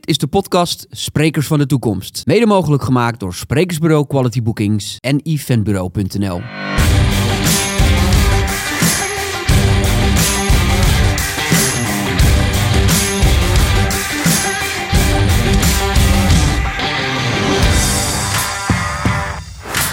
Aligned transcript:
Dit 0.00 0.08
is 0.08 0.18
de 0.18 0.26
podcast 0.26 0.86
Sprekers 0.90 1.46
van 1.46 1.58
de 1.58 1.66
Toekomst. 1.66 2.22
Mede 2.26 2.46
mogelijk 2.46 2.82
gemaakt 2.82 3.20
door 3.20 3.34
Sprekersbureau 3.34 4.06
Quality 4.06 4.42
Bookings 4.42 4.96
en 5.00 5.20
eventbureau.nl. 5.22 6.40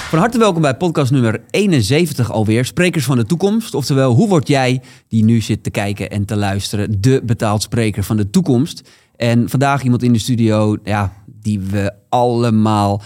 Van 0.09 0.19
harte 0.19 0.37
welkom 0.37 0.61
bij 0.61 0.77
podcast 0.77 1.11
nummer 1.11 1.41
71 1.49 2.31
alweer. 2.31 2.65
Sprekers 2.65 3.05
van 3.05 3.17
de 3.17 3.25
toekomst. 3.25 3.73
Oftewel, 3.73 4.13
hoe 4.13 4.27
word 4.27 4.47
jij, 4.47 4.81
die 5.07 5.23
nu 5.23 5.41
zit 5.41 5.63
te 5.63 5.69
kijken 5.69 6.09
en 6.09 6.25
te 6.25 6.35
luisteren, 6.35 7.01
de 7.01 7.21
betaald 7.23 7.61
spreker 7.61 8.03
van 8.03 8.17
de 8.17 8.29
toekomst? 8.29 8.89
En 9.17 9.49
vandaag 9.49 9.83
iemand 9.83 10.03
in 10.03 10.13
de 10.13 10.19
studio, 10.19 10.77
ja, 10.83 11.13
die 11.25 11.59
we 11.59 11.93
allemaal 12.09 13.01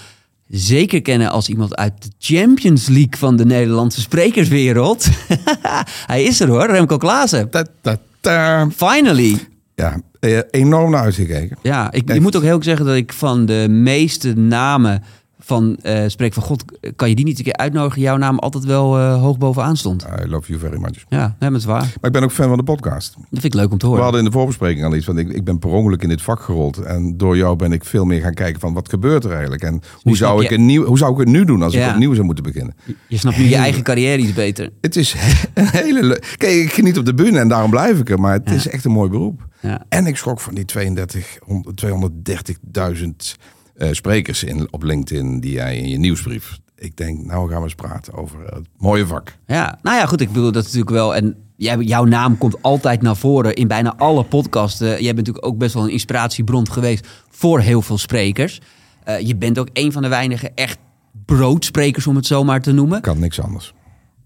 zeker 0.47 1.01
kennen 1.01 1.29
als 1.29 1.49
iemand 1.49 1.75
uit 1.75 1.93
de 2.03 2.11
Champions 2.17 2.87
League 2.87 3.17
van 3.17 3.35
de 3.35 3.45
Nederlandse 3.45 4.01
sprekerswereld. 4.01 5.07
Hij 6.07 6.23
is 6.23 6.39
er 6.39 6.47
hoor, 6.47 6.65
Remco 6.65 6.97
Klaassen. 6.97 7.49
Ta, 7.49 7.65
ta, 7.81 7.97
ta. 8.19 8.67
Finally. 8.75 9.37
Ja, 9.75 10.01
eh, 10.19 10.39
enorm 10.51 10.91
naar 10.91 11.03
uitgekeken. 11.03 11.57
Ja, 11.61 11.91
ik, 11.91 12.13
je 12.13 12.21
moet 12.21 12.35
ook 12.35 12.41
heel 12.41 12.55
erg 12.55 12.63
zeggen 12.63 12.85
dat 12.85 12.95
ik 12.95 13.13
van 13.13 13.45
de 13.45 13.65
meeste 13.69 14.33
namen 14.33 15.03
van 15.43 15.77
eh 15.81 16.03
Spreek 16.07 16.33
van 16.33 16.43
God, 16.43 16.63
kan 16.95 17.09
je 17.09 17.15
die 17.15 17.25
niet 17.25 17.37
een 17.37 17.43
keer 17.43 17.55
uitnodigen? 17.57 18.01
Jouw 18.01 18.17
naam 18.17 18.39
altijd 18.39 18.63
wel 18.63 18.97
eh, 18.97 19.19
hoog 19.21 19.37
bovenaan 19.37 19.77
stond. 19.77 20.05
I 20.23 20.27
love 20.29 20.47
you 20.47 20.59
very 20.59 20.77
much. 20.79 21.03
Ja, 21.09 21.35
nee, 21.39 21.49
dat 21.49 21.59
is 21.59 21.65
waar. 21.65 21.81
Maar 21.81 22.09
ik 22.09 22.11
ben 22.11 22.23
ook 22.23 22.31
fan 22.31 22.47
van 22.47 22.57
de 22.57 22.63
podcast. 22.63 23.13
Dat 23.13 23.25
vind 23.29 23.43
ik 23.43 23.53
leuk 23.53 23.71
om 23.71 23.77
te 23.77 23.85
We 23.85 23.87
horen. 23.91 24.03
hadden 24.03 24.21
in 24.23 24.27
de 24.31 24.33
voorbespreking 24.37 24.85
al 24.85 24.95
iets 24.95 25.05
van, 25.05 25.17
ik, 25.17 25.29
ik 25.29 25.43
ben 25.43 25.59
per 25.59 25.69
ongeluk 25.69 26.01
in 26.03 26.09
dit 26.09 26.21
vak 26.21 26.41
gerold. 26.41 26.77
En 26.77 27.17
door 27.17 27.37
jou 27.37 27.55
ben 27.55 27.71
ik 27.71 27.85
veel 27.85 28.05
meer 28.05 28.21
gaan 28.21 28.33
kijken 28.33 28.59
van, 28.59 28.73
wat 28.73 28.89
gebeurt 28.89 29.23
er 29.23 29.31
eigenlijk? 29.31 29.61
En 29.63 29.71
hoe 30.01 30.15
snap 30.15 30.29
zou, 30.29 30.39
je- 30.41 30.45
ik 30.49 30.51
een 30.57 30.65
nieuw, 30.65 30.85
hoe 30.85 30.97
zou 30.97 31.11
ik 31.13 31.17
het 31.19 31.27
nu 31.27 31.45
doen 31.45 31.61
als 31.61 31.73
Ja. 31.73 31.87
ik 31.87 31.93
opnieuw 31.93 32.13
zou 32.13 32.25
moeten 32.25 32.43
beginnen? 32.43 32.75
Je 33.07 33.17
snapt 33.17 33.37
nu 33.37 33.43
je 33.43 33.55
eigen 33.55 33.83
carrière 33.83 34.21
iets 34.21 34.33
beter. 34.33 34.69
Het 34.81 34.95
is 34.95 35.15
een 35.53 35.67
hele 35.67 36.03
leuk. 36.03 36.33
Kijk, 36.37 36.53
ik 36.53 36.73
geniet 36.73 36.97
op 36.97 37.05
de 37.05 37.13
bühne 37.13 37.39
en 37.39 37.47
daarom 37.47 37.69
blijf 37.69 37.99
ik 37.99 38.09
er. 38.09 38.19
Maar 38.19 38.33
het 38.33 38.49
Ja. 38.49 38.55
is 38.55 38.67
echt 38.67 38.85
een 38.85 38.91
mooi 38.91 39.09
beroep. 39.09 39.47
Ja. 39.59 39.85
En 39.89 40.05
ik 40.05 40.17
schrok 40.17 40.39
van 40.39 40.53
die 40.55 40.65
32, 40.65 41.37
230.000 41.75 43.35
eh, 43.35 43.49
sprekers 43.91 44.43
in, 44.43 44.67
op 44.71 44.83
LinkedIn 44.83 45.39
die 45.39 45.51
jij 45.51 45.77
in 45.77 45.89
je 45.89 45.97
nieuwsbrief. 45.97 46.59
Ik 46.75 46.97
denk, 46.97 47.25
nou 47.25 47.49
gaan 47.49 47.57
we 47.57 47.63
eens 47.63 47.75
praten 47.75 48.13
over 48.13 48.39
het 48.45 48.67
mooie 48.77 49.07
vak. 49.07 49.37
Ja, 49.47 49.79
nou 49.81 49.97
ja, 49.97 50.05
goed. 50.05 50.21
Ik 50.21 50.31
bedoel 50.31 50.51
dat 50.51 50.63
natuurlijk 50.63 50.89
wel. 50.89 51.15
En 51.15 51.35
jij, 51.55 51.77
jouw 51.77 52.03
naam 52.03 52.37
komt 52.37 52.61
altijd 52.61 53.01
naar 53.01 53.15
voren 53.15 53.55
in 53.55 53.67
bijna 53.67 53.95
alle 53.97 54.23
podcasten. 54.23 54.87
Jij 54.87 55.13
bent 55.13 55.17
natuurlijk 55.27 55.45
ook 55.45 55.57
best 55.57 55.73
wel 55.73 55.83
een 55.83 55.89
inspiratiebron 55.89 56.71
geweest 56.71 57.07
voor 57.29 57.59
heel 57.59 57.81
veel 57.81 57.97
sprekers. 57.97 58.61
Eh, 59.03 59.19
je 59.19 59.35
bent 59.35 59.59
ook 59.59 59.69
een 59.73 59.91
van 59.91 60.01
de 60.01 60.07
weinige 60.07 60.51
echt 60.55 60.77
broodsprekers, 61.25 62.07
om 62.07 62.15
het 62.15 62.25
zo 62.25 62.43
maar 62.43 62.61
te 62.61 62.71
noemen. 62.71 63.01
Kan 63.01 63.19
niks 63.19 63.41
anders. 63.41 63.73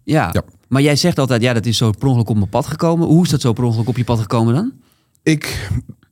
Ja. 0.04 0.30
Ja. 0.32 0.44
Maar 0.68 0.82
jij 0.82 0.96
zegt 0.96 1.20
altijd, 1.20 1.42
ja, 1.42 1.54
dat 1.54 1.66
is 1.66 1.78
zo 1.78 1.92
per 1.92 2.08
ongeluk 2.08 2.30
op 2.30 2.38
mijn 2.38 2.50
pad 2.50 2.68
gekomen. 2.68 3.08
Hoe 3.08 3.24
is 3.24 3.30
dat 3.30 3.42
zo 3.42 3.54
per 3.54 3.64
ongeluk 3.64 3.88
op 3.88 3.98
je 3.98 4.04
pad 4.04 4.20
gekomen 4.20 4.54
dan? 4.54 4.74
Ik 5.24 5.70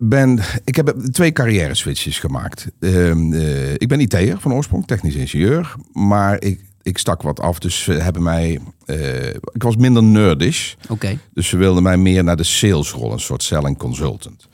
ben, 0.09 0.39
ik 0.63 0.75
heb 0.75 0.89
twee 1.11 1.31
carrière 1.31 1.73
switches 1.75 2.19
gemaakt. 2.19 2.67
Ehm, 2.79 3.33
eh, 3.33 3.73
ik 3.73 3.87
ben 3.87 3.99
IT'er 3.99 4.39
van 4.39 4.53
oorsprong, 4.53 4.87
technisch 4.87 5.15
ingenieur. 5.15 5.75
Maar 5.93 6.41
ik, 6.41 6.65
ik 6.81 6.97
stak 6.97 7.21
wat 7.21 7.39
af, 7.39 7.59
dus 7.59 7.83
ze 7.83 7.91
hebben 7.93 8.23
mij... 8.23 8.59
eh, 8.85 9.27
ik 9.29 9.63
was 9.63 9.75
minder 9.75 10.03
nerdish. 10.03 10.73
Oké. 10.89 11.17
Dus 11.33 11.47
ze 11.47 11.57
wilden 11.57 11.83
mij 11.83 11.97
meer 11.97 12.23
naar 12.23 12.35
de 12.37 12.43
salesrol, 12.43 13.11
een 13.13 13.19
soort 13.19 13.43
selling 13.43 13.77
consultant. 13.77 14.47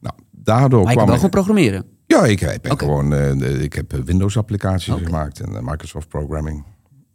Nou, 0.00 0.14
daardoor 0.30 0.84
Maar 0.84 0.92
kwam 0.92 1.04
wel 1.06 1.14
ik... 1.14 1.20
gewoon 1.20 1.30
programmeren. 1.44 1.84
Ja, 2.06 2.24
ik 2.24 2.40
heb 2.40 2.70
Oké. 2.70 2.84
gewoon... 2.84 3.12
eh, 3.14 3.62
ik 3.62 3.72
heb 3.72 3.92
Windows-applicaties 4.04 4.92
Oké. 4.94 5.04
gemacht 5.04 5.40
en 5.40 5.64
Microsoft 5.64 6.08
Programming. 6.08 6.64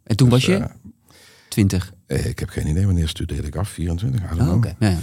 En 0.04 0.16
toen 0.16 0.28
was 0.28 0.44
je 0.44 0.54
Eh, 0.56 0.64
20. 1.48 1.92
eh, 2.06 2.26
ik 2.26 2.38
heb 2.38 2.48
geen 2.48 2.66
idee 2.66 2.86
wanneer 2.86 3.08
studeerde 3.08 3.46
ik 3.46 3.56
af, 3.56 3.68
24? 3.68 4.20
I 4.32 4.36
don't 4.36 4.48
Oh. 4.50 4.54
Oké. 4.56 4.74
Ja, 4.78 4.96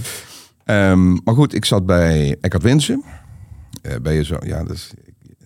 Ehm, 0.67 1.13
maar 1.23 1.33
goed, 1.35 1.53
ik 1.53 1.65
zat 1.65 1.85
bij 1.85 2.37
Eckhart 2.41 2.63
Winsen. 2.63 3.03
Eh, 3.81 3.95
ben 4.01 4.13
je 4.13 4.23
zo... 4.23 4.37
Ja, 4.45 4.63
dus, 4.63 4.91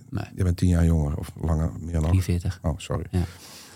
Nee. 0.09 0.25
je 0.35 0.43
bent 0.43 0.57
tien 0.57 0.69
jaar 0.69 0.85
jonger 0.85 1.17
of 1.17 1.31
langer, 1.41 1.71
meer 1.79 2.01
nog. 2.01 2.09
43. 2.09 2.59
Oh, 2.61 2.73
sorry. 2.77 3.05
Ja. 3.11 3.23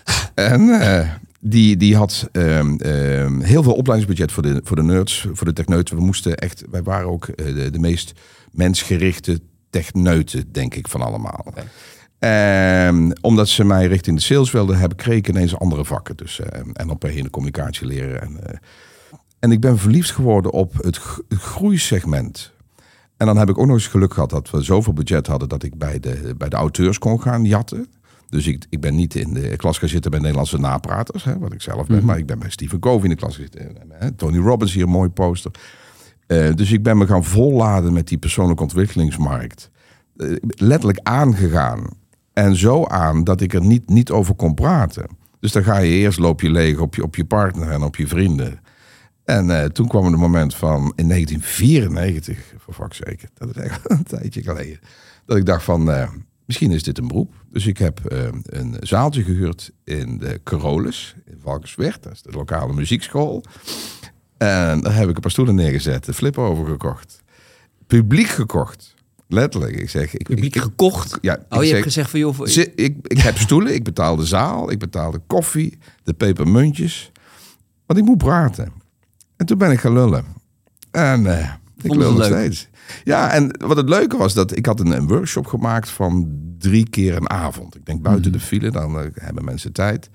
En 0.34 0.80
eh, 0.80 1.10
die, 1.40 1.76
die 1.76 1.96
had 1.96 2.28
ehm, 2.32 2.76
ehm, 2.76 3.40
heel 3.40 3.62
veel 3.62 3.74
opleidingsbudget 3.74 4.32
voor 4.32 4.42
de, 4.42 4.60
voor 4.64 4.76
de 4.76 4.82
nerds, 4.82 5.26
voor 5.32 5.46
de 5.46 5.52
techneuten. 5.52 5.96
We 5.96 6.02
moesten 6.02 6.36
echt, 6.36 6.64
wij 6.70 6.82
waren 6.82 7.08
ook 7.08 7.26
eh, 7.28 7.54
de, 7.54 7.70
de 7.70 7.78
meest 7.78 8.12
mensgerichte 8.52 9.40
techneuten, 9.70 10.52
denk 10.52 10.74
ik, 10.74 10.88
van 10.88 11.02
allemaal. 11.02 11.44
Omdat 13.20 13.48
ze 13.48 13.64
mij 13.64 13.86
richting 13.86 14.16
de 14.16 14.22
sales 14.22 14.50
wilden 14.50 14.78
hebben, 14.78 14.98
kreeg 14.98 15.16
ik 15.16 15.28
ineens 15.28 15.58
andere 15.58 15.84
vakken. 15.84 16.16
Dus 16.16 16.40
eh, 16.40 16.84
NLP 16.86 17.04
in 17.04 17.22
de 17.22 17.30
communicatie 17.30 17.86
leren. 17.86 18.20
En, 18.20 18.60
en 19.46 19.52
ik 19.52 19.60
ben 19.60 19.78
verliefd 19.78 20.10
geworden 20.10 20.52
op 20.52 20.72
het, 20.82 20.96
gro- 20.96 21.22
het 21.28 21.38
groeisegment. 21.38 22.52
En 23.16 23.26
dan 23.26 23.36
heb 23.36 23.48
ik 23.48 23.58
ook 23.58 23.66
nog 23.66 23.74
eens 23.74 23.86
geluk 23.86 24.14
gehad 24.14 24.30
dat 24.30 24.50
we 24.50 24.62
zoveel 24.62 24.92
budget 24.92 25.26
hadden 25.26 25.48
dat 25.48 25.62
ik 25.62 25.78
bij 25.78 26.00
de, 26.00 26.34
bij 26.38 26.48
de 26.48 26.56
auteurs 26.56 26.98
kon 26.98 27.22
gaan 27.22 27.44
jatten. 27.44 27.86
Dus 28.28 28.46
ik, 28.46 28.66
ik 28.70 28.80
ben 28.80 28.94
niet 28.94 29.14
in 29.14 29.34
de 29.34 29.56
klas 29.56 29.78
gaan 29.78 29.88
zitten 29.88 30.10
bij 30.10 30.20
Nederlandse 30.20 30.58
napraters, 30.58 31.24
hè, 31.24 31.38
wat 31.38 31.52
ik 31.52 31.62
zelf 31.62 31.86
ben. 31.86 32.04
Maar 32.04 32.18
ik 32.18 32.26
ben 32.26 32.38
bij 32.38 32.50
Stephen 32.50 32.78
Covey 32.78 33.02
in 33.02 33.10
de 33.10 33.16
klas 33.16 33.34
zitten. 33.34 33.76
Hè, 33.88 34.12
Tony 34.12 34.38
Robbins 34.38 34.72
hier, 34.72 34.82
een 34.82 34.88
mooi 34.88 35.08
poster. 35.08 35.50
Eh, 36.26 36.54
dus 36.54 36.72
ik 36.72 36.82
ben 36.82 36.98
me 36.98 37.06
gaan 37.06 37.24
volladen 37.24 37.92
met 37.92 38.08
die 38.08 38.18
persoonlijke 38.18 38.62
ontwikkelingsmarkt. 38.62 39.70
Eh, 40.16 40.36
letterlijk 40.42 40.98
aangegaan. 41.02 41.84
En 42.32 42.56
zo 42.56 42.84
aan 42.84 43.24
dat 43.24 43.40
ik 43.40 43.54
er 43.54 43.64
niet, 43.64 43.88
niet 43.88 44.10
over 44.10 44.34
kon 44.34 44.54
praten. 44.54 45.06
Dus 45.40 45.52
dan 45.52 45.64
ga 45.64 45.78
je 45.78 45.90
eerst 45.90 46.18
loop 46.18 46.40
je 46.40 46.50
leeg 46.50 46.78
op 46.78 46.94
je, 46.94 47.02
op 47.02 47.16
je 47.16 47.24
partner 47.24 47.70
en 47.70 47.82
op 47.82 47.96
je 47.96 48.06
vrienden. 48.06 48.60
En 49.26 49.50
eh, 49.60 49.64
toen 49.68 49.88
kwam 49.88 50.06
er 50.06 50.12
een 50.12 50.18
moment 50.18 50.54
van 50.54 50.92
in 50.96 51.08
1994, 51.08 52.38
voor 52.58 52.74
fuck 52.74 52.94
zeker, 52.94 53.28
dat 53.34 53.48
is 53.48 53.62
echt 53.62 53.80
een 53.90 54.02
tijdje 54.02 54.42
geleden, 54.42 54.78
dat 55.24 55.36
ik 55.36 55.46
dacht 55.46 55.64
van 55.64 55.90
eh, 55.90 56.08
misschien 56.44 56.70
is 56.70 56.82
dit 56.82 56.98
een 56.98 57.08
beroep. 57.08 57.34
Dus 57.50 57.66
ik 57.66 57.78
heb 57.78 58.04
eh, 58.06 58.28
een 58.42 58.76
zaaltje 58.80 59.22
gehuurd 59.22 59.70
in 59.84 60.18
de 60.18 60.40
Carolus 60.44 61.14
in 61.24 61.38
Valkenswerd, 61.42 62.02
dat 62.02 62.12
is 62.12 62.22
de 62.22 62.30
lokale 62.32 62.72
muziekschool. 62.72 63.42
En 64.38 64.80
daar 64.80 64.94
heb 64.94 65.08
ik 65.08 65.14
een 65.14 65.20
paar 65.20 65.30
stoelen 65.30 65.54
neergezet, 65.54 66.04
de 66.04 66.14
flip 66.14 66.38
over 66.38 66.66
gekocht, 66.66 67.22
publiek 67.86 68.26
gekocht, 68.28 68.94
letterlijk. 69.28 69.76
Ik 69.76 69.90
zeg, 69.90 70.14
ik, 70.14 70.26
Publiek 70.26 70.54
ik- 70.56 70.62
gekocht. 70.62 71.18
ja, 71.20 71.32
Oh, 71.34 71.38
ik 71.40 71.48
je 71.50 71.56
hebt 71.58 71.68
zeg- 71.68 71.82
gezegd 71.82 72.10
van 72.10 72.20
joh, 72.20 72.34
voor- 72.34 72.48
Zi- 72.48 72.72
ik, 72.74 72.96
ik 73.02 73.18
heb 73.18 73.36
stoelen, 73.38 73.74
ik 73.74 73.84
betaal 73.84 74.16
de 74.16 74.26
zaal, 74.26 74.70
ik 74.70 74.78
betaal 74.78 75.10
de 75.10 75.20
koffie, 75.26 75.78
de 76.02 76.12
pepermuntjes. 76.14 77.12
Want 77.86 77.98
ik 77.98 78.04
moet 78.04 78.18
praten. 78.18 78.72
En 79.36 79.46
toen 79.46 79.58
ben 79.58 79.70
ik 79.70 79.80
gaan 79.80 79.92
lullen. 79.92 80.24
En 80.90 81.38
eh, 81.38 81.50
ik 81.82 81.94
lul 81.94 82.12
nog 82.12 82.24
steeds. 82.24 82.68
Ja, 83.04 83.30
en 83.30 83.58
wat 83.66 83.76
het 83.76 83.88
leuke 83.88 84.16
was, 84.16 84.34
dat 84.34 84.56
ik 84.56 84.66
had 84.66 84.80
een, 84.80 84.90
een 84.90 85.06
workshop 85.08 85.46
gemaakt 85.46 85.88
van 85.88 86.28
drie 86.58 86.88
keer 86.88 87.16
een 87.16 87.30
avond. 87.30 87.74
Ik 87.76 87.86
denk 87.86 88.02
buiten 88.02 88.30
Mhm. 88.30 88.38
de 88.40 88.44
file, 88.44 88.70
dan 88.70 88.98
eh, 88.98 89.04
hebben 89.14 89.44
mensen 89.44 89.72
tijd. 89.72 90.10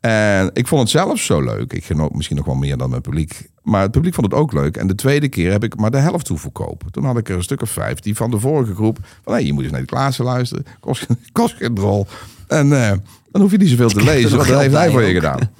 En 0.00 0.50
ik 0.52 0.66
vond 0.66 0.80
het 0.80 0.90
zelf 0.90 1.20
zo 1.20 1.40
leuk. 1.42 1.72
Ik 1.72 1.84
genoot 1.84 2.14
misschien 2.14 2.36
nog 2.36 2.46
wel 2.46 2.54
meer 2.54 2.76
dan 2.76 2.90
mijn 2.90 3.02
publiek. 3.02 3.50
Maar 3.62 3.82
het 3.82 3.90
publiek 3.90 4.14
vond 4.14 4.30
het 4.30 4.40
ook 4.40 4.52
leuk. 4.52 4.76
En 4.76 4.86
de 4.86 4.94
tweede 4.94 5.28
keer 5.28 5.50
heb 5.50 5.64
ik 5.64 5.76
maar 5.76 5.90
de 5.90 5.98
helft 5.98 6.26
toeverkopen. 6.26 6.92
Toen 6.92 7.04
had 7.04 7.18
ik 7.18 7.28
er 7.28 7.36
een 7.36 7.42
stuk 7.42 7.62
of 7.62 7.70
vijf 7.70 8.00
die 8.00 8.16
van 8.16 8.30
de 8.30 8.38
vorige 8.40 8.74
groep. 8.74 8.98
Van 9.24 9.32
hé, 9.32 9.38
je 9.38 9.52
moet 9.52 9.62
eens 9.62 9.70
naar 9.72 9.80
die 9.80 9.88
Klaassen 9.90 10.24
luisteren. 10.24 10.64
Kost, 10.80 11.06
kost 11.32 11.54
geen 11.56 11.74
drol. 11.74 12.06
En 12.48 12.72
eh, 12.84 12.92
dan 13.30 13.40
hoef 13.42 13.50
je 13.50 13.56
niet 13.56 13.68
zoveel 13.68 13.88
te 13.88 14.02
lezen. 14.12 14.40
geld 14.44 14.60
heeft 14.60 14.74
hij 14.74 14.90
voor 14.90 15.02
je 15.02 15.14
gedaan. 15.14 15.38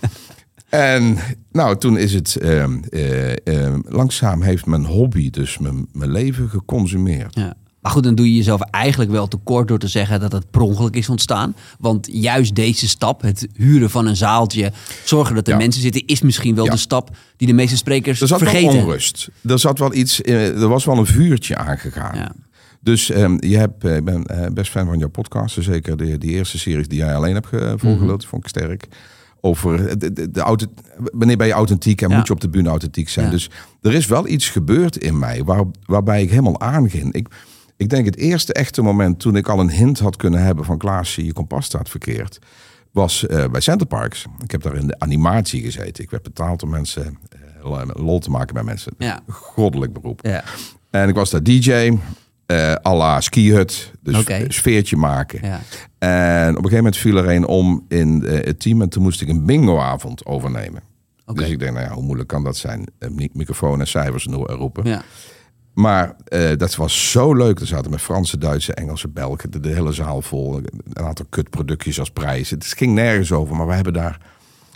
En 0.73 1.19
nou, 1.51 1.77
toen 1.79 1.97
is 1.99 2.15
het 2.15 2.37
ehm, 2.37 2.79
eh, 2.91 3.33
ehm, 3.47 3.81
langzaam 3.89 4.43
heeft 4.43 4.67
mijn 4.67 4.85
hobby, 4.85 5.31
dus 5.31 5.59
mijn, 5.59 5.87
mijn 5.93 6.11
leven 6.11 6.49
geconsumeerd. 6.49 7.35
Ja. 7.35 7.55
Maar 7.81 7.93
goed, 7.93 8.03
dan 8.05 8.15
doe 8.15 8.27
je 8.31 8.37
jezelf 8.37 8.61
eigenlijk 8.61 9.11
wel 9.11 9.29
tekort 9.29 9.69
door 9.69 9.79
te 9.79 9.89
zeggen 9.89 10.21
dat 10.21 10.33
het 10.33 10.51
per 10.51 10.61
ongeluk 10.61 10.97
is 10.97 11.09
ontstaan. 11.09 11.55
Want 11.79 12.09
juist 12.13 12.55
deze 12.55 12.89
stap, 12.89 13.23
het 13.23 13.49
huren 13.55 13.91
van 13.91 14.07
een 14.07 14.17
zaaltje, 14.17 14.73
zorgen 15.05 15.35
dat 15.35 15.47
er 15.47 15.53
Ja. 15.53 15.59
mensen 15.59 15.83
zitten, 15.83 16.07
is 16.07 16.23
misschien 16.23 16.55
wel 16.55 16.65
Ja. 16.65 16.71
de 16.71 16.77
stap 16.77 17.11
die 17.37 17.47
de 17.47 17.53
meeste 17.55 17.77
sprekers 17.77 18.21
Er 18.21 18.27
zat 18.27 18.39
vergeten. 18.39 18.73
wel 18.73 18.83
onrust. 18.83 19.29
Er 19.49 19.59
zat 19.59 19.79
wel 19.79 19.95
iets, 19.95 20.21
eh, 20.23 20.61
er 20.63 20.69
was 20.69 20.85
wel 20.85 20.99
een 20.99 21.07
vuurtje 21.07 21.57
aangegaan. 21.57 22.17
Ja. 22.17 22.33
Dus 22.81 23.11
ehm, 23.11 23.37
je 23.47 23.57
hebt, 23.57 23.85
eh, 23.85 23.97
ik 23.97 24.05
ben 24.05 24.27
best 24.55 24.71
fan 24.71 24.87
van 24.87 24.99
jouw 24.99 25.09
podcast. 25.09 25.57
Zeker 25.61 25.97
de, 25.97 26.19
die 26.19 26.31
eerste 26.31 26.59
series 26.59 26.89
die 26.89 26.99
jij 26.99 27.15
alleen 27.15 27.35
hebt 27.35 27.51
die 27.51 28.29
vond 28.29 28.43
ik 28.43 28.49
sterk. 28.49 28.89
Over 29.45 29.99
de, 29.99 30.13
de, 30.13 30.31
de 30.31 30.41
auto, 30.41 30.67
wanneer 30.97 31.37
ben 31.37 31.47
je 31.47 31.53
authentiek 31.53 32.03
en 32.03 32.09
Ja. 32.11 32.17
moet 32.17 32.27
je 32.27 32.33
op 32.33 32.41
de 32.41 32.49
bühne 32.49 32.69
authentiek 32.69 33.09
zijn. 33.09 33.25
Ja. 33.27 33.33
Dus 33.33 33.51
er 33.81 33.95
is 33.95 34.07
wel 34.07 34.29
iets 34.29 34.49
gebeurd 34.49 34.97
in 34.97 35.19
mij 35.19 35.45
waar, 35.45 35.65
waarbij 35.87 36.23
ik 36.23 36.31
helemaal 36.31 36.61
aanging. 36.61 37.13
Ik, 37.13 37.29
ik 37.77 37.89
denk 37.91 38.07
het 38.07 38.17
eerste 38.17 38.53
echte 38.53 38.83
moment 38.83 39.19
toen 39.21 39.37
ik 39.37 39.49
al 39.49 39.61
een 39.61 39.71
hint 39.71 39.99
had 39.99 40.17
kunnen 40.17 40.43
hebben 40.43 40.65
van 40.65 40.79
Klaasje, 40.79 41.25
je 41.25 41.33
kompas 41.33 41.65
staat 41.65 41.89
verkeerd. 41.89 42.39
Was 42.91 43.27
eh, 43.27 43.45
bij 43.51 43.61
Center 43.61 43.87
Parks. 43.87 44.27
Ik 44.43 44.51
heb 44.51 44.63
daar 44.63 44.77
in 44.77 44.87
de 44.87 44.99
animatie 44.99 45.63
gezeten. 45.63 46.05
Ik 46.05 46.11
werd 46.11 46.23
betaald 46.23 46.63
om 46.63 46.71
mensen 46.71 47.19
eh, 47.65 47.83
lol 47.95 48.19
te 48.19 48.31
maken 48.31 48.55
bij 48.55 48.63
mensen. 48.63 48.93
Ja. 48.99 49.21
Goddelijk 49.29 49.93
beroep. 49.93 50.21
Ja. 50.23 50.45
En 50.91 51.09
ik 51.09 51.15
was 51.15 51.31
daar 51.31 51.43
DJ. 51.43 51.93
Eh 52.53 52.75
à 52.93 52.95
la 52.97 53.21
skihut. 53.21 53.93
Dus 54.03 54.25
sfeertje 54.49 54.97
maken. 54.97 55.41
Ja. 55.43 55.61
En 55.99 56.51
op 56.51 56.65
een 56.65 56.71
gegeven 56.71 56.77
moment 56.77 56.97
viel 56.97 57.17
er 57.17 57.29
een 57.29 57.47
om 57.47 57.85
in 57.89 58.27
eh, 58.27 58.45
het 58.45 58.61
team. 58.61 58.83
En 58.83 58.89
toen 58.89 59.03
moest 59.03 59.21
ik 59.21 59.29
een 59.29 59.47
bingoavond 59.47 60.27
overnemen. 60.27 60.83
Dus 61.35 61.49
ik 61.49 61.59
denk, 61.59 61.73
nou 61.73 61.87
ja, 61.87 61.93
hoe 61.93 62.03
moeilijk 62.03 62.29
kan 62.29 62.45
dat 62.45 62.57
zijn? 62.57 62.87
Mi- 62.99 63.31
microfoon 63.33 63.81
en 63.81 63.87
cijfers 63.87 64.27
roepen. 64.31 64.89
Ja. 64.89 65.03
Maar 65.75 66.17
eh, 66.25 66.57
dat 66.57 66.75
was 66.75 67.11
zo 67.11 67.35
leuk. 67.35 67.61
Er 67.61 67.67
zaten 67.67 67.91
met 67.91 68.01
Franse, 68.01 68.39
Duitse, 68.39 68.75
Engelse, 68.75 69.09
Belgen 69.09 69.51
de, 69.51 69.61
de 69.61 69.69
hele 69.69 69.93
zaal 69.93 70.23
vol. 70.23 70.57
Een 70.57 71.05
aantal 71.05 71.27
kutproductjes 71.29 71.99
als 71.99 72.11
prijs. 72.11 72.51
Het 72.51 72.67
ging 72.67 72.95
nergens 72.95 73.33
over. 73.33 73.57
Maar 73.57 73.67
we 73.67 73.75
hebben 73.75 73.93
daar 73.93 74.21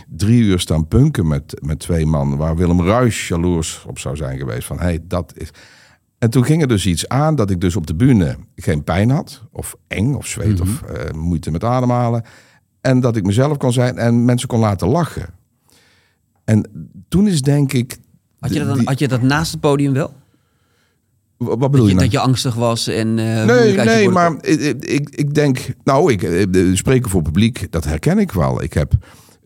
drie 0.08 0.42
uur 0.42 0.60
staan 0.60 0.88
punken 0.88 1.26
met, 1.26 1.58
met 1.62 1.78
twee 1.78 2.06
man. 2.06 2.36
Waar 2.36 2.56
Willem 2.56 2.82
Ruijs 2.82 3.28
jaloers 3.28 3.84
op 3.86 3.98
zou 3.98 4.16
zijn 4.16 4.38
geweest. 4.38 4.66
Van, 4.66 4.78
hey, 4.80 5.00
dat 5.02 5.32
is... 5.36 5.50
En 6.18 6.30
toen 6.30 6.44
ging 6.44 6.62
er 6.62 6.68
dus 6.68 6.86
iets 6.86 7.08
aan 7.08 7.34
dat 7.34 7.50
ik 7.50 7.60
dus 7.60 7.76
op 7.76 7.86
de 7.86 7.94
bühne 7.94 8.36
geen 8.56 8.84
pijn 8.84 9.10
had. 9.10 9.42
Of 9.52 9.76
eng, 9.88 10.14
of 10.14 10.26
zweet, 10.26 10.60
of 10.60 10.82
eh, 10.82 11.10
moeite 11.14 11.50
met 11.50 11.64
ademhalen. 11.64 12.22
En 12.80 13.00
dat 13.00 13.16
ik 13.16 13.24
mezelf 13.24 13.56
kon 13.56 13.72
zijn 13.72 13.98
en 13.98 14.24
mensen 14.24 14.48
kon 14.48 14.60
laten 14.60 14.88
lachen. 14.88 15.26
En 16.44 16.90
toen 17.08 17.26
is 17.28 17.42
denk 17.42 17.72
ik... 17.72 17.98
Had, 18.38 18.52
je 18.52 18.58
dat 18.58 18.68
dan, 18.68 18.76
die- 18.78 18.86
had 18.86 18.98
je 18.98 19.08
dat 19.08 19.22
naast 19.22 19.50
het 19.52 19.60
podium 19.60 19.92
wel? 19.92 20.14
wat 21.36 21.60
Dat 21.60 21.70
bedoel 21.70 21.86
je, 21.86 21.92
je, 21.92 21.98
nou? 21.98 22.10
dat 22.10 22.20
je 22.20 22.26
angstig 22.26 22.54
was 22.54 22.86
en... 22.86 23.18
eh, 23.18 23.44
Nee, 23.44 23.76
nee, 23.76 24.08
maar 24.08 24.44
ik, 24.44 24.84
ik, 24.84 25.08
ik 25.10 25.34
denk, 25.34 25.66
nou, 25.84 26.12
ik 26.12 26.22
eh, 26.22 26.74
spreken 26.74 27.10
voor 27.10 27.22
publiek, 27.22 27.66
dat 27.72 27.84
herken 27.84 28.18
ik 28.18 28.32
wel. 28.32 28.62
Ik 28.62 28.72
heb 28.72 28.92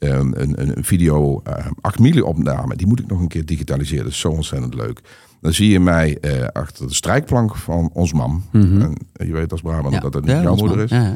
een, 0.09 0.41
een, 0.43 0.77
een 0.77 0.85
video, 0.85 1.41
eh 1.45 1.67
8 1.81 1.99
milli 1.99 2.21
opname, 2.21 2.77
die 2.77 2.87
moet 2.87 3.01
ik 3.01 3.07
nog 3.07 3.21
een 3.21 3.29
keer 3.29 3.45
digitaliseren. 3.45 4.05
Dat 4.05 4.13
is 4.13 4.19
zo 4.21 4.29
ontzettend 4.29 4.75
leuk. 4.75 5.01
Dan 5.41 5.53
zie 5.53 5.71
je 5.71 5.81
mij 5.81 6.19
eh, 6.21 6.47
achter 6.53 6.87
de 6.89 6.95
strijkplank 6.95 7.57
van 7.57 7.91
ons 7.93 8.13
mam. 8.13 8.45
En 8.53 8.97
je 9.27 9.33
weet 9.33 9.53
als 9.53 9.61
Brabant 9.61 9.95
Ja. 9.95 10.01
dat 10.01 10.13
dat 10.13 10.23
niet 10.25 10.31
Ja, 10.31 10.43
jouw 10.43 10.55
moeder 10.55 10.77
man. 10.77 10.85
is. 10.85 10.91
Ja. 10.91 11.15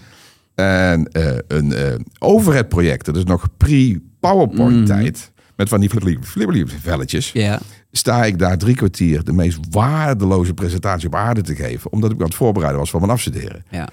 En 0.55 1.09
eh, 1.13 1.37
een 1.49 1.73
eh 1.73 1.95
overhead 2.19 2.69
project, 2.69 3.05
dat 3.07 3.17
is 3.17 3.25
nog 3.25 3.49
pre-PowerPoint 3.57 4.87
tijd. 4.87 5.33
Met 5.57 5.69
van 5.69 5.81
die 5.81 5.91
flibberlief 6.21 6.81
velletjes 6.81 7.33
Ja. 7.33 7.61
sta 7.93 8.25
ik 8.25 8.39
daar 8.39 8.59
drie 8.59 8.75
kwartier 8.75 9.25
de 9.25 9.33
meest 9.33 9.59
waardeloze 9.71 10.55
presentatie 10.55 11.07
op 11.07 11.15
aarde 11.15 11.41
te 11.41 11.55
geven. 11.55 11.93
Omdat 11.93 12.11
ik 12.11 12.19
aan 12.21 12.25
het 12.27 12.35
voorbereiden 12.35 12.81
was 12.81 12.91
voor 12.91 13.01
mijn 13.01 13.13
afstuderen. 13.13 13.65
ja. 13.71 13.89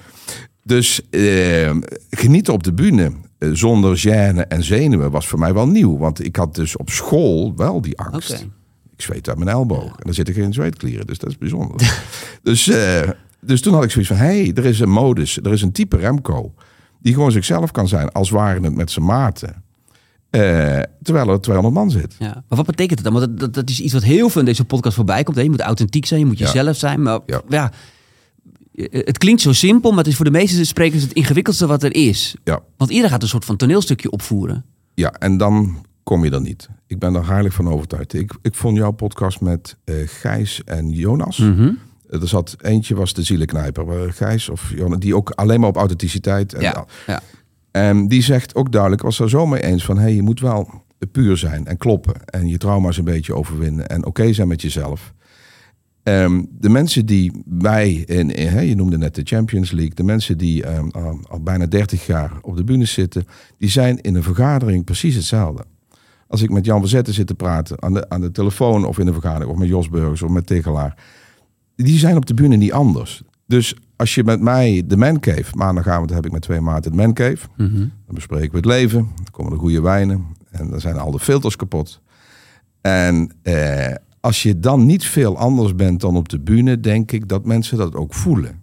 Dus 0.64 1.02
eh, 1.10 1.76
genieten 2.10 2.54
op 2.54 2.64
de 2.64 2.74
bühne 2.74 3.12
zonder 3.54 3.98
gêne 3.98 4.48
en 4.48 4.64
zenuwen 4.64 5.12
was 5.12 5.28
voor 5.28 5.40
mij 5.40 5.54
wel 5.54 5.68
nieuw. 5.68 5.98
Want 5.98 6.26
ik 6.26 6.36
had 6.36 6.56
dus 6.56 6.78
op 6.78 6.90
school 6.90 7.54
wel 7.56 7.82
die 7.82 7.98
angst. 8.00 8.32
Ik 8.96 9.02
zweet 9.02 9.28
uit 9.30 9.38
mijn 9.38 9.50
elleboog. 9.50 9.86
En 9.86 10.04
dan 10.04 10.14
zitten 10.14 10.34
geen 10.34 10.54
zweetklieren, 10.54 11.08
dus 11.08 11.18
dat 11.18 11.30
is 11.30 11.38
bijzonder. 11.38 12.02
dus, 12.44 12.68
eh, 12.68 13.10
dus 13.42 13.62
toen 13.62 13.74
had 13.74 13.84
ik 13.84 13.92
zoiets 13.92 14.10
van, 14.12 14.20
hé, 14.20 14.42
hey, 14.44 14.52
er 14.56 14.66
is 14.66 14.80
een 14.80 14.90
modus, 14.90 15.38
er 15.38 15.52
is 15.54 15.62
een 15.62 15.72
type 15.72 15.98
Remco... 15.98 16.54
die 17.00 17.14
gewoon 17.14 17.32
zichzelf 17.32 17.72
kan 17.72 17.88
zijn, 17.88 18.12
als 18.12 18.30
waren 18.30 18.64
het 18.64 18.76
met 18.76 18.92
zijn 18.92 19.06
maten. 19.06 19.64
Eh, 20.30 20.80
terwijl 21.02 21.30
er 21.30 21.42
200 21.42 21.76
man 21.76 21.92
zit. 21.92 22.16
Ja. 22.20 22.34
Maar 22.48 22.58
wat 22.58 22.66
betekent 22.66 23.00
het 23.00 23.04
dan? 23.04 23.14
Want 23.14 23.26
dat, 23.26 23.40
dat, 23.40 23.54
dat 23.54 23.70
is 23.70 23.82
iets 23.82 23.94
wat 23.94 24.04
heel 24.04 24.30
veel 24.30 24.40
in 24.42 24.46
deze 24.48 24.66
podcast 24.66 24.96
voorbij 24.96 25.24
komt. 25.24 25.38
Hè? 25.38 25.44
Je 25.44 25.50
moet 25.50 25.62
authentiek 25.62 26.06
zijn, 26.06 26.20
je 26.20 26.26
moet 26.26 26.38
Ja. 26.38 26.46
jezelf 26.46 26.76
zijn. 26.78 27.02
Maar 27.02 27.20
Ja. 27.26 27.42
ja. 27.50 27.72
Eh, 28.76 28.86
het 29.06 29.18
klinkt 29.18 29.42
zo 29.42 29.54
simpel, 29.54 29.90
maar 29.90 30.00
het 30.00 30.08
is 30.08 30.16
voor 30.16 30.26
de 30.26 30.32
meeste 30.32 30.66
sprekers 30.66 31.02
het 31.04 31.14
ingewikkeldste 31.14 31.68
wat 31.68 31.84
er 31.84 31.96
is. 31.96 32.36
Ja. 32.44 32.60
Want 32.78 32.92
ieder 32.92 33.10
gaat 33.10 33.22
een 33.22 33.28
soort 33.28 33.46
van 33.46 33.56
toneelstukje 33.56 34.12
opvoeren. 34.12 34.66
Ja, 34.94 35.12
en 35.12 35.38
dan 35.38 35.86
kom 36.04 36.24
je 36.26 36.32
er 36.32 36.42
niet. 36.42 36.70
Ik 36.88 37.00
ben 37.00 37.16
er 37.16 37.28
heilig 37.28 37.54
van 37.54 37.70
overtuigd. 37.70 38.14
Ik, 38.14 38.34
ik 38.42 38.56
vond 38.56 38.78
jouw 38.78 38.92
podcast 38.92 39.42
met 39.42 39.78
eh, 39.84 39.96
Gijs 40.06 40.64
en 40.64 40.90
Jonas. 40.90 41.38
Mhm. 41.38 41.72
Er 42.10 42.28
zat 42.28 42.56
eentje 42.62 42.96
was 42.96 43.14
de 43.14 43.24
zielenknijper. 43.24 44.14
Gijs 44.14 44.50
of 44.50 44.72
Jonas, 44.76 45.00
die 45.00 45.16
ook 45.16 45.30
alleen 45.30 45.60
maar 45.60 45.70
op 45.70 45.76
authenticiteit. 45.78 46.54
En, 46.54 46.62
Ja. 46.62 46.86
ja. 47.08 47.22
en 47.72 48.08
die 48.08 48.22
zegt 48.22 48.56
ook 48.56 48.72
duidelijk, 48.72 49.02
was 49.02 49.20
er 49.20 49.30
zo 49.30 49.46
mee 49.46 49.64
eens 49.64 49.86
van... 49.86 49.98
hey, 49.98 50.14
je 50.16 50.22
moet 50.22 50.40
wel 50.40 50.84
puur 51.12 51.38
zijn 51.38 51.68
en 51.68 51.78
kloppen. 51.78 52.26
En 52.26 52.48
je 52.48 52.58
trauma's 52.58 52.98
een 52.98 53.04
beetje 53.04 53.36
overwinnen. 53.36 53.88
En 53.88 54.06
oké 54.06 54.34
zijn 54.34 54.48
met 54.48 54.62
jezelf. 54.62 55.14
Ehm, 56.04 56.44
de 56.50 56.70
mensen 56.70 57.06
die 57.06 57.44
wij, 57.46 57.92
in, 57.94 58.28
je 58.68 58.76
noemde 58.76 58.98
net 58.98 59.16
de 59.16 59.22
Champions 59.24 59.72
League, 59.72 59.96
de 59.96 60.04
mensen 60.04 60.38
die 60.38 60.64
ehm, 60.64 60.88
al, 60.90 61.20
al 61.30 61.40
bijna 61.42 61.66
30 61.66 62.06
jaar 62.06 62.32
op 62.42 62.58
de 62.58 62.64
bühne 62.64 62.86
zitten, 62.86 63.26
die 63.58 63.70
zijn 63.70 64.02
in 64.02 64.16
een 64.16 64.24
vergadering 64.24 64.84
precies 64.86 65.16
hetzelfde. 65.16 65.64
Als 66.28 66.42
ik 66.42 66.50
met 66.50 66.66
Jan 66.66 66.80
Verzetten 66.80 67.14
zit 67.14 67.28
te 67.28 67.36
praten 67.36 67.82
aan 67.82 67.94
de, 67.94 68.10
aan 68.10 68.22
de 68.22 68.32
telefoon 68.32 68.86
of 68.86 69.00
in 69.00 69.08
een 69.08 69.14
vergadering, 69.14 69.52
of 69.52 69.58
met 69.58 69.68
Jos 69.68 69.90
Burgers 69.90 70.22
of 70.22 70.30
met 70.30 70.46
Tegelaar, 70.48 70.98
die 71.76 71.98
zijn 72.00 72.16
op 72.18 72.26
de 72.26 72.34
bühne 72.34 72.56
niet 72.56 72.72
anders. 72.72 73.22
Dus 73.46 73.76
als 73.96 74.16
je 74.16 74.24
met 74.24 74.42
mij 74.42 74.84
de 74.86 74.98
Man 74.98 75.20
Cave, 75.20 75.56
maandagavond 75.56 76.10
heb 76.10 76.26
ik 76.26 76.32
met 76.32 76.42
twee 76.42 76.62
maten 76.62 76.92
de 76.92 76.98
Man 76.98 77.14
Cave, 77.14 77.48
Mhm. 77.58 77.78
dan 77.78 78.16
bespreken 78.16 78.52
we 78.52 78.58
het 78.58 78.66
leven, 78.66 78.98
dan 79.16 79.26
komen 79.32 79.52
er 79.52 79.58
goede 79.60 79.82
wijnen 79.82 80.26
en 80.52 80.70
dan 80.70 80.80
zijn 80.80 80.98
al 80.98 81.12
de 81.12 81.20
filters 81.20 81.56
kapot. 81.56 82.02
En 82.82 83.32
eh, 83.42 83.96
als 84.22 84.44
je 84.44 84.60
dan 84.60 84.86
niet 84.86 85.06
veel 85.06 85.38
anders 85.38 85.76
bent 85.76 86.02
dan 86.02 86.16
op 86.16 86.30
de 86.30 86.40
bühne, 86.40 86.80
denk 86.80 87.12
ik 87.12 87.28
dat 87.28 87.46
mensen 87.46 87.78
dat 87.78 87.96
ook 87.96 88.14
voelen. 88.14 88.62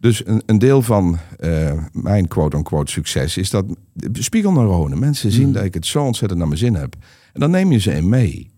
Dus 0.00 0.26
een, 0.26 0.42
een 0.46 0.58
deel 0.58 0.82
van 0.82 1.18
eh, 1.38 1.72
mijn 1.92 2.28
quote-unquote 2.28 2.92
succes 2.92 3.36
is 3.36 3.50
dat 3.50 3.64
spiegelneuronen. 4.12 4.98
Mensen 4.98 5.30
zien 5.30 5.52
dat 5.52 5.64
ik 5.64 5.74
het 5.74 5.86
zo 5.86 6.04
ontzettend 6.04 6.38
naar 6.38 6.48
mijn 6.48 6.60
zin 6.60 6.74
heb. 6.74 6.96
En 7.32 7.40
dan 7.40 7.50
neem 7.50 7.72
je 7.72 7.78
ze 7.78 7.92
in 7.92 8.08
mee. 8.08 8.50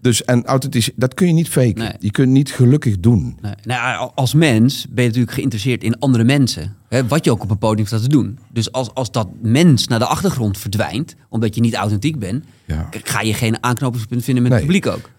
Dus 0.00 0.24
en 0.24 0.44
authentisch, 0.44 0.90
dat 0.96 1.14
kun 1.14 1.26
je 1.26 1.32
niet 1.32 1.48
faken. 1.48 1.74
Nee. 1.74 1.92
Je 1.98 2.10
kunt 2.10 2.30
niet 2.30 2.52
gelukkig 2.52 3.00
doen. 3.00 3.38
Nee. 3.42 3.54
Nou, 3.62 4.10
als 4.14 4.34
mens 4.34 4.86
ben 4.90 5.02
je 5.02 5.08
natuurlijk 5.08 5.36
geïnteresseerd 5.36 5.82
in 5.84 5.98
andere 5.98 6.24
mensen. 6.24 6.76
Hè, 6.88 7.06
wat 7.06 7.24
je 7.24 7.30
ook 7.30 7.42
op 7.42 7.50
een 7.50 7.58
podium 7.58 7.86
staat 7.86 8.02
te 8.02 8.08
doen. 8.08 8.38
Dus 8.52 8.72
als, 8.72 8.94
als 8.94 9.10
dat 9.10 9.28
mens 9.42 9.86
naar 9.86 9.98
de 9.98 10.06
achtergrond 10.06 10.58
verdwijnt, 10.58 11.14
omdat 11.28 11.54
je 11.54 11.60
niet 11.60 11.74
authentiek 11.74 12.18
bent, 12.18 12.44
Ja. 12.64 12.88
ga 12.90 13.20
je 13.20 13.34
geen 13.34 13.62
aanknopingspunt 13.62 14.24
vinden 14.24 14.42
met 14.42 14.52
Nee. 14.52 14.60
het 14.62 14.70
publiek 14.70 14.86
ook. 14.96 15.10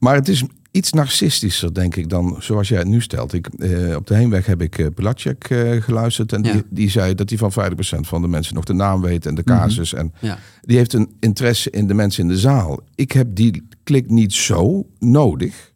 Maar 0.00 0.14
het 0.14 0.28
is 0.28 0.44
iets 0.70 0.92
narcistischer, 0.92 1.74
denk 1.74 1.96
ik, 1.96 2.08
dan 2.08 2.36
zoals 2.38 2.68
jij 2.68 2.78
het 2.78 2.88
nu 2.88 3.00
stelt. 3.00 3.32
Ik, 3.32 3.46
eh, 3.46 3.96
op 3.96 4.06
de 4.06 4.14
heenweg 4.14 4.46
heb 4.46 4.62
ik 4.62 4.94
Pilacek 4.94 5.44
eh, 5.44 5.82
geluisterd. 5.82 6.32
En 6.32 6.42
Ja. 6.42 6.52
die, 6.52 6.62
die 6.70 6.90
zei 6.90 7.14
dat 7.14 7.28
hij 7.28 7.38
van 7.38 7.52
50% 7.52 8.06
van 8.08 8.22
de 8.22 8.28
mensen 8.28 8.54
nog 8.54 8.64
de 8.64 8.72
naam 8.72 9.00
weet 9.00 9.26
en 9.26 9.34
de 9.34 9.42
casus. 9.44 9.94
En 9.94 10.12
Ja. 10.20 10.38
die 10.62 10.76
heeft 10.76 10.92
een 10.92 11.10
interesse 11.20 11.70
in 11.70 11.86
de 11.86 11.94
mensen 11.94 12.22
in 12.22 12.28
de 12.28 12.38
zaal. 12.38 12.80
Ik 12.94 13.12
heb 13.12 13.34
die 13.34 13.68
klik 13.84 14.10
niet 14.10 14.32
zo 14.32 14.86
nodig. 14.98 15.72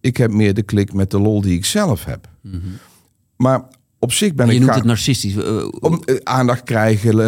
Ik 0.00 0.16
heb 0.16 0.30
meer 0.30 0.54
de 0.54 0.62
klik 0.62 0.92
met 0.92 1.10
de 1.10 1.18
lol 1.20 1.40
die 1.40 1.56
ik 1.56 1.64
zelf 1.64 2.04
heb. 2.04 2.28
Maar 3.36 3.64
op 3.98 4.12
zich 4.12 4.34
ben 4.34 4.46
Mhm. 4.46 4.54
je 4.54 4.60
ik... 4.60 4.66
noemt 4.66 4.78
het 4.78 4.86
narcistisch. 4.88 5.36
Om 5.80 6.00
aandacht 6.22 6.62
krijgen, 6.62 7.20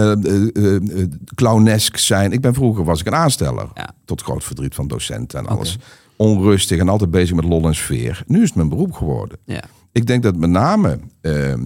eh, 0.54 1.04
clownesk 1.35 1.97
zijn. 1.97 2.33
Ik 2.33 2.40
ben 2.40 2.54
vroeger 2.54 2.85
was 2.85 3.00
ik 3.00 3.07
een 3.07 3.14
aansteller. 3.14 3.69
Ja. 3.75 3.95
Tot 4.04 4.23
groot 4.23 4.45
verdriet 4.45 4.75
van 4.75 4.88
docenten 4.88 5.38
en 5.38 5.47
alles. 5.47 5.78
Onrustig 6.16 6.78
en 6.78 6.88
altijd 6.88 7.11
bezig 7.11 7.35
met 7.37 7.44
lol 7.44 7.66
en 7.66 7.75
sfeer. 7.75 8.23
Nu 8.26 8.37
is 8.42 8.47
het 8.49 8.54
mijn 8.56 8.68
beroep 8.68 8.92
geworden. 8.92 9.38
ja. 9.44 9.62
Ik 9.92 10.06
denk 10.06 10.23
dat 10.23 10.37
met 10.37 10.50
name 10.50 10.99
eh, 11.21 11.52
eh, 11.52 11.59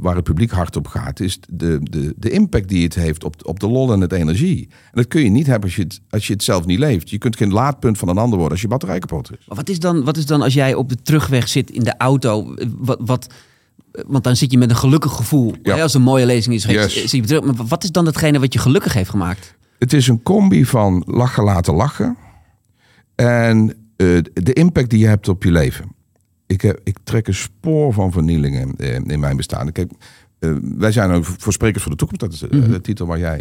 waar 0.00 0.14
het 0.14 0.24
publiek 0.24 0.50
hard 0.50 0.76
op 0.76 0.86
gaat, 0.86 1.20
is 1.20 1.38
de, 1.48 1.78
de, 1.82 2.14
de 2.16 2.30
impact 2.30 2.68
die 2.68 2.84
het 2.84 2.94
heeft 2.94 3.24
op, 3.24 3.34
op 3.42 3.60
de 3.60 3.68
lol 3.68 3.92
en 3.92 4.00
het 4.00 4.12
energie. 4.12 4.68
En 4.70 4.90
dat 4.92 5.08
kun 5.08 5.22
je 5.22 5.30
niet 5.30 5.46
hebben 5.46 5.64
als 5.64 5.76
je, 5.76 5.82
het, 5.82 6.00
als 6.10 6.26
je 6.26 6.32
het 6.32 6.42
zelf 6.42 6.66
niet 6.66 6.78
leeft. 6.78 7.10
Je 7.10 7.18
kunt 7.18 7.36
geen 7.36 7.52
laadpunt 7.52 7.98
van 7.98 8.08
een 8.08 8.18
ander 8.18 8.34
worden 8.34 8.52
als 8.52 8.60
je 8.60 8.68
batterij 8.68 8.98
kapot 8.98 9.30
is. 9.32 9.44
Maar 9.46 9.56
wat 9.56 9.68
is, 9.68 9.78
dan, 9.78 10.04
wat 10.04 10.16
is 10.16 10.26
dan 10.26 10.42
als 10.42 10.54
jij 10.54 10.74
op 10.74 10.88
de 10.88 10.96
terugweg 11.02 11.48
zit 11.48 11.70
in 11.70 11.82
de 11.84 11.94
auto? 11.96 12.54
Wat, 12.78 12.98
wat, 13.04 13.32
want 14.06 14.24
dan 14.24 14.36
zit 14.36 14.50
je 14.52 14.58
met 14.58 14.70
een 14.70 14.76
gelukkig 14.76 15.12
gevoel. 15.12 15.54
Ja. 15.62 15.74
Hè, 15.74 15.82
Als 15.82 15.94
een 15.94 16.02
mooie 16.02 16.26
lezing 16.26 16.54
is, 16.54 16.64
Yes. 16.64 16.94
zit 17.00 17.10
je 17.10 17.20
terug. 17.20 17.44
Maar 17.44 17.66
wat 17.66 17.84
is 17.84 17.90
dan 17.92 18.04
datgene 18.04 18.38
wat 18.40 18.52
je 18.52 18.58
gelukkig 18.58 18.92
heeft 18.92 19.10
gemaakt? 19.10 19.54
Het 19.78 19.92
is 19.92 20.08
een 20.08 20.22
combi 20.22 20.64
van 20.64 21.02
lachen 21.06 21.44
laten 21.44 21.74
lachen 21.74 22.16
en 23.24 23.68
eh, 23.96 24.18
de 24.32 24.52
impact 24.52 24.90
die 24.90 24.98
je 24.98 25.06
hebt 25.06 25.28
op 25.28 25.42
je 25.44 25.50
leven. 25.50 25.94
Ik, 26.46 26.60
heb, 26.60 26.80
ik 26.84 26.98
trek 27.04 27.26
een 27.26 27.34
spoor 27.34 27.92
van 27.92 28.12
vernieling 28.12 28.76
in, 28.78 29.06
in 29.06 29.20
mijn 29.20 29.36
bestaan. 29.36 29.72
Kijk, 29.72 29.92
eh, 30.38 30.50
wij 30.62 30.92
zijn 30.92 31.10
ook 31.10 31.24
voor 31.24 31.52
Sprekers 31.52 31.82
voor 31.82 31.92
de 31.92 31.98
Toekomst. 31.98 32.20
Dat 32.20 32.32
is 32.32 32.42
eh, 32.42 32.70
de 32.70 32.80
titel 32.80 33.06
waar 33.06 33.18
jij 33.18 33.40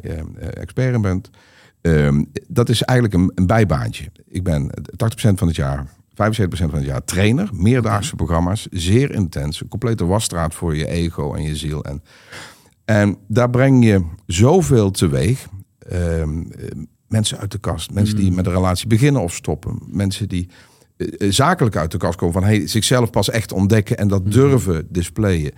expert 0.53 0.93
in 0.93 1.01
bent. 1.01 1.29
Ehm, 1.81 2.23
dat 2.47 2.69
is 2.69 2.81
eigenlijk 2.81 3.21
een, 3.21 3.31
een 3.35 3.47
bijbaantje. 3.47 4.11
Ik 4.27 4.43
ben 4.43 4.69
80% 4.69 5.33
van 5.33 5.47
het 5.47 5.55
jaar, 5.55 5.85
75% 5.85 6.15
van 6.49 6.73
het 6.73 6.85
jaar 6.85 7.03
trainer. 7.03 7.49
Meerdaagse 7.53 8.15
programma's, 8.15 8.67
zeer 8.71 9.11
intens. 9.11 9.61
Een 9.61 9.67
complete 9.67 10.05
wasstraat 10.05 10.53
voor 10.53 10.75
je 10.75 10.87
ego 10.87 11.33
en 11.33 11.41
je 11.41 11.55
ziel. 11.55 11.83
En, 11.83 12.03
en 12.85 13.17
daar 13.27 13.49
breng 13.49 13.85
je 13.85 14.05
zoveel 14.25 14.91
teweeg. 14.91 15.47
Ehm, 15.79 16.41
eh, 16.41 16.67
mensen 17.07 17.37
uit 17.37 17.51
de 17.51 17.57
kast. 17.57 17.91
Mensen 17.91 18.15
die 18.15 18.31
met 18.31 18.45
een 18.45 18.51
relatie 18.51 18.87
beginnen 18.87 19.21
of 19.21 19.33
stoppen. 19.33 19.79
Mensen 19.85 20.27
die 20.27 20.49
eh, 20.97 21.07
eh, 21.17 21.31
zakelijk 21.31 21.75
uit 21.75 21.91
de 21.91 21.97
kast 21.97 22.17
komen. 22.17 22.33
Van 22.33 22.43
hey, 22.43 22.67
zichzelf 22.67 23.09
pas 23.09 23.29
echt 23.29 23.51
ontdekken 23.51 23.97
en 23.97 24.07
dat 24.07 24.31
durven 24.31 24.87
displayen. 24.89 25.51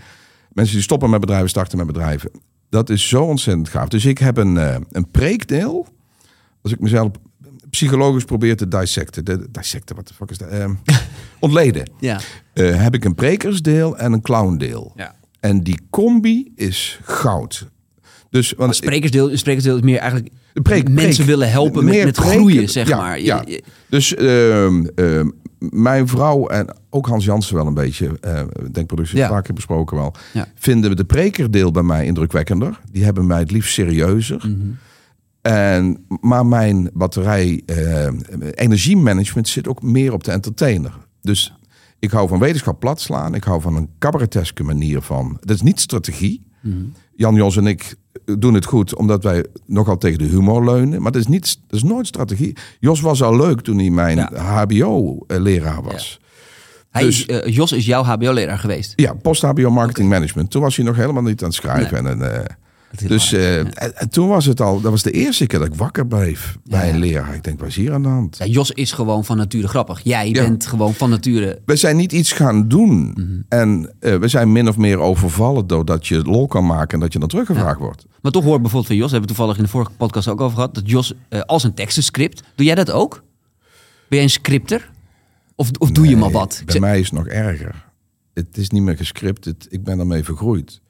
Mensen 0.51 0.75
die 0.75 0.83
stoppen 0.83 1.09
met 1.09 1.19
bedrijven, 1.19 1.49
starten 1.49 1.77
met 1.77 1.87
bedrijven. 1.87 2.31
Dat 2.69 2.89
is 2.89 3.07
zo 3.07 3.23
ontzettend 3.23 3.69
gaaf. 3.69 3.87
Dus 3.87 4.05
ik 4.05 4.17
heb 4.17 4.37
een, 4.37 4.57
eh, 4.57 4.75
een 4.91 5.11
preekdeel. 5.11 5.87
Als 6.61 6.71
ik 6.71 6.79
mezelf 6.79 7.09
psychologisch 7.69 8.25
probeert 8.25 8.57
te 8.57 8.67
dissecten. 8.67 9.25
De, 9.25 9.51
dissecten, 9.51 9.95
wat 9.95 10.07
de 10.07 10.13
fuck 10.13 10.29
is 10.29 10.37
dat? 10.37 10.49
Ehm, 10.49 10.73
ontleden. 11.39 11.89
Ja. 11.99 12.19
Heb 12.53 12.95
ik 12.95 13.05
een 13.05 13.15
prekersdeel 13.15 13.97
en 13.97 14.13
een 14.13 14.21
clowndeel. 14.21 14.93
ja. 14.95 15.17
En 15.39 15.63
die 15.63 15.79
combi 15.89 16.51
is 16.55 16.99
goud. 17.03 17.69
Dus, 18.29 18.53
want 18.57 18.75
Sprekersdeel, 18.75 19.37
sprekersdeel 19.37 19.75
is 19.75 19.81
meer 19.81 19.97
eigenlijk 19.97 20.31
Preek- 20.53 20.89
mensen 20.89 21.13
preek. 21.15 21.27
willen 21.27 21.51
helpen 21.51 21.85
met, 21.85 22.03
met 22.03 22.17
groeien, 22.17 22.69
zeg 22.69 22.87
Ja, 22.87 22.97
maar. 22.97 23.19
Ja. 23.21 23.45
Dus 23.89 24.15
ehm, 24.15 24.85
ehm, 24.95 25.29
mijn 25.59 26.07
vrouw 26.07 26.47
en 26.47 26.75
ook 26.89 27.07
Hans 27.07 27.25
Jansen 27.25 27.55
wel 27.55 27.67
een 27.67 27.73
beetje, 27.73 28.17
eh 28.21 28.41
denkproductie 28.71 29.17
Ja. 29.17 29.27
vaker 29.29 29.53
besproken 29.53 29.97
wel, 29.97 30.13
Ja. 30.33 30.47
vinden 30.55 30.95
de 30.95 31.03
prekerdeel 31.05 31.71
bij 31.71 31.83
mij 31.83 32.05
indrukwekkender. 32.05 32.79
Die 32.91 33.03
hebben 33.03 33.27
mij 33.27 33.39
het 33.39 33.51
liefst 33.51 33.73
serieuzer. 33.73 34.37
Mhm. 34.37 34.67
En, 35.41 36.05
maar 36.21 36.45
mijn 36.45 36.89
batterij 36.93 37.61
eh, 37.65 38.07
energiemanagement 38.53 39.47
zit 39.47 39.67
ook 39.67 39.81
meer 39.81 40.13
op 40.13 40.23
de 40.23 40.31
entertainer. 40.31 40.91
Dus 41.21 41.53
ik 41.99 42.11
hou 42.11 42.27
van 42.27 42.39
wetenschap 42.39 42.79
platslaan. 42.79 43.35
Ik 43.35 43.43
hou 43.43 43.61
van 43.61 43.75
een 43.75 43.89
cabareteske 43.99 44.63
manier 44.63 45.01
van. 45.01 45.37
Dat 45.39 45.55
is 45.55 45.61
niet 45.61 45.79
strategie. 45.79 46.43
Mhm. 46.61 46.75
Jan 47.15 47.35
Jos 47.35 47.57
en 47.57 47.67
ik 47.67 47.95
doen 48.39 48.53
het 48.53 48.65
goed 48.65 48.95
omdat 48.95 49.23
wij 49.23 49.45
nogal 49.65 49.97
tegen 49.97 50.17
de 50.17 50.25
humor 50.25 50.65
leunen. 50.65 51.01
Maar 51.01 51.11
dat 51.11 51.21
is, 51.21 51.27
niet, 51.27 51.59
dat 51.67 51.77
is 51.77 51.83
nooit 51.83 52.07
strategie. 52.07 52.57
Jos 52.79 53.01
was 53.01 53.21
al 53.23 53.35
leuk 53.35 53.61
toen 53.61 53.77
hij 53.77 53.89
mijn 53.89 54.17
Ja. 54.17 54.29
HBO-leraar 54.33 55.81
was. 55.83 56.19
Hij 56.89 57.03
Dus- 57.03 57.25
is, 57.25 57.39
eh, 57.41 57.53
Jos 57.55 57.71
is 57.71 57.85
jouw 57.85 58.03
HBO-leraar 58.03 58.57
geweest. 58.59 58.93
Ja, 58.95 59.13
post-HBO 59.13 59.69
Marketing 59.69 60.09
Management. 60.09 60.51
Toen 60.51 60.61
was 60.61 60.75
hij 60.75 60.85
nog 60.85 60.95
helemaal 60.95 61.23
niet 61.23 61.41
aan 61.41 61.47
het 61.47 61.55
schrijven. 61.57 62.07
En, 62.07 62.33
eh, 62.35 62.45
dus 63.07 63.33
eh, 63.33 63.57
en, 63.57 63.97
en 63.97 64.09
toen 64.09 64.27
was 64.27 64.45
het 64.45 64.61
al, 64.61 64.81
dat 64.81 64.91
was 64.91 65.03
de 65.03 65.11
eerste 65.11 65.45
keer 65.45 65.59
dat 65.59 65.67
ik 65.67 65.75
wakker 65.75 66.07
bleef 66.07 66.57
bij 66.63 66.87
Ja. 66.87 66.93
een 66.93 66.99
leraar. 66.99 67.35
Ik 67.35 67.43
denk, 67.43 67.59
wat 67.59 67.67
is 67.67 67.75
hier 67.75 67.93
aan 67.93 68.01
de 68.03 68.07
hand? 68.07 68.37
Ja, 68.37 68.45
Jos 68.45 68.71
is 68.71 68.91
gewoon 68.91 69.25
van 69.25 69.37
nature 69.37 69.67
grappig. 69.67 69.99
Jij 70.03 70.31
bent 70.31 70.65
gewoon 70.65 70.93
van 70.93 71.09
nature... 71.09 71.61
We 71.65 71.75
zijn 71.75 71.95
niet 71.95 72.11
iets 72.11 72.31
gaan 72.31 72.67
doen. 72.67 73.09
Mhm. 73.15 73.41
En 73.49 73.93
eh, 73.99 74.15
we 74.15 74.27
zijn 74.27 74.51
min 74.51 74.67
of 74.67 74.77
meer 74.77 74.99
overvallen 74.99 75.67
doordat 75.67 76.07
je 76.07 76.21
lol 76.23 76.47
kan 76.47 76.65
maken 76.65 76.93
en 76.93 76.99
dat 76.99 77.13
je 77.13 77.19
dan 77.19 77.27
teruggevraagd 77.27 77.79
wordt. 77.79 78.05
Maar 78.21 78.31
toch 78.31 78.43
hoor 78.43 78.55
bijvoorbeeld 78.61 78.87
van 78.87 78.95
Jos, 78.95 79.11
hebben 79.11 79.29
we 79.29 79.35
toevallig 79.35 79.57
in 79.57 79.63
de 79.63 79.69
vorige 79.69 79.91
podcast 79.97 80.27
ook 80.27 80.41
over 80.41 80.55
gehad, 80.55 80.75
dat 80.75 80.89
Jos 80.89 81.13
eh, 81.29 81.39
als 81.41 81.63
een 81.63 81.73
tekstenscript. 81.73 82.43
Doe 82.55 82.65
jij 82.65 82.75
dat 82.75 82.91
ook? 82.91 83.23
Ben 84.07 84.17
jij 84.17 84.23
een 84.23 84.29
scripter? 84.29 84.91
Of, 85.55 85.69
of 85.77 85.91
doe 85.91 86.07
je 86.07 86.17
maar 86.17 86.31
wat? 86.31 86.61
Bij 86.65 86.79
mij 86.79 86.99
is 86.99 87.09
het 87.09 87.19
nog 87.19 87.27
erger. 87.27 87.85
Het 88.33 88.57
is 88.57 88.69
niet 88.69 88.81
meer 88.83 88.97
gescript. 88.97 89.49
Ik 89.69 89.83
ben 89.83 89.99
ermee 89.99 90.23
vergroeid. 90.23 90.81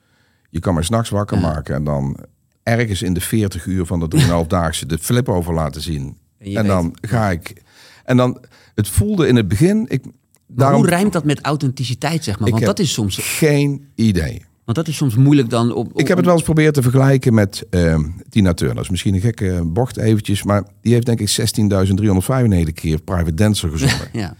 Je 0.49 0.59
kan 0.59 0.73
me 0.73 0.83
s'nachts 0.83 1.09
wakker 1.09 1.39
maken 1.39 1.75
en 1.75 1.83
dan 1.83 2.17
ergens 2.63 3.01
in 3.01 3.13
de 3.13 3.21
40 3.21 3.65
uur 3.65 3.85
van 3.85 3.99
de 3.99 4.07
3,5-daagse 4.43 4.85
de 4.85 4.97
flip 4.97 5.29
over 5.29 5.53
laten 5.53 5.81
zien. 5.81 6.17
En 6.37 6.53
weet- 6.53 6.65
dan 6.65 6.95
ga 7.01 7.29
ik. 7.29 7.61
En 8.05 8.17
dan, 8.17 8.41
het 8.75 8.87
voelde 8.87 9.27
in 9.27 9.35
het 9.35 9.47
begin. 9.47 9.85
Ik, 9.87 10.03
Maar 10.03 10.13
daarom, 10.47 10.79
hoe 10.79 10.89
rijmt 10.89 11.13
dat 11.13 11.23
met 11.23 11.41
authenticiteit, 11.41 12.23
zeg 12.23 12.39
maar? 12.39 12.49
Want 12.49 12.65
dat, 12.65 12.79
is 12.79 12.93
soms, 12.93 13.17
geen 13.21 13.87
idee. 13.95 14.45
want 14.65 14.77
dat 14.77 14.87
is 14.87 14.95
soms 14.95 15.15
moeilijk 15.15 15.49
dan 15.49 15.73
op... 15.73 15.91
op 15.93 15.99
Ik 15.99 16.07
heb 16.07 16.17
het 16.17 16.25
wel 16.25 16.35
eens 16.35 16.43
proberen 16.43 16.73
te 16.73 16.81
vergelijken 16.81 17.33
met 17.33 17.65
ehm, 17.69 18.03
Tina 18.29 18.53
Turner. 18.53 18.75
Dat 18.75 18.83
is 18.83 18.89
misschien 18.89 19.13
een 19.13 19.21
gekke 19.21 19.61
bocht 19.65 19.97
eventjes, 19.97 20.43
maar 20.43 20.63
die 20.81 20.93
heeft 20.93 21.05
denk 21.05 21.19
ik 21.19 21.29
16.395 22.67 22.73
keer 22.73 23.01
Private 23.01 23.33
Dancer 23.33 23.69
gezongen. 23.69 24.09
Ja. 24.23 24.35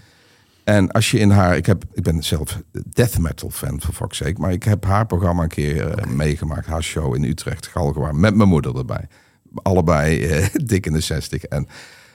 En 0.64 0.92
als 0.92 1.12
je 1.12 1.20
in 1.20 1.30
haar, 1.30 1.58
ik, 1.58 1.66
heb, 1.66 1.84
ik 1.94 2.04
ben 2.04 2.24
zelf 2.24 2.62
death 2.90 3.18
metal 3.18 3.50
fan 3.50 3.82
voor 3.82 3.94
fuck's 3.94 4.18
sake, 4.18 4.40
maar 4.40 4.52
ik 4.52 4.64
heb 4.64 4.86
haar 4.86 5.06
programma 5.06 5.44
een 5.44 5.50
keer 5.50 5.88
eh, 5.88 6.08
meegemaakt, 6.08 6.68
haar 6.68 6.84
show 6.84 7.16
in 7.16 7.24
Utrecht, 7.24 7.68
Galgenwaard, 7.68 8.16
met 8.16 8.36
mijn 8.36 8.50
moeder 8.50 8.78
erbij. 8.78 9.08
Allebei 9.54 10.24
eh, 10.24 10.48
dik 10.66 10.86
in 10.86 10.94
de 10.94 11.00
60. 11.00 11.44
En 11.44 11.68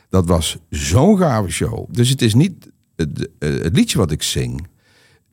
dat 0.08 0.26
was 0.26 0.58
zo'n 0.70 1.18
gave 1.18 1.50
show. 1.50 1.86
Dus 1.90 2.08
het 2.08 2.22
is 2.22 2.34
niet 2.34 2.70
het, 2.96 3.28
eh, 3.38 3.50
het 3.50 3.76
liedje 3.76 3.98
wat 3.98 4.10
ik 4.10 4.22
zing. 4.22 4.66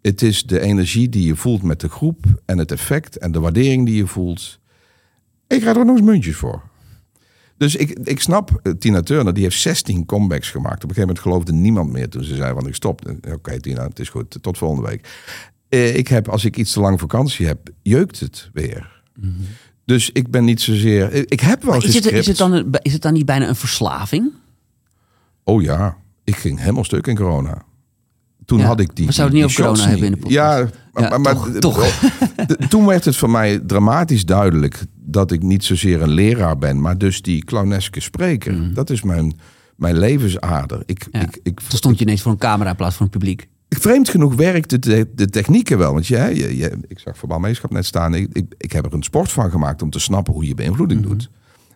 Het 0.01 0.22
is 0.22 0.44
de 0.44 0.60
energie 0.60 1.10
die 1.10 1.25
je 1.25 1.36
voelt 1.36 1.63
met 1.63 1.80
de 1.80 1.89
groep 1.89 2.25
en 2.46 2.58
het 2.58 2.72
effect 2.72 3.18
en 3.18 3.32
de 3.32 3.39
waardering 3.39 3.86
die 3.86 3.96
je 3.96 4.08
voelt. 4.08 4.60
Ik 5.48 5.60
krijg 5.60 5.77
er 5.77 5.86
nog 5.86 5.98
eens 5.98 6.06
muntjes 6.06 6.36
voor. 6.36 6.70
Dus 7.62 7.75
ik, 7.75 7.89
ik 8.03 8.22
snap, 8.22 8.60
eh, 8.63 8.72
Tina 8.74 9.01
Turner, 9.01 9.34
die 9.34 9.44
heeft 9.44 9.60
16 9.62 10.06
comebacks 10.06 10.50
gemaakt. 10.50 10.84
Op 10.84 10.89
een 10.89 10.96
gegeven 10.96 11.08
moment 11.08 11.20
geloofde 11.20 11.51
niemand 11.53 11.91
meer 11.91 12.10
toen 12.10 12.24
ze 12.24 12.36
zei, 12.36 12.53
want 12.53 12.68
ik 12.68 12.75
stop. 12.75 13.06
Eh, 13.22 13.34
Oké 13.34 13.60
Tina, 13.60 13.84
het 13.88 14.00
is 14.00 14.10
goed, 14.10 14.38
tot 14.41 14.58
volgende 14.58 14.89
week. 14.89 15.08
Eh, 15.70 15.96
ik 15.96 16.08
heb, 16.08 16.27
als 16.30 16.46
ik 16.46 16.58
iets 16.58 16.72
te 16.74 16.80
lang 16.80 17.00
vakantie 17.00 17.46
heb, 17.46 17.70
jeukt 17.82 18.20
het 18.20 18.50
weer. 18.53 19.01
Dus 19.86 20.10
ik 20.12 20.32
ben 20.32 20.44
niet 20.46 20.62
zozeer... 20.62 21.32
Ik 21.32 21.39
heb 21.39 21.63
wel 21.63 21.75
Mhm. 21.77 21.86
Is, 21.88 21.94
het, 21.94 22.06
is, 22.12 22.27
het 22.27 22.38
dan, 22.38 22.75
is 22.82 22.94
het 22.94 23.01
dan 23.01 23.13
niet 23.13 23.25
bijna 23.25 23.48
een 23.48 23.56
verslaving? 23.56 24.32
Oh 25.44 25.62
ja, 25.62 25.98
ik 26.24 26.36
ging 26.36 26.60
helemaal 26.60 26.84
stuk 26.84 27.08
in 27.08 27.15
corona. 27.15 27.62
Toen 28.46 28.60
Ja, 28.60 28.65
had 28.65 28.80
ik 28.80 28.96
die. 28.96 29.06
we 29.06 29.12
zouden 29.12 29.38
het 29.39 29.48
niet 29.48 29.56
shots 29.56 29.70
corona 29.80 29.89
hebben 29.89 30.06
in 30.06 30.12
de 30.12 30.18
podcast. 30.18 30.36
Ja, 30.36 30.70
maar, 30.94 31.03
Ja, 31.12 31.18
maar, 31.18 31.34
toch, 31.34 31.50
maar- 31.51 31.60
toch. 31.60 32.00
de- 32.48 32.68
toen 32.68 32.86
werd 32.86 33.06
het 33.06 33.15
voor 33.15 33.30
mij 33.30 33.60
dramatisch 33.60 34.25
duidelijk 34.25 34.86
dat 35.12 35.32
ik 35.32 35.41
niet 35.41 35.63
zozeer 35.63 36.01
een 36.01 36.10
leraar 36.12 36.58
ben, 36.58 36.82
maar 36.82 36.98
dus 36.98 37.22
die 37.22 37.44
clowneske 37.46 38.00
spreker. 38.00 38.74
Dat 38.74 38.89
is 38.89 39.01
mijn, 39.01 39.39
mijn 39.75 39.98
levensader. 39.98 40.84
Ik, 40.86 41.08
Mhm. 41.12 41.18
Ja. 41.18 41.24
ik, 41.24 41.39
ik, 41.44 41.60
Toen 41.60 41.77
stond 41.77 41.98
je 41.98 42.03
ineens 42.06 42.22
voor 42.22 42.32
een 42.32 42.38
camera 42.38 42.70
in 42.70 42.75
plaats 42.75 42.96
van 42.96 43.06
een 43.06 43.12
publiek. 43.12 43.48
vreemd 43.70 44.10
genoeg 44.10 44.36
werkte 44.36 44.80
de, 44.80 45.10
de 45.15 45.27
technieken 45.27 45.77
wel. 45.77 45.94
Want 45.94 46.08
ja, 46.08 46.25
je, 46.25 46.58
je, 46.58 46.77
ik 46.88 47.00
zag 47.00 47.18
verbaalmeeschap 47.18 47.72
net 47.72 47.86
staan. 47.86 48.13
Ik, 48.13 48.27
ik, 48.34 48.53
ik 48.58 48.72
heb 48.72 48.86
er 48.86 48.94
een 48.94 49.03
sport 49.03 49.32
van 49.32 49.51
gemaakt 49.51 49.82
om 49.82 49.89
te 49.89 50.00
snappen 50.00 50.34
hoe 50.34 50.48
je 50.48 50.56
beïnvloeding 50.56 51.01
doet. 51.01 51.30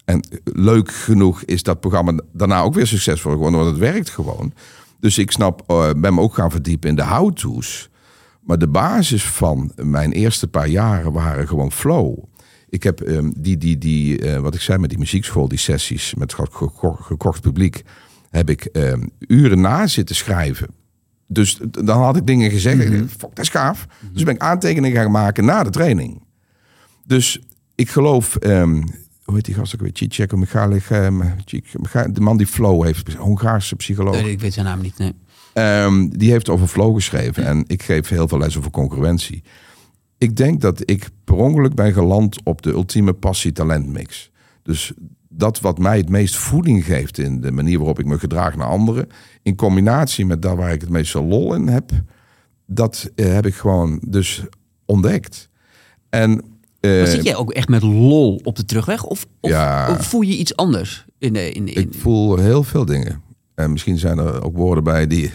En 0.06 0.24
leuk 0.44 0.92
genoeg 0.92 1.44
is 1.44 1.64
dat 1.64 1.80
programma 1.80 2.20
daarna 2.34 2.62
ook 2.62 2.74
weer 2.74 2.88
succesvol 2.88 3.32
geworden, 3.32 3.60
want 3.60 3.72
het 3.72 3.80
werkt 3.80 4.10
gewoon. 4.10 4.54
Dus 5.00 5.18
ik 5.18 5.32
snap, 5.32 5.64
eh, 5.68 5.90
ben 5.98 6.14
me 6.14 6.22
ook 6.22 6.34
gaan 6.34 6.52
verdiepen 6.52 6.90
in 6.90 6.96
de 6.96 7.06
how-to's. 7.06 7.90
Maar 8.42 8.58
de 8.58 8.68
basis 8.68 9.24
van 9.26 9.72
mijn 9.76 10.12
eerste 10.12 10.48
paar 10.48 10.68
jaren 10.68 11.12
waren 11.12 11.48
gewoon 11.48 11.72
flow. 11.72 12.18
Ik 12.76 12.84
heb 12.84 13.02
ehm, 13.02 13.32
die, 13.38 13.58
die, 13.58 13.78
die 13.78 14.20
eh, 14.20 14.40
wat 14.40 14.56
ik 14.56 14.62
zei 14.62 14.78
met 14.78 14.90
die 14.90 15.00
muziekschool, 15.00 15.48
die 15.48 15.58
sessies 15.58 16.14
met 16.14 16.34
ge- 16.34 16.70
gekocht 17.02 17.42
publiek, 17.42 17.84
heb 18.30 18.50
ik 18.50 18.66
ehm, 18.66 19.02
uren 19.20 19.62
na 19.62 19.88
zitten 19.88 20.16
schrijven. 20.16 20.68
Dus 21.28 21.60
dan 21.72 22.02
had 22.02 22.16
ik 22.18 22.28
dingen 22.28 22.52
gezegd. 22.52 22.82
ik 22.82 23.00
dacht, 23.00 23.12
Fuck, 23.12 23.36
dat 23.36 23.40
is 23.46 23.50
gaaf. 23.50 23.86
Dus 24.14 24.24
ben 24.24 24.34
ik 24.36 24.42
aantekeningen 24.42 25.02
gaan 25.02 25.12
maken 25.12 25.46
na 25.46 25.64
de 25.64 25.70
training. 25.70 26.22
Dus 27.06 27.40
ik 27.76 27.90
geloof, 27.90 28.36
ehm, 28.36 28.82
hoe 29.24 29.36
heet 29.36 29.46
die 29.46 29.54
gast 29.56 29.74
ook 29.76 29.82
weer? 29.82 29.90
Cicek 29.94 30.36
Michalik, 30.36 30.88
de 30.88 32.22
man 32.22 32.38
die 32.38 32.48
Flow 32.48 32.84
heeft, 32.84 33.14
Hongaarse 33.14 33.76
psycholoog. 33.76 34.16
Nee, 34.22 34.32
ik 34.32 34.40
weet 34.40 34.54
zijn 34.54 34.66
naam 34.66 34.82
niet. 34.82 34.98
Nee. 34.98 35.14
Die 36.10 36.32
heeft 36.32 36.50
over 36.50 36.68
flow 36.68 36.96
geschreven. 36.96 37.46
En 37.46 37.64
ik 37.68 37.84
geef 37.84 38.08
heel 38.08 38.28
veel 38.28 38.38
les 38.38 38.58
over 38.58 38.72
concurrentie. 38.72 39.44
Ik 40.18 40.36
denk 40.36 40.62
dat 40.62 40.82
ik 40.90 41.10
per 41.24 41.36
ongeluk 41.36 41.74
ben 41.74 41.94
geland 41.94 42.38
op 42.44 42.62
de 42.62 42.70
ultieme 42.72 43.14
passie-talent 43.14 43.88
mix. 43.88 44.32
Dus 44.64 44.94
dat 45.30 45.60
wat 45.60 45.78
mij 45.78 45.98
het 45.98 46.10
meest 46.10 46.36
voeding 46.36 46.86
geeft 46.86 47.18
in 47.18 47.42
de 47.42 47.52
manier 47.52 47.78
waarop 47.78 48.00
ik 48.00 48.06
me 48.06 48.20
gedraag 48.20 48.56
naar 48.56 48.68
anderen. 48.68 49.08
In 49.44 49.56
combinatie 49.56 50.26
met 50.26 50.42
daar 50.42 50.56
waar 50.56 50.74
ik 50.74 50.82
het 50.82 50.90
meeste 50.90 51.22
lol 51.22 51.54
in 51.54 51.68
heb. 51.68 51.92
Dat 52.66 53.10
eh, 53.16 53.34
heb 53.34 53.46
ik 53.46 53.56
gewoon 53.56 54.02
dus 54.08 54.44
ontdekt. 54.86 55.50
En 56.10 56.42
eh, 56.80 56.98
Maar 56.98 57.08
zit 57.08 57.24
jij 57.24 57.36
ook 57.36 57.52
echt 57.52 57.68
met 57.68 57.82
lol 57.84 58.40
op 58.44 58.56
de 58.56 58.66
terugweg? 58.66 59.04
Of, 59.04 59.26
of, 59.40 59.50
Ja. 59.50 59.90
of 59.92 60.08
voel 60.08 60.22
je 60.22 60.38
iets 60.38 60.56
anders? 60.56 61.06
In 61.18 61.34
de, 61.34 61.52
in, 61.52 61.68
in, 61.68 61.82
ik 61.82 61.94
voel 61.94 62.38
heel 62.38 62.64
veel 62.64 62.86
dingen. 62.86 63.22
En 63.56 63.72
misschien 63.72 63.98
zijn 63.98 64.18
er 64.18 64.44
ook 64.44 64.56
woorden 64.58 64.84
bij 64.84 65.08
die... 65.08 65.32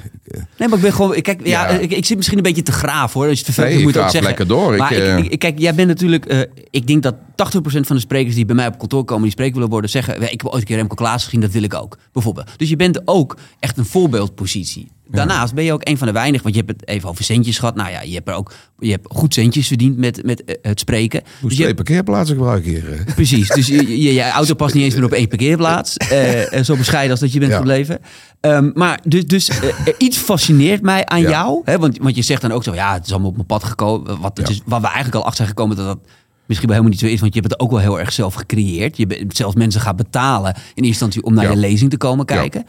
Nee, 0.59 0.69
maar 0.69 0.77
ik 0.79 0.81
ben 0.85 0.93
gewoon. 0.93 1.21
Kijk, 1.21 1.47
ja, 1.47 1.71
Ja. 1.71 1.79
Ik, 1.79 1.91
ik 1.93 2.05
zit 2.05 2.17
misschien 2.17 2.37
een 2.37 2.43
beetje 2.43 2.63
te 2.63 2.73
graaf 2.73 3.13
hoor. 3.13 3.29
Als 3.29 3.39
je 3.39 3.45
te 3.45 3.53
veel 3.53 3.65
Nee, 3.65 3.83
moet 3.83 3.95
je 3.95 3.99
ook 4.01 4.05
zeggen. 4.11 4.23
lekker 4.23 4.47
door. 4.47 4.73
Ik, 4.73 4.79
Maar 4.79 4.93
ik, 4.93 4.99
eh, 4.99 5.19
ik- 5.33 5.39
kijk, 5.39 5.59
jij 5.59 5.75
bent 5.75 5.89
natuurlijk. 5.89 6.25
eh, 6.27 6.41
ik 6.71 6.87
denk 6.87 7.03
dat 7.03 7.15
80% 7.35 7.87
van 7.87 7.97
de 7.97 8.03
sprekers 8.03 8.35
die 8.35 8.45
bij 8.45 8.55
mij 8.57 8.67
op 8.67 8.79
kantoor 8.79 9.05
komen, 9.05 9.23
die 9.23 9.31
spreker 9.33 9.55
willen 9.55 9.69
worden, 9.71 9.91
zeggen: 9.91 10.15
"Ja, 10.21 10.29
Ik 10.29 10.41
heb 10.41 10.47
ooit 10.47 10.61
een 10.61 10.65
keer 10.67 10.77
Remco 10.77 10.95
Klaas 10.95 11.25
gezien, 11.25 11.41
dat 11.41 11.51
wil 11.51 11.63
ik 11.63 11.75
ook. 11.75 11.99
Bijvoorbeeld. 12.13 12.49
Dus 12.57 12.69
je 12.69 12.77
bent 12.77 13.01
ook 13.05 13.37
echt 13.61 13.79
een 13.79 13.85
voorbeeldpositie. 13.85 14.91
Daarnaast 15.11 15.55
ben 15.55 15.65
je 15.65 15.73
ook 15.73 15.89
een 15.89 15.99
van 15.99 16.07
de 16.07 16.13
weinigen, 16.13 16.43
want 16.43 16.55
je 16.55 16.63
hebt 16.67 16.81
het 16.81 16.89
even 16.89 17.09
over 17.09 17.25
centjes 17.25 17.59
gehad. 17.59 17.75
Nou 17.75 17.91
ja, 17.91 18.01
je 18.03 18.15
hebt 18.15 18.29
er 18.29 18.35
ook 18.35 18.53
je 18.79 18.91
hebt 18.91 19.07
goed 19.11 19.35
centjes 19.35 19.67
verdiend 19.67 19.97
met, 19.97 20.25
met 20.25 20.45
eh, 20.45 20.55
het 20.63 20.81
spreken. 20.81 21.23
Moet 21.41 21.51
Dus 21.51 21.59
twee 21.59 21.75
parkeerplaatsen 21.75 22.37
gebruiken 22.37 22.71
hier. 22.71 23.05
Precies, 23.15 23.49
dus 23.49 23.67
je, 23.67 24.03
je, 24.03 24.15
je 24.15 24.31
auto 24.31 24.55
past 24.55 24.75
niet 24.75 24.85
eens 24.85 24.95
meer 24.95 25.05
op 25.05 25.13
één 25.13 25.29
parkeerplaats. 25.29 25.97
En 26.51 26.65
zo 26.65 26.77
bescheiden 26.77 27.11
als 27.11 27.21
dat 27.21 27.33
je 27.33 27.39
bent 27.39 27.51
Ja. 27.51 27.57
gebleven. 27.59 27.99
Ehm, 28.41 28.71
maar 28.75 29.01
dus, 29.07 29.27
dus 29.27 29.49
eh, 29.49 29.69
iets 29.99 30.17
fascineert 30.17 30.83
mij 30.83 31.07
aan 31.07 31.21
Ja. 31.21 31.29
jou. 31.29 31.61
Hè? 31.65 31.79
Want, 31.79 31.99
want 31.99 32.17
je 32.17 32.23
zegt 32.23 32.43
dan 32.43 32.53
ook 32.53 32.65
zo, 32.65 32.75
ja, 32.75 32.93
het 32.95 33.05
is 33.07 33.11
allemaal 33.11 33.29
op 33.29 33.35
mijn 33.35 33.47
pad 33.47 33.65
gekomen. 33.65 34.21
Wat, 34.21 34.41
Ja. 34.45 34.55
waar 34.65 34.81
we 34.81 34.87
eigenlijk 34.87 35.15
al 35.17 35.21
achter 35.23 35.37
zijn 35.37 35.49
gekomen 35.49 35.77
dat 35.77 35.87
dat 35.87 35.99
misschien 36.47 36.69
wel 36.69 36.79
helemaal 36.79 36.99
niet 36.99 37.09
zo 37.09 37.15
is. 37.15 37.21
Want 37.21 37.35
je 37.35 37.41
hebt 37.41 37.53
het 37.53 37.63
ook 37.63 37.71
wel 37.71 37.81
heel 37.81 38.01
erg 38.01 38.13
zelf 38.13 38.35
gecreëerd. 38.35 38.97
Je 38.97 39.07
bent 39.07 39.37
zelfs 39.37 39.55
mensen 39.55 39.81
gaan 39.81 39.97
betalen 39.97 40.55
in 40.55 40.61
eerste 40.65 40.87
instantie 40.87 41.23
om 41.23 41.35
naar 41.35 41.51
je 41.51 41.57
lezing 41.57 41.91
te 41.91 41.97
komen 41.97 42.27
kijken. 42.27 42.67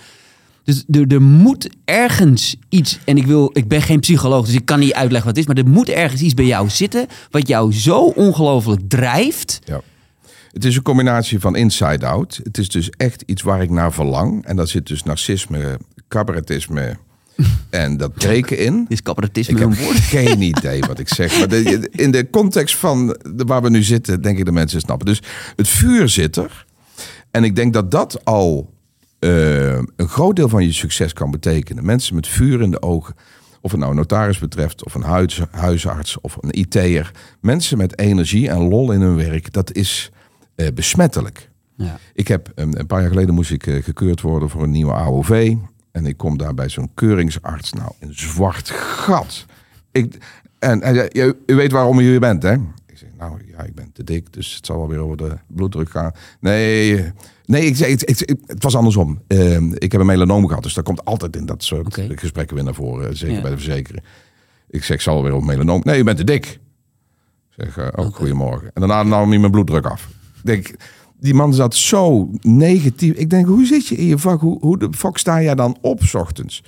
Dus 0.64 0.84
er, 0.92 1.08
er 1.14 1.22
moet 1.22 1.70
ergens 1.86 2.56
iets, 2.70 3.00
en 3.06 3.18
ik, 3.18 3.26
wil, 3.26 3.50
ik 3.54 3.68
ben 3.68 3.82
geen 3.82 4.00
psycholoog, 4.00 4.46
dus 4.46 4.56
ik 4.56 4.66
kan 4.66 4.80
niet 4.80 4.94
uitleggen 4.94 5.28
wat 5.28 5.38
het 5.38 5.48
is, 5.48 5.54
maar 5.54 5.64
er 5.66 5.72
moet 5.72 5.90
ergens 5.90 6.22
iets 6.22 6.34
bij 6.34 6.46
jou 6.46 6.70
zitten 6.70 7.08
wat 7.30 7.48
jou 7.48 7.74
zo 7.74 8.00
ongelooflijk 8.06 8.82
drijft. 8.88 9.60
Ja. 9.64 9.82
Het 10.52 10.66
is 10.66 10.76
een 10.76 10.82
combinatie 10.82 11.40
van 11.40 11.56
inside-out. 11.56 12.40
Het 12.44 12.58
is 12.58 12.70
dus 12.70 12.90
echt 12.90 13.24
iets 13.26 13.42
waar 13.42 13.62
ik 13.62 13.70
naar 13.70 13.94
verlang. 13.94 14.46
En 14.46 14.56
daar 14.56 14.68
zit 14.68 14.88
dus 14.88 15.04
narcisme, 15.04 15.80
cabaretisme 16.08 16.98
en 17.70 17.98
dat 17.98 18.14
breken 18.14 18.58
in. 18.58 18.86
Is 18.88 19.02
cabaretisme 19.02 19.54
Ik 19.54 19.60
heb 19.60 19.70
een 19.70 19.84
woord? 19.86 19.98
geen 20.18 20.42
idee 20.42 20.80
wat 20.80 21.00
ik 21.00 21.08
zeg. 21.08 21.38
Maar 21.40 21.48
de- 21.48 21.90
in 21.92 22.12
de 22.12 22.30
context 22.30 22.76
van 22.76 23.08
de, 23.08 23.44
waar 23.46 23.62
we 23.62 23.70
nu 23.70 23.84
zitten, 23.84 24.22
denk 24.22 24.38
ik 24.38 24.46
dat 24.46 24.54
mensen 24.54 24.78
het 24.78 24.86
snappen. 24.86 25.08
Dus 25.08 25.22
het 25.56 25.68
vuur 25.68 26.10
zit 26.10 26.36
er. 26.36 26.66
En 27.32 27.44
ik 27.44 27.56
denk 27.56 27.74
dat 27.74 27.92
dat 27.92 28.26
al 28.26 28.74
eh, 29.22 29.74
een 29.96 30.08
groot 30.08 30.36
deel 30.36 30.50
van 30.50 30.64
je 30.66 30.72
succes 30.74 31.14
kan 31.14 31.32
betekenen. 31.32 31.86
Mensen 31.86 32.16
met 32.16 32.28
vuur 32.28 32.62
in 32.62 32.72
de 32.72 32.82
ogen. 32.82 33.16
Of 33.62 33.72
het 33.72 33.80
nou 33.80 33.92
een 33.92 33.98
notaris 33.98 34.40
betreft, 34.40 34.86
of 34.86 34.94
een 34.96 35.02
huis, 35.04 35.42
huisarts, 35.52 36.22
of 36.22 36.38
een 36.40 36.60
IT'er. 36.60 37.12
Mensen 37.42 37.78
met 37.78 38.00
energie 38.00 38.50
en 38.50 38.68
lol 38.68 38.92
in 38.92 39.02
hun 39.02 39.16
werk, 39.16 39.54
dat 39.54 39.74
is 39.74 40.12
eh, 40.56 40.68
besmettelijk. 40.74 41.50
Ja. 41.76 42.00
Ik 42.14 42.28
heb 42.28 42.52
een, 42.56 42.80
een 42.80 42.86
paar 42.88 43.00
jaar 43.02 43.10
geleden 43.10 43.36
moest 43.36 43.52
ik 43.52 43.68
eh, 43.68 43.84
gekeurd 43.84 44.22
worden 44.22 44.50
voor 44.50 44.64
een 44.64 44.72
nieuwe 44.72 44.94
AOV. 44.94 45.56
En 45.92 46.06
ik 46.06 46.18
kom 46.18 46.38
daar 46.38 46.54
bij 46.54 46.70
zo'n 46.70 46.92
keuringsarts. 46.94 47.74
Nou, 47.74 47.92
een 48.00 48.14
zwart 48.16 48.70
gat. 48.70 49.46
Ik, 49.92 50.18
en 50.60 50.82
hij 50.84 50.94
zei, 50.94 51.08
"Je- 51.12 51.38
u 51.46 51.56
weet 51.56 51.72
waarom 51.72 52.00
u 52.00 52.04
hier 52.04 52.20
bent, 52.20 52.44
hè? 52.44 52.54
Ik 52.86 52.98
zeg, 52.98 53.10
nou 53.18 53.42
ja, 53.52 53.64
ik 53.64 53.76
ben 53.76 53.92
te 53.94 54.04
dik, 54.04 54.34
dus 54.34 54.56
het 54.56 54.66
zal 54.66 54.78
wel 54.78 54.88
weer 54.88 55.00
over 55.00 55.18
de 55.18 55.38
bloeddruk 55.48 55.90
gaan. 55.90 56.12
Nee, 56.40 57.12
nee 57.52 57.66
ik 57.66 57.76
zei, 57.76 57.92
het, 57.92 58.64
was 58.64 58.76
andersom. 58.76 59.22
Ehm, 59.28 59.74
ik 59.74 59.92
heb 59.92 60.02
een 60.02 60.08
melanoom 60.08 60.48
gehad, 60.48 60.64
dus 60.64 60.74
dat 60.74 60.84
komt 60.84 61.06
altijd 61.06 61.36
in 61.36 61.46
dat 61.46 61.64
soort 61.64 61.98
gesprekken 62.16 62.56
weer 62.56 62.64
naar 62.66 62.74
voren. 62.74 63.18
Zeker 63.18 63.36
Ja. 63.36 63.42
bij 63.42 63.52
de 63.52 63.58
verzekering. 63.58 64.04
Ik 64.70 64.84
zeg, 64.84 64.96
ik 64.98 65.02
zal 65.02 65.24
weer 65.24 65.32
over 65.32 65.48
melanoom. 65.48 65.82
Nee, 65.84 66.00
u 66.00 66.04
bent 66.04 66.18
te 66.18 66.24
dik. 66.24 66.46
Ik 66.46 66.60
zeg, 67.58 67.78
eh, 67.78 68.06
oh, 68.06 68.14
goedemorgen. 68.14 68.72
En 68.74 68.88
daarna 68.88 69.04
nam 69.04 69.30
hij 69.30 69.40
mijn 69.40 69.52
bloeddruk 69.52 69.86
af. 69.86 70.10
Ik 70.36 70.42
denk, 70.44 70.74
die 71.20 71.34
man 71.34 71.54
zat 71.54 71.76
zo 71.76 72.30
negatief. 72.42 73.14
Ik 73.14 73.30
denk, 73.30 73.46
hoe 73.46 73.66
zit 73.66 73.88
je 73.88 73.96
in 73.96 74.06
je 74.06 74.18
vak? 74.18 74.42
Hoe, 74.42 74.58
hoe 74.60 74.78
de 74.80 74.88
fuck 74.92 75.18
sta 75.18 75.42
jij 75.42 75.56
dan 75.56 75.78
op 75.82 76.04
's 76.04 76.14
ochtends? 76.14 76.64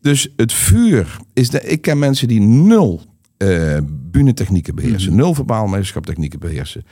Dus 0.00 0.32
het 0.36 0.52
vuur 0.52 1.16
is... 1.32 1.50
De, 1.50 1.60
ik 1.60 1.80
ken 1.80 1.98
mensen 1.98 2.28
die 2.28 2.40
nul 2.40 3.02
eh 3.36 3.78
bühnetechnieken 3.90 4.74
beheersen. 4.74 5.16
Nul 5.16 5.34
verbaal 5.34 5.66
meesterschaptechnieken 5.66 6.38
beheersen. 6.38 6.84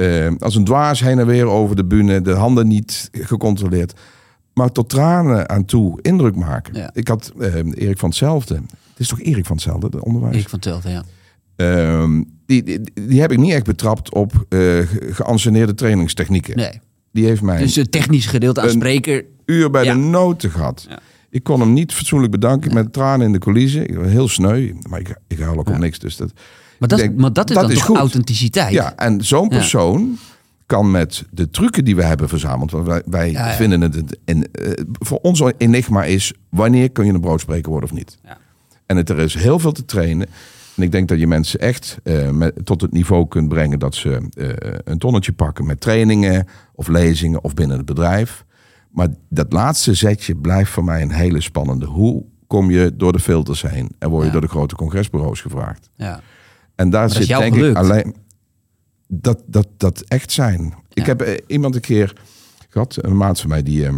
Eh, 0.00 0.32
als 0.38 0.54
een 0.56 0.64
dwaas 0.64 1.00
heen 1.00 1.18
en 1.18 1.26
weer 1.26 1.46
over 1.46 1.76
de 1.76 1.84
bühne. 1.84 2.20
De 2.22 2.32
handen 2.32 2.68
niet 2.68 3.08
gecontroleerd. 3.12 3.92
Maar 4.54 4.72
tot 4.72 4.88
tranen 4.88 5.48
aan 5.48 5.64
toe 5.64 5.98
indruk 6.02 6.36
maken. 6.36 6.74
Ja. 6.74 6.90
Ik 6.94 7.08
had 7.08 7.32
eh, 7.38 7.54
Erik 7.54 7.98
van 7.98 8.08
Hetzelfde. 8.08 8.54
Het 8.54 8.98
is 8.98 9.08
toch 9.08 9.20
Erik 9.20 9.46
van 9.46 9.56
Hetzelfde, 9.56 9.90
de 9.90 10.04
onderwijs? 10.04 10.36
Ik 10.36 10.48
van 10.48 10.58
Telten, 10.58 10.90
ja. 10.90 11.02
Ehm, 11.56 12.22
die, 12.46 12.62
die, 12.62 12.80
die 12.94 13.20
heb 13.20 13.32
ik 13.32 13.38
niet 13.38 13.52
echt 13.52 13.64
betrapt 13.64 14.14
op 14.14 14.32
eh 14.48 14.58
ge- 14.58 15.08
geanceneerde 15.10 15.74
trainingstechnieken. 15.74 16.56
Nee. 16.56 16.80
Die 17.12 17.24
heeft 17.26 17.42
mij 17.42 17.58
Dus 17.58 17.76
het 17.76 17.92
technische 17.92 18.28
gedeelte 18.28 18.60
aan 18.60 18.66
Een- 18.66 18.72
spreker. 18.72 19.24
uur 19.46 19.70
bij 19.70 19.84
Ja. 19.84 19.92
de 19.92 19.98
noten 19.98 20.50
gehad. 20.50 20.86
Ja. 20.88 20.98
Ik 21.30 21.42
kon 21.42 21.60
hem 21.60 21.72
niet 21.72 21.92
fatsoenlijk 21.94 22.32
bedanken 22.32 22.74
met 22.74 22.92
tranen 22.92 23.26
in 23.26 23.32
de 23.32 23.38
coulissen. 23.38 23.88
Ik 23.88 23.96
was 23.96 24.06
heel 24.08 24.28
sneu, 24.28 24.72
maar 24.88 25.00
ik, 25.00 25.16
ik 25.28 25.38
huil 25.38 25.58
ook 25.58 25.68
om 25.70 25.78
niks. 25.78 25.98
Dus 25.98 26.16
dat, 26.16 26.32
Maar 26.80 26.88
dat, 26.88 26.98
denk, 26.98 27.16
maar 27.16 27.32
dat 27.32 27.48
is 27.48 27.54
dat 27.54 27.64
dan 27.64 27.72
is 27.72 27.78
toch 27.78 27.86
goed. 27.86 27.96
authenticiteit? 27.96 28.72
ja, 28.72 28.96
en 28.96 29.24
zo'n 29.24 29.48
persoon 29.48 30.18
kan 30.66 30.90
met 30.90 31.24
de 31.30 31.50
trucken 31.50 31.84
die 31.84 31.96
we 31.96 32.04
hebben 32.04 32.28
verzameld. 32.28 32.70
Want 32.70 32.86
wij, 32.86 33.02
wij 33.06 33.30
Ja, 33.30 33.46
ja. 33.46 33.54
vinden 33.54 33.80
het. 33.80 34.18
een, 34.24 34.46
eh, 34.52 34.70
voor 34.98 35.18
ons 35.18 35.42
enigma 35.56 36.04
is: 36.04 36.32
wanneer 36.48 36.90
kun 36.90 37.06
je 37.06 37.12
een 37.12 37.20
broodspreker 37.20 37.70
worden 37.70 37.90
of 37.90 37.96
niet? 37.96 38.18
Ja. 38.24 38.38
En 38.86 38.96
het, 38.96 39.08
er 39.08 39.18
is 39.18 39.34
heel 39.34 39.58
veel 39.58 39.72
te 39.72 39.84
trainen. 39.84 40.26
En 40.76 40.82
ik 40.82 40.92
denk 40.92 41.08
dat 41.08 41.18
je 41.18 41.26
mensen 41.26 41.60
echt 41.60 41.98
eh, 42.02 42.30
met, 42.30 42.54
tot 42.64 42.80
het 42.80 42.92
niveau 42.92 43.28
kunt 43.28 43.48
brengen 43.48 43.78
dat 43.78 43.94
ze 43.94 44.28
eh, 44.34 44.78
een 44.84 44.98
tonnetje 44.98 45.32
pakken 45.32 45.66
met 45.66 45.80
trainingen 45.80 46.46
of 46.74 46.88
lezingen 46.88 47.44
of 47.44 47.54
binnen 47.54 47.76
het 47.76 47.86
bedrijf. 47.86 48.44
Maar 48.90 49.08
dat 49.28 49.52
laatste 49.52 49.94
zetje 49.94 50.34
blijft 50.34 50.70
voor 50.70 50.84
mij 50.84 51.02
een 51.02 51.10
hele 51.12 51.40
spannende. 51.40 51.86
Hoe 51.86 52.24
kom 52.46 52.70
je 52.70 52.92
door 52.96 53.12
de 53.12 53.20
filters 53.20 53.62
heen 53.62 53.90
en 53.98 54.10
word 54.10 54.26
je 54.26 54.32
door 54.32 54.40
de 54.40 54.48
grote 54.48 54.74
congresbureaus 54.74 55.40
gevraagd? 55.40 55.90
Ja. 55.96 56.20
En 56.80 56.90
daar 56.90 57.08
dat 57.08 57.18
is 57.18 57.26
zit 57.26 57.38
denk 57.38 57.54
gelukt. 57.54 57.78
ik 57.78 57.82
alleen 57.84 58.14
dat, 59.08 59.42
dat, 59.46 59.68
dat 59.76 60.00
echt 60.00 60.32
zijn. 60.32 60.74
Ik 60.92 61.06
heb 61.06 61.20
eh, 61.20 61.34
iemand 61.46 61.74
een 61.74 61.80
keer 61.80 62.12
gehad, 62.68 62.96
een 63.00 63.16
maat 63.16 63.40
van 63.40 63.48
mij, 63.48 63.62
die, 63.62 63.86
eh, 63.86 63.94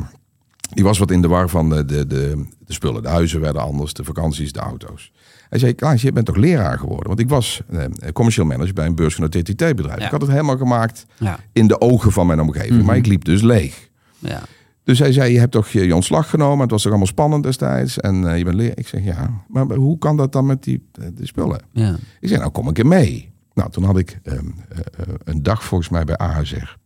die 0.74 0.84
was 0.84 0.98
wat 0.98 1.10
in 1.10 1.22
de 1.22 1.28
war 1.28 1.48
van 1.48 1.68
de, 1.68 1.84
de, 1.84 2.06
de, 2.06 2.44
de 2.58 2.72
spullen. 2.72 3.02
De 3.02 3.08
huizen 3.08 3.40
werden 3.40 3.62
anders, 3.62 3.92
de 3.92 4.04
vakanties, 4.04 4.52
de 4.52 4.60
auto's. 4.60 5.12
Hij 5.48 5.58
zei, 5.58 5.74
Klaas, 5.74 6.02
je 6.02 6.12
bent 6.12 6.26
toch 6.26 6.36
leraar 6.36 6.78
geworden? 6.78 7.06
Want 7.06 7.20
ik 7.20 7.28
was 7.28 7.60
eh, 7.70 7.84
commercieel 8.12 8.46
manager 8.46 8.74
bij 8.74 8.86
een 8.86 8.94
beursgenoteerd 8.94 9.48
IT-bedrijf. 9.48 9.98
Ja. 9.98 10.04
Ik 10.04 10.10
had 10.10 10.20
het 10.20 10.30
helemaal 10.30 10.56
gemaakt 10.56 11.06
Ja. 11.18 11.38
in 11.52 11.66
de 11.66 11.80
ogen 11.80 12.12
van 12.12 12.26
mijn 12.26 12.40
omgeving. 12.40 12.82
Maar 12.84 12.96
ik 12.96 13.06
liep 13.06 13.24
dus 13.24 13.42
leeg. 13.42 13.88
Ja. 14.18 14.42
Dus 14.84 14.98
hij 14.98 15.12
zei, 15.12 15.32
je 15.32 15.38
hebt 15.38 15.52
toch 15.52 15.68
je, 15.68 15.94
ontslag 15.94 16.30
genomen. 16.30 16.60
Het 16.60 16.70
was 16.70 16.80
toch 16.82 16.90
allemaal 16.90 17.08
spannend 17.10 17.42
destijds. 17.42 17.98
En 18.00 18.28
eh, 18.30 18.38
je 18.38 18.44
bent 18.44 18.56
leraar. 18.56 18.78
Ik 18.78 18.88
zeg, 18.88 19.04
ja. 19.04 19.44
Maar 19.48 19.66
hoe 19.74 19.98
kan 19.98 20.16
dat 20.16 20.32
dan 20.32 20.46
met 20.46 20.62
die, 20.62 20.88
eh, 20.92 21.06
spullen? 21.22 21.60
Ja. 21.72 21.96
Ik 22.20 22.28
zei, 22.28 22.40
nou 22.40 22.50
kom 22.52 22.68
ik 22.68 22.78
er 22.78 22.86
mee. 22.86 23.32
Nou, 23.54 23.70
toen 23.70 23.84
had 23.84 23.98
ik 23.98 24.18
ehm, 24.22 24.36
eh, 24.68 24.78
een 25.24 25.42
dag 25.42 25.64
volgens 25.64 25.88
mij 25.90 26.04
bij 26.04 26.16
ASR. 26.16 26.76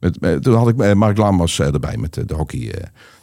Met, 0.00 0.20
met- 0.20 0.42
toen 0.42 0.54
had 0.54 0.68
ik 0.68 0.94
Mark 0.94 1.16
Lammers 1.16 1.58
eh, 1.58 1.74
erbij 1.74 1.96
met 1.96 2.14
de, 2.28 2.34
hockey. 2.34 2.72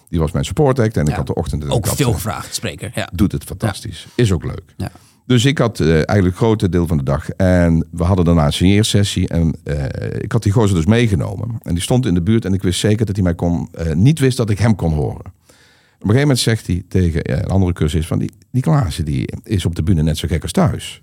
die 0.07 0.19
was 0.19 0.31
mijn 0.31 0.45
support 0.45 0.79
act. 0.79 0.97
En 0.97 1.07
ik 1.07 1.13
had 1.13 1.27
de 1.27 1.35
ochtend... 1.35 1.63
en 1.63 1.69
Ook 1.69 1.85
had, 1.85 1.95
veel 1.95 2.13
gevraagd, 2.13 2.55
spreker. 2.55 2.91
Ja. 2.95 3.09
Doet 3.13 3.31
het 3.31 3.43
fantastisch. 3.43 4.07
Is 4.15 4.31
ook 4.31 4.43
leuk. 4.43 4.73
Ja. 4.77 4.91
Dus 5.25 5.45
ik 5.45 5.57
had 5.57 5.79
eh, 5.79 5.89
eigenlijk 5.89 6.25
het 6.25 6.35
grote 6.35 6.69
deel 6.69 6.87
van 6.87 6.97
de 6.97 7.03
dag. 7.03 7.29
En 7.29 7.87
we 7.91 8.03
hadden 8.03 8.25
daarna 8.25 8.45
een 8.45 8.53
signeersessie. 8.53 9.27
En 9.27 9.55
eh, 9.63 10.21
ik 10.21 10.31
had 10.31 10.43
die 10.43 10.51
gozer 10.51 10.75
dus 10.75 10.85
meegenomen. 10.85 11.57
En 11.61 11.73
die 11.73 11.83
stond 11.83 12.05
in 12.05 12.13
de 12.13 12.21
buurt. 12.21 12.45
En 12.45 12.53
ik 12.53 12.61
wist 12.61 12.79
zeker 12.79 13.05
dat 13.05 13.15
hij 13.15 13.23
mij 13.23 13.35
kon... 13.35 13.67
eh, 13.71 13.93
niet 13.93 14.19
wist 14.19 14.37
dat 14.37 14.49
ik 14.49 14.59
hem 14.59 14.75
kon 14.75 14.93
horen. 14.93 15.25
Op 15.25 16.09
een 16.09 16.15
gegeven 16.15 16.19
moment 16.19 16.39
zegt 16.39 16.67
hij 16.67 16.83
tegen 16.87 17.31
een 17.31 17.47
andere 17.47 17.73
cursus 17.73 18.07
van... 18.07 18.19
Die, 18.19 18.31
die 18.51 18.61
Klaassen 18.61 19.05
die 19.05 19.29
is 19.43 19.65
op 19.65 19.75
de 19.75 19.83
bühne 19.83 20.03
net 20.03 20.17
zo 20.17 20.27
gek 20.27 20.41
als 20.41 20.51
thuis. 20.51 21.01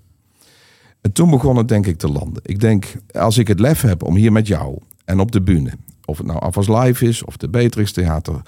En 1.01 1.11
toen 1.11 1.29
begon 1.29 1.57
het 1.57 1.67
denk 1.67 1.85
ik 1.87 1.97
te 1.97 2.07
landen. 2.07 2.41
Ik 2.45 2.59
denk, 2.59 2.85
als 3.11 3.37
ik 3.37 3.47
het 3.47 3.59
lef 3.59 3.81
heb 3.81 4.03
om 4.03 4.15
hier 4.15 4.31
met 4.31 4.47
jou 4.47 4.77
en 5.05 5.19
op 5.19 5.31
de 5.31 5.41
bühne... 5.41 5.71
of 6.05 6.17
het 6.17 6.27
nou 6.27 6.39
Afas 6.39 6.67
Live 6.67 7.05
is 7.05 7.23
of 7.23 7.37
de 7.37 7.49
Beatrix 7.49 7.91
Theater... 7.91 8.41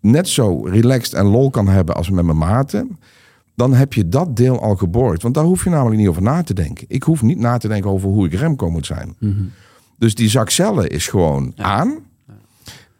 net 0.00 0.28
zo 0.28 0.62
relaxed 0.64 1.14
en 1.14 1.26
lol 1.26 1.50
kan 1.50 1.68
hebben 1.68 1.94
als 1.94 2.10
met 2.10 2.24
mijn 2.24 2.38
maten... 2.38 2.98
dan 3.54 3.74
heb 3.74 3.92
je 3.92 4.08
dat 4.08 4.36
deel 4.36 4.60
al 4.60 4.76
geborgd. 4.76 5.22
Want 5.22 5.34
daar 5.34 5.44
hoef 5.44 5.64
je 5.64 5.70
namelijk 5.70 5.96
niet 6.00 6.08
over 6.08 6.22
na 6.22 6.42
te 6.42 6.54
denken. 6.54 6.84
Ik 6.88 7.02
hoef 7.02 7.22
niet 7.22 7.38
na 7.38 7.58
te 7.58 7.68
denken 7.68 7.90
over 7.90 8.08
hoe 8.08 8.26
ik 8.26 8.34
remco 8.34 8.70
moet 8.70 8.86
zijn. 8.86 9.16
Dus 9.98 10.14
die 10.14 10.28
zak 10.28 10.50
cellen 10.50 10.88
is 10.90 11.06
gewoon 11.08 11.52
aan... 11.56 11.98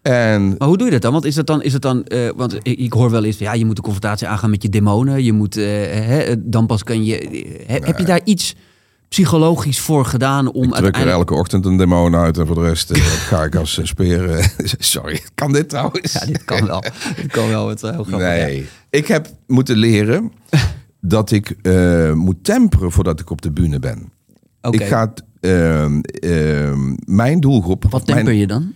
En 0.02 0.48
Maar 0.58 0.68
hoe 0.68 0.76
doe 0.76 0.86
je 0.86 0.92
dat 0.92 1.02
dan? 1.02 1.12
Want 1.12 1.24
is 1.24 1.34
dat 1.34 1.46
dan, 1.46 1.62
is 1.62 1.72
dat 1.72 1.82
dan 1.82 2.04
eh, 2.04 2.30
want 2.36 2.54
ik, 2.62 2.78
ik 2.78 2.92
hoor 2.92 3.10
wel 3.10 3.24
eens, 3.24 3.38
ja, 3.38 3.52
je 3.52 3.64
moet 3.64 3.76
de 3.76 3.82
confrontatie 3.82 4.26
aangaan 4.26 4.50
met 4.50 4.62
je 4.62 4.68
demonen. 4.68 5.24
Je 5.24 5.32
moet, 5.32 5.56
eh, 5.56 5.64
hè, 5.64 6.34
dan 6.48 6.66
pas 6.66 6.82
kan 6.84 7.04
je. 7.04 7.18
eh, 7.66 7.76
Heb 7.86 7.98
je 7.98 8.04
daar 8.04 8.20
iets 8.24 8.54
psychologisch 9.12 9.81
voor 9.81 10.05
gedaan 10.05 10.53
om 10.53 10.64
Ik 10.64 10.75
druk 10.75 10.96
er 10.96 11.09
elke 11.09 11.35
ochtend 11.35 11.64
een 11.66 11.77
demon 11.77 12.14
uit 12.14 12.38
en 12.38 12.46
voor 12.46 12.55
de 12.55 12.61
rest 12.61 12.90
eh, 12.90 13.03
ga 13.03 13.44
ik 13.44 13.55
als 13.55 13.77
een 13.77 13.87
speer. 13.87 14.31
eh, 14.31 14.46
Sorry, 14.79 15.20
kan 15.35 15.53
dit 15.53 15.68
trouwens? 15.68 16.12
Ja, 16.12 16.27
dit 16.27 16.44
kan 16.44 16.66
wel. 16.66 16.81
dit 17.22 17.31
kan 17.31 17.48
wel. 17.48 17.68
Het 17.68 17.81
heel 17.81 17.92
grappig. 17.92 18.18
Nee, 18.18 18.66
ik 18.90 19.07
heb 19.07 19.29
moeten 19.46 19.77
leren 19.77 20.33
dat 21.01 21.31
ik 21.31 21.51
eh, 21.62 22.12
moet 22.12 22.44
temperen 22.44 22.92
voordat 22.92 23.20
ik 23.20 23.31
op 23.31 23.42
de 23.42 23.51
bühne 23.51 23.79
ben. 23.79 24.12
Oké. 24.61 24.77
Ik 24.77 24.88
ga 24.88 25.12
ehm, 25.40 26.01
ehm, 26.01 26.94
mijn 27.05 27.40
doelgroep, 27.40 27.85
Wat 27.90 28.07
temper 28.07 28.25
mijn, 28.25 28.37
je 28.37 28.46
dan? 28.46 28.72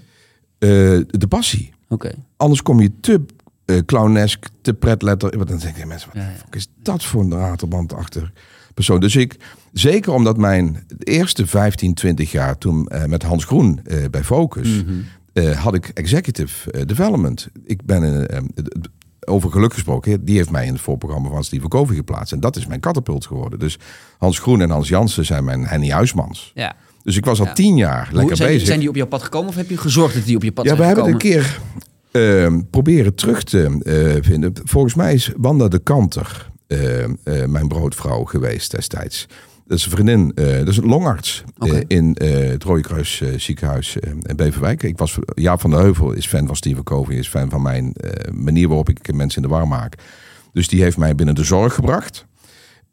eh, 0.58 0.68
de 1.08 1.26
passie. 1.28 1.72
Oké. 1.88 2.12
Anders 2.36 2.62
kom 2.62 2.80
je 2.80 2.90
te 3.00 3.20
eh, 3.64 3.78
clownesk, 3.86 4.46
te 4.62 4.74
pretletter. 4.74 5.36
Want 5.36 5.48
dan 5.48 5.58
denken 5.58 5.88
mensen, 5.88 6.08
wat 6.12 6.22
Ja, 6.22 6.32
is 6.50 6.68
dat 6.82 7.04
voor 7.04 7.22
een 7.22 7.32
raterband 7.32 7.92
achter 7.94 8.32
persoon? 8.74 9.00
Dus 9.00 9.16
ik, 9.16 9.36
zeker 9.78 10.12
omdat 10.12 10.36
mijn 10.36 10.86
eerste 10.98 11.46
15, 11.46 11.94
20 11.94 12.30
jaar 12.32 12.58
toen 12.58 12.86
eh, 12.88 13.04
met 13.04 13.22
Hans 13.22 13.44
Groen 13.44 13.80
eh, 13.84 14.04
bij 14.10 14.24
Focus, 14.24 14.68
Mhm. 14.68 14.92
eh, 15.32 15.50
had 15.62 15.74
ik 15.74 15.88
executive 15.94 16.84
development. 16.86 17.48
Ik 17.64 17.84
ben 17.84 18.26
over 19.28 19.50
geluk 19.50 19.72
gesproken, 19.72 20.24
die 20.24 20.36
heeft 20.36 20.50
mij 20.50 20.66
in 20.66 20.72
het 20.72 20.80
voorprogramma 20.82 21.28
van 21.28 21.44
Steven 21.44 21.68
Covey 21.68 21.96
geplaatst. 21.96 22.32
En 22.32 22.40
dat 22.40 22.56
is 22.56 22.66
mijn 22.66 22.80
katapult 22.80 23.26
geworden. 23.26 23.58
Dus 23.58 23.78
Hans 24.18 24.38
Groen 24.38 24.60
en 24.60 24.70
Hans 24.70 24.88
Jansen 24.88 25.24
zijn 25.24 25.44
mijn 25.44 25.66
Henny 25.66 25.90
Huismans. 25.90 26.50
Ja. 26.54 26.74
Dus 27.02 27.16
ik 27.16 27.24
was 27.24 27.40
al 27.40 27.46
Ja. 27.46 27.52
tien 27.52 27.76
jaar 27.76 28.06
Hoe, 28.08 28.16
lekker 28.16 28.36
zijn, 28.36 28.48
bezig. 28.50 28.66
zijn 28.66 28.78
die 28.80 28.88
op 28.88 28.94
jouw 28.96 29.06
pad 29.06 29.22
gekomen 29.22 29.48
of 29.48 29.54
heb 29.56 29.70
je 29.70 29.76
gezorgd 29.76 30.14
dat 30.14 30.24
die 30.24 30.36
op 30.36 30.42
je 30.42 30.52
pad 30.52 30.64
Ja, 30.64 30.70
we 30.70 30.76
zijn 30.76 30.88
hebben 30.88 31.12
het 31.12 31.22
gekomen? 31.22 31.44
een 31.44 32.60
keer 32.60 32.64
proberen 32.70 33.14
terug 33.14 33.42
te 33.44 34.18
vinden. 34.22 34.52
Volgens 34.64 34.94
mij 34.94 35.14
is 35.14 35.30
Wanda 35.36 35.68
de 35.68 35.78
Kanter 35.78 36.50
mijn 37.46 37.68
broodvrouw 37.68 38.24
geweest 38.24 38.70
destijds. 38.70 39.26
Dat 39.66 39.78
is 39.78 39.84
een 39.84 39.90
vriendin, 39.90 40.32
eh, 40.34 40.58
dat 40.58 40.68
is 40.68 40.76
een 40.76 40.86
longarts 40.86 41.44
eh, 41.58 41.80
in 41.86 42.14
eh, 42.14 42.48
het 42.48 42.64
Rode 42.64 42.80
Kruis 42.80 43.22
ziekenhuis 43.36 43.96
in 43.96 44.36
Beverwijk. 44.36 44.82
Ik 44.82 44.98
was, 44.98 45.18
Jaap 45.34 45.60
van 45.60 45.70
der 45.70 45.80
Heuvel 45.80 46.12
is 46.12 46.26
fan 46.26 46.46
van 46.46 46.56
Steven 46.56 46.82
Covey, 46.82 47.16
is 47.16 47.28
fan 47.28 47.50
van 47.50 47.62
mijn 47.62 47.94
manier 48.32 48.68
waarop 48.68 48.88
ik 48.88 49.14
mensen 49.14 49.42
in 49.42 49.48
de 49.48 49.54
war 49.54 49.68
maak. 49.68 49.94
Dus 50.52 50.68
die 50.68 50.82
heeft 50.82 50.96
mij 50.96 51.14
binnen 51.14 51.34
de 51.34 51.44
zorg 51.44 51.74
gebracht. 51.74 52.26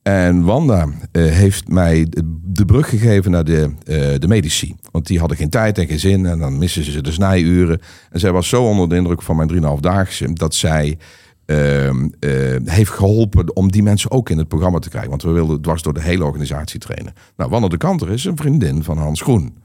En 0.01 0.43
Wanda 0.43 0.89
heeft 1.11 1.67
mij 1.67 2.05
de, 2.09 2.39
de 2.43 2.65
brug 2.65 2.89
gegeven 2.89 3.31
naar 3.31 3.43
de, 3.43 3.71
de 4.19 4.27
medici. 4.27 4.75
Want 4.91 5.07
die 5.07 5.19
hadden 5.19 5.37
geen 5.37 5.49
tijd 5.49 5.77
en 5.77 5.87
geen 5.87 5.99
zin. 5.99 6.25
En 6.25 6.39
dan 6.39 6.57
missen 6.57 6.83
ze 6.83 7.01
de 7.01 7.11
snijuren. 7.11 7.81
En 8.11 8.19
zij 8.19 8.31
was 8.31 8.49
zo 8.49 8.63
onder 8.63 8.89
de 8.89 8.95
indruk 8.95 9.21
van 9.21 9.35
mijn 9.35 9.51
3,5-daagse... 9.51 10.33
dat 10.33 10.55
zij 10.55 10.97
ehm, 11.45 12.07
eh, 12.19 12.29
heeft 12.65 12.91
geholpen 12.91 13.55
om 13.55 13.71
die 13.71 13.83
mensen 13.83 14.11
ook 14.11 14.29
in 14.29 14.37
het 14.37 14.47
programma 14.47 14.79
te 14.79 14.89
krijgen. 14.89 15.09
Want 15.09 15.23
we 15.23 15.31
wilden 15.31 15.61
dwars 15.61 15.81
door 15.81 15.93
de 15.93 16.01
hele 16.01 16.23
organisatie 16.23 16.79
trainen. 16.79 17.13
Nou, 17.37 17.49
Wanda 17.49 17.67
de 17.67 17.77
Kanter 17.77 18.09
is 18.09 18.25
een 18.25 18.37
vriendin 18.37 18.83
van 18.83 18.97
Hans 18.97 19.21
Groen. 19.21 19.57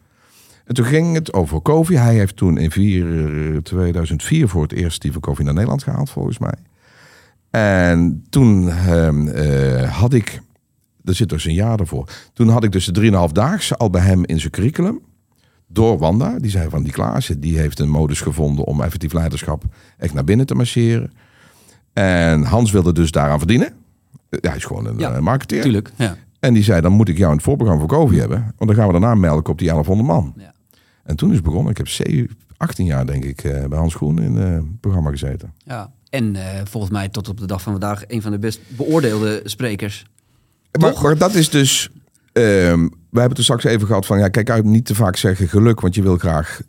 En 0.64 0.74
toen 0.74 0.84
ging 0.84 1.14
het 1.14 1.32
over 1.32 1.60
Kovi. 1.60 1.96
Hij 1.96 2.14
heeft 2.14 2.36
toen 2.36 2.58
in 2.58 2.70
vier, 2.70 3.62
2004 3.62 4.48
voor 4.48 4.62
het 4.62 4.72
eerst 4.72 4.96
Steven 4.96 5.20
Kovi 5.20 5.42
naar 5.42 5.54
Nederland 5.54 5.82
gehaald, 5.82 6.10
volgens 6.10 6.38
mij. 6.38 6.54
En 7.50 8.24
toen 8.30 8.68
ehm, 8.68 9.28
eh, 9.28 9.98
had 10.00 10.12
ik, 10.12 10.40
er 11.04 11.14
zit 11.14 11.28
dus 11.28 11.44
een 11.44 11.54
jaar 11.54 11.80
ervoor. 11.80 12.08
Toen 12.32 12.48
had 12.48 12.64
ik 12.64 12.72
dus 12.72 12.84
de 12.84 12.92
3,5-daagse 12.92 13.76
al 13.76 13.90
bij 13.90 14.02
hem 14.02 14.24
in 14.24 14.40
zijn 14.40 14.52
curriculum. 14.52 15.00
Door 15.66 15.98
Wanda, 15.98 16.38
die 16.38 16.50
zei 16.50 16.68
van 16.68 16.82
die 16.82 16.92
Klaassen, 16.92 17.40
die 17.40 17.58
heeft 17.58 17.78
een 17.78 17.90
modus 17.90 18.20
gevonden 18.20 18.64
om 18.64 18.82
effectief 18.82 19.12
leiderschap 19.12 19.62
echt 19.98 20.14
naar 20.14 20.24
binnen 20.24 20.46
te 20.46 20.54
marcheren. 20.54 21.12
En 21.98 22.42
Hans 22.42 22.70
wilde 22.70 22.92
dus 22.92 23.10
daaraan 23.10 23.38
verdienen. 23.38 23.72
Ja, 24.30 24.38
hij 24.48 24.56
is 24.56 24.64
gewoon 24.64 24.86
een 24.86 24.98
Ja, 24.98 25.12
eh, 25.12 25.20
marketeer. 25.20 25.62
Tuurlijk. 25.62 25.92
Ja. 25.96 26.16
En 26.40 26.54
die 26.54 26.62
zei, 26.62 26.80
dan 26.80 26.92
moet 26.92 27.08
ik 27.08 27.16
jou 27.16 27.30
in 27.30 27.36
het 27.36 27.44
voorprogramma 27.44 27.86
voor 27.86 27.98
Kovi 27.98 28.18
hebben. 28.18 28.38
Want 28.56 28.70
dan 28.70 28.74
gaan 28.74 28.86
we 28.86 28.92
daarna 28.92 29.14
melken 29.14 29.52
op 29.52 29.58
die 29.58 29.66
1100 29.68 30.08
man. 30.08 30.34
Ja. 30.36 30.52
En 31.04 31.16
toen 31.16 31.32
is 31.32 31.42
begonnen. 31.42 31.70
Ik 31.70 31.76
heb 31.76 31.88
zeven- 31.88 32.36
18 32.56 32.86
jaar, 32.86 33.06
denk 33.06 33.24
ik, 33.24 33.44
eh, 33.44 33.64
bij 33.64 33.78
Hans 33.78 33.94
Groen 33.94 34.22
in 34.22 34.38
eh, 34.38 34.50
het 34.52 34.80
programma 34.80 35.10
gezeten. 35.10 35.52
Ja. 35.64 35.90
En 36.10 36.36
eh, 36.36 36.60
volgens 36.64 36.92
mij 36.92 37.08
tot 37.08 37.28
op 37.28 37.38
de 37.38 37.46
dag 37.46 37.62
van 37.62 37.72
vandaag 37.72 38.02
een 38.06 38.22
van 38.22 38.30
de 38.30 38.38
best 38.38 38.60
beoordeelde 38.68 39.40
sprekers. 39.44 40.06
Maar, 40.80 40.94
maar 41.02 41.18
dat 41.18 41.34
is 41.34 41.50
dus... 41.50 41.90
ehm, 42.32 42.80
we 43.10 43.20
hebben 43.20 43.28
het 43.28 43.38
er 43.38 43.44
straks 43.44 43.64
even 43.64 43.86
gehad 43.86 44.06
van... 44.06 44.18
Ja, 44.18 44.28
kijk 44.28 44.50
uit, 44.50 44.64
niet 44.64 44.84
te 44.84 44.94
vaak 44.94 45.16
zeggen 45.16 45.48
geluk. 45.48 45.80
Want 45.80 45.94
je 45.94 46.02
wil 46.02 46.16
graag 46.18 46.60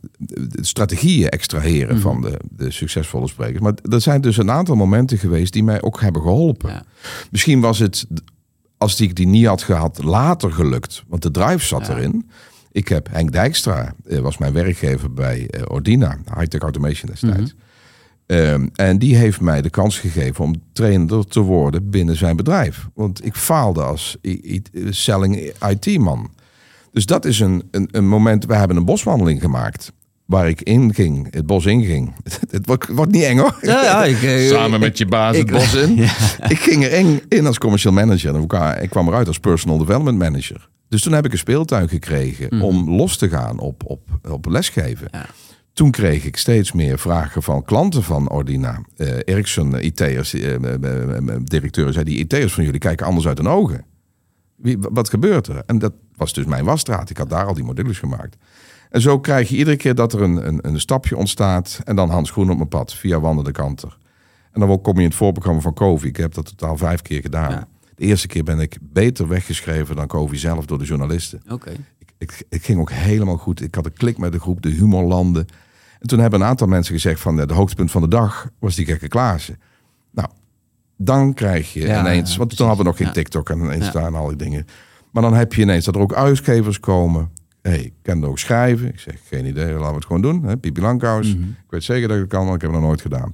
strategieën 0.61 1.29
extraheren 1.29 1.93
Mhm. 1.95 2.01
van 2.03 2.21
de, 2.21 2.39
de 2.49 2.71
succesvolle 2.71 3.27
sprekers. 3.27 3.59
Maar 3.59 3.73
er 3.89 4.01
zijn 4.01 4.21
dus 4.21 4.37
een 4.37 4.51
aantal 4.51 4.75
momenten 4.75 5.17
geweest 5.17 5.53
die 5.53 5.63
mij 5.63 5.81
ook 5.81 6.01
hebben 6.01 6.21
geholpen. 6.21 6.69
Ja. 6.69 6.83
Misschien 7.31 7.59
was 7.59 7.79
het, 7.79 8.05
als 8.77 9.01
ik 9.01 9.15
die 9.15 9.27
niet 9.27 9.45
had 9.45 9.61
gehad, 9.63 10.03
later 10.03 10.51
gelukt. 10.51 11.03
Want 11.07 11.21
de 11.21 11.31
drive 11.31 11.65
zat 11.65 11.87
Ja. 11.87 11.95
erin. 11.97 12.29
Ik 12.71 12.87
heb 12.87 13.07
Henk 13.11 13.31
Dijkstra, 13.31 13.93
eh, 14.07 14.19
was 14.19 14.37
mijn 14.37 14.53
werkgever 14.53 15.13
bij 15.13 15.47
eh, 15.49 15.61
Ordina, 15.67 16.17
Hightech 16.35 16.61
Automation 16.61 17.09
destijds. 17.11 17.53
Ehm, 18.25 18.67
en 18.75 18.99
die 18.99 19.15
heeft 19.15 19.41
mij 19.41 19.61
de 19.61 19.69
kans 19.69 19.99
gegeven 19.99 20.43
om 20.45 20.55
trainer 20.73 21.25
te 21.27 21.39
worden 21.39 21.89
binnen 21.89 22.15
zijn 22.17 22.35
bedrijf. 22.35 22.87
Want 22.93 23.25
ik 23.25 23.35
faalde 23.35 23.81
als 23.83 24.17
selling 24.89 25.53
IT-man. 25.69 26.29
Dus 26.91 27.05
dat 27.05 27.25
is 27.25 27.39
een, 27.39 27.63
een, 27.71 27.87
een 27.91 28.07
moment. 28.07 28.45
We 28.45 28.55
hebben 28.55 28.77
een 28.77 28.85
boswandeling 28.85 29.41
gemaakt. 29.41 29.91
Waar 30.29 30.49
ik 30.49 30.61
in 30.61 30.93
ging, 30.93 31.27
het 31.33 31.45
bos 31.45 31.65
inging. 31.65 32.13
Het 32.49 32.65
wordt, 32.65 32.87
wordt 32.87 33.11
niet 33.11 33.23
eng 33.23 33.37
hoor. 33.37 33.57
Ja, 33.61 33.83
ja, 33.83 34.03
ik, 34.05 34.23
eh, 34.41 34.47
Samen 34.47 34.79
met 34.79 34.97
je 34.97 35.05
baas 35.05 35.35
ik- 35.35 35.49
het 35.49 35.51
bos 35.51 35.73
in. 35.75 35.97
Ik 36.53 36.59
ging 36.59 36.83
er 36.83 36.91
in, 36.91 37.21
in 37.29 37.45
als 37.45 37.57
commercial 37.57 37.93
manager. 37.93 38.33
En 38.33 38.39
elkaar- 38.39 38.81
ik 38.81 38.89
kwam 38.89 39.07
eruit 39.07 39.27
als 39.27 39.39
personal 39.39 39.77
development 39.77 40.17
manager. 40.17 40.69
Dus 40.89 41.01
toen 41.01 41.13
heb 41.13 41.25
ik 41.25 41.31
een 41.31 41.37
speeltuig 41.37 41.89
gekregen 41.89 42.61
om 42.61 42.89
los 42.89 43.17
te 43.17 43.29
gaan 43.29 43.59
op, 43.59 43.83
op, 43.85 44.01
op 44.29 44.45
lesgeven. 44.45 45.07
Ja. 45.11 45.25
Toen 45.73 45.91
kreeg 45.91 46.25
ik 46.25 46.37
steeds 46.37 46.71
meer 46.71 46.99
vragen 46.99 47.43
van 47.43 47.63
klanten 47.63 48.03
van 48.03 48.29
Ordina. 48.29 48.81
Eh 48.95 49.07
Ericsson, 49.25 49.79
IT'ers, 49.83 50.33
eh, 50.33 50.53
eh, 50.55 51.17
eh, 51.17 51.35
directeuren 51.43 51.93
zei, 51.93 52.05
die 52.05 52.17
IT'ers 52.17 52.53
van 52.53 52.63
jullie 52.63 52.79
kijken 52.79 53.05
anders 53.05 53.27
uit 53.27 53.37
hun 53.37 53.47
ogen. 53.47 53.85
Wie, 54.55 54.77
wat 54.79 55.09
gebeurt 55.09 55.47
er? 55.47 55.63
En 55.65 55.79
dat 55.79 55.93
was 56.15 56.33
dus 56.33 56.45
mijn 56.45 56.65
wasstraat. 56.65 57.09
Ik 57.09 57.17
had 57.17 57.29
daar 57.29 57.45
al 57.45 57.53
die 57.53 57.63
modules 57.63 57.97
gemaakt. 57.99 58.35
En 58.89 59.01
zo 59.01 59.19
krijg 59.19 59.49
je 59.49 59.55
iedere 59.55 59.77
keer 59.77 59.95
dat 59.95 60.13
er 60.13 60.21
een, 60.21 60.47
een, 60.47 60.59
een 60.61 60.79
stapje 60.79 61.17
ontstaat. 61.17 61.81
En 61.83 61.95
dan 61.95 62.09
Hans 62.09 62.31
Groen 62.31 62.49
op 62.49 62.57
mijn 62.57 62.69
pad, 62.69 62.93
via 62.93 63.19
Wanda 63.19 63.43
de 63.43 63.51
Kanter. 63.51 63.97
En 64.51 64.59
dan 64.59 64.81
kom 64.81 64.93
je 64.93 65.01
in 65.01 65.07
het 65.07 65.15
voorprogramma 65.15 65.61
van 65.61 65.73
Kovi. 65.73 66.07
Ik 66.07 66.17
heb 66.17 66.33
dat 66.33 66.45
totaal 66.45 66.77
vijf 66.77 67.01
keer 67.01 67.21
gedaan. 67.21 67.51
Ja. 67.51 67.67
De 67.95 68.05
eerste 68.05 68.27
keer 68.27 68.43
ben 68.43 68.59
ik 68.59 68.77
beter 68.81 69.27
weggeschreven 69.27 69.95
dan 69.95 70.07
Kovi 70.07 70.37
zelf 70.37 70.65
door 70.65 70.77
de 70.77 70.85
journalisten. 70.85 71.41
Oké. 71.49 71.71
Ik, 71.97 72.13
ik, 72.17 72.43
ik 72.49 72.63
ging 72.63 72.79
ook 72.79 72.91
helemaal 72.91 73.37
goed. 73.37 73.61
Ik 73.61 73.75
had 73.75 73.85
een 73.85 73.93
klik 73.93 74.17
met 74.17 74.31
de 74.31 74.39
groep, 74.39 74.61
de 74.61 74.69
humor 74.69 75.03
landde. 75.03 75.45
En 75.99 76.07
toen 76.07 76.19
hebben 76.19 76.41
een 76.41 76.47
aantal 76.47 76.67
mensen 76.67 76.93
gezegd 76.93 77.19
van 77.19 77.39
eh, 77.39 77.47
de 77.47 77.53
hoogtepunt 77.53 77.91
van 77.91 78.01
de 78.01 78.07
dag 78.07 78.49
was 78.59 78.75
die 78.75 78.85
gekke 78.85 79.07
Klaassen. 79.07 79.59
Nou, 80.11 80.27
dan 80.97 81.33
krijg 81.33 81.73
je 81.73 81.81
Ja, 81.81 81.99
ineens, 81.99 82.31
ja, 82.31 82.37
want 82.37 82.55
toen 82.55 82.67
hadden 82.67 82.85
we 82.85 82.91
nog 82.91 82.99
geen. 82.99 83.13
TikTok 83.13 83.49
en 83.49 83.71
Insta 83.71 84.05
en 84.05 84.15
al 84.15 84.27
die 84.27 84.37
dingen. 84.37 84.65
Maar 85.11 85.23
dan 85.23 85.33
heb 85.33 85.53
je 85.53 85.61
ineens 85.61 85.85
dat 85.85 85.95
er 85.95 86.01
ook 86.01 86.13
uitgevers 86.13 86.79
komen. 86.79 87.31
Hey, 87.69 87.79
ik 87.83 87.93
kan 88.01 88.25
ook 88.25 88.39
schrijven. 88.39 88.87
Ik 88.87 88.99
zeg, 88.99 89.13
geen 89.27 89.45
idee, 89.45 89.71
laten 89.73 89.87
we 89.87 89.93
het 89.95 90.05
gewoon 90.05 90.21
doen. 90.21 90.43
Hè? 90.43 90.57
Pipi 90.57 90.81
Langkous. 90.81 91.27
Mhm. 91.35 91.43
Ik 91.43 91.55
weet 91.69 91.83
zeker 91.83 92.07
dat 92.07 92.15
ik 92.17 92.23
het 92.23 92.31
kan, 92.31 92.45
maar 92.45 92.55
ik 92.55 92.61
heb 92.61 92.69
het 92.71 92.79
nog 92.79 92.89
nooit 92.89 93.01
gedaan. 93.01 93.33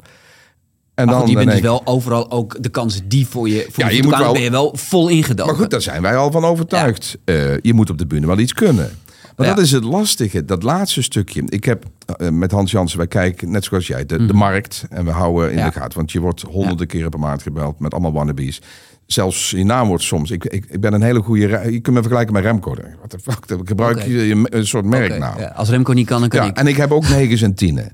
En 0.93 1.05
Maar 1.05 1.15
goed, 1.15 1.29
je 1.29 1.35
bent 1.35 1.47
dus 1.47 1.55
ik- 1.57 1.63
wel 1.63 1.81
overal 1.85 2.31
ook 2.31 2.63
de 2.63 2.69
kansen 2.69 3.07
die 3.07 3.27
voor 3.27 3.49
je 3.49 3.65
voor 3.71 3.83
Ja, 3.83 3.89
je 3.89 3.95
je 3.95 4.03
moet 4.03 4.17
wel- 4.17 4.33
ben 4.33 4.41
je 4.41 4.49
wel 4.51 4.73
vol 4.77 5.07
ingedoken. 5.09 5.51
Maar 5.51 5.61
goed, 5.61 5.69
daar 5.71 5.81
zijn 5.81 6.01
wij 6.01 6.15
al 6.15 6.31
van 6.31 6.45
overtuigd. 6.45 7.17
Eh, 7.25 7.57
je 7.57 7.73
moet 7.73 7.89
op 7.89 7.97
de 7.97 8.05
bühne 8.07 8.27
wel 8.27 8.37
iets 8.39 8.53
kunnen. 8.53 8.89
Maar 9.35 9.47
Ja. 9.47 9.53
dat 9.53 9.63
is 9.63 9.71
het 9.71 9.83
lastige, 9.83 10.45
dat 10.45 10.63
laatste 10.63 11.01
stukje. 11.01 11.43
Ik 11.45 11.63
heb 11.63 11.85
eh, 12.17 12.29
met 12.29 12.51
Hans 12.51 12.71
Jansen, 12.71 12.97
wij 12.97 13.07
kijken 13.07 13.51
net 13.51 13.63
zoals 13.63 13.87
jij, 13.87 14.05
de, 14.05 14.25
de 14.25 14.33
markt. 14.33 14.85
En 14.89 15.05
we 15.05 15.11
houden 15.11 15.49
in 15.51 15.57
Mhm. 15.57 15.65
De 15.65 15.71
gaten. 15.71 15.97
Want 15.97 16.11
je 16.11 16.19
wordt 16.19 16.41
honderden 16.41 16.87
keren 16.87 17.09
per 17.09 17.19
maand 17.19 17.41
gebeld 17.41 17.79
met 17.79 17.91
allemaal 17.93 18.13
wannabes. 18.13 18.61
Zelfs 19.05 19.49
je 19.51 19.63
naam 19.63 19.87
wordt 19.87 20.03
soms. 20.03 20.31
Ik, 20.31 20.45
ik, 20.45 20.65
ik 20.69 20.79
ben 20.79 20.93
een 20.93 21.01
hele 21.01 21.21
goede. 21.21 21.47
Je 21.71 21.79
kunt 21.79 21.95
me 21.95 22.01
vergelijken 22.01 22.33
met 22.33 22.43
Remco. 22.43 22.75
Wat 23.01 23.11
de 23.11 23.19
fuck? 23.19 23.47
Dan 23.47 23.67
gebruik 23.67 24.01
je 24.03 24.45
een 24.49 24.67
soort 24.67 24.85
merknaam. 24.85 25.39
ja, 25.39 25.47
als 25.47 25.69
Remco 25.69 25.93
niet 25.93 26.07
kan, 26.07 26.19
dan 26.19 26.29
kan 26.29 26.43
Ja, 26.43 26.49
ik. 26.49 26.57
en 26.57 26.67
ik 26.67 26.75
heb 26.75 26.91
ook 26.91 27.07
negens 27.09 27.41
en 27.41 27.53
tienen. 27.55 27.91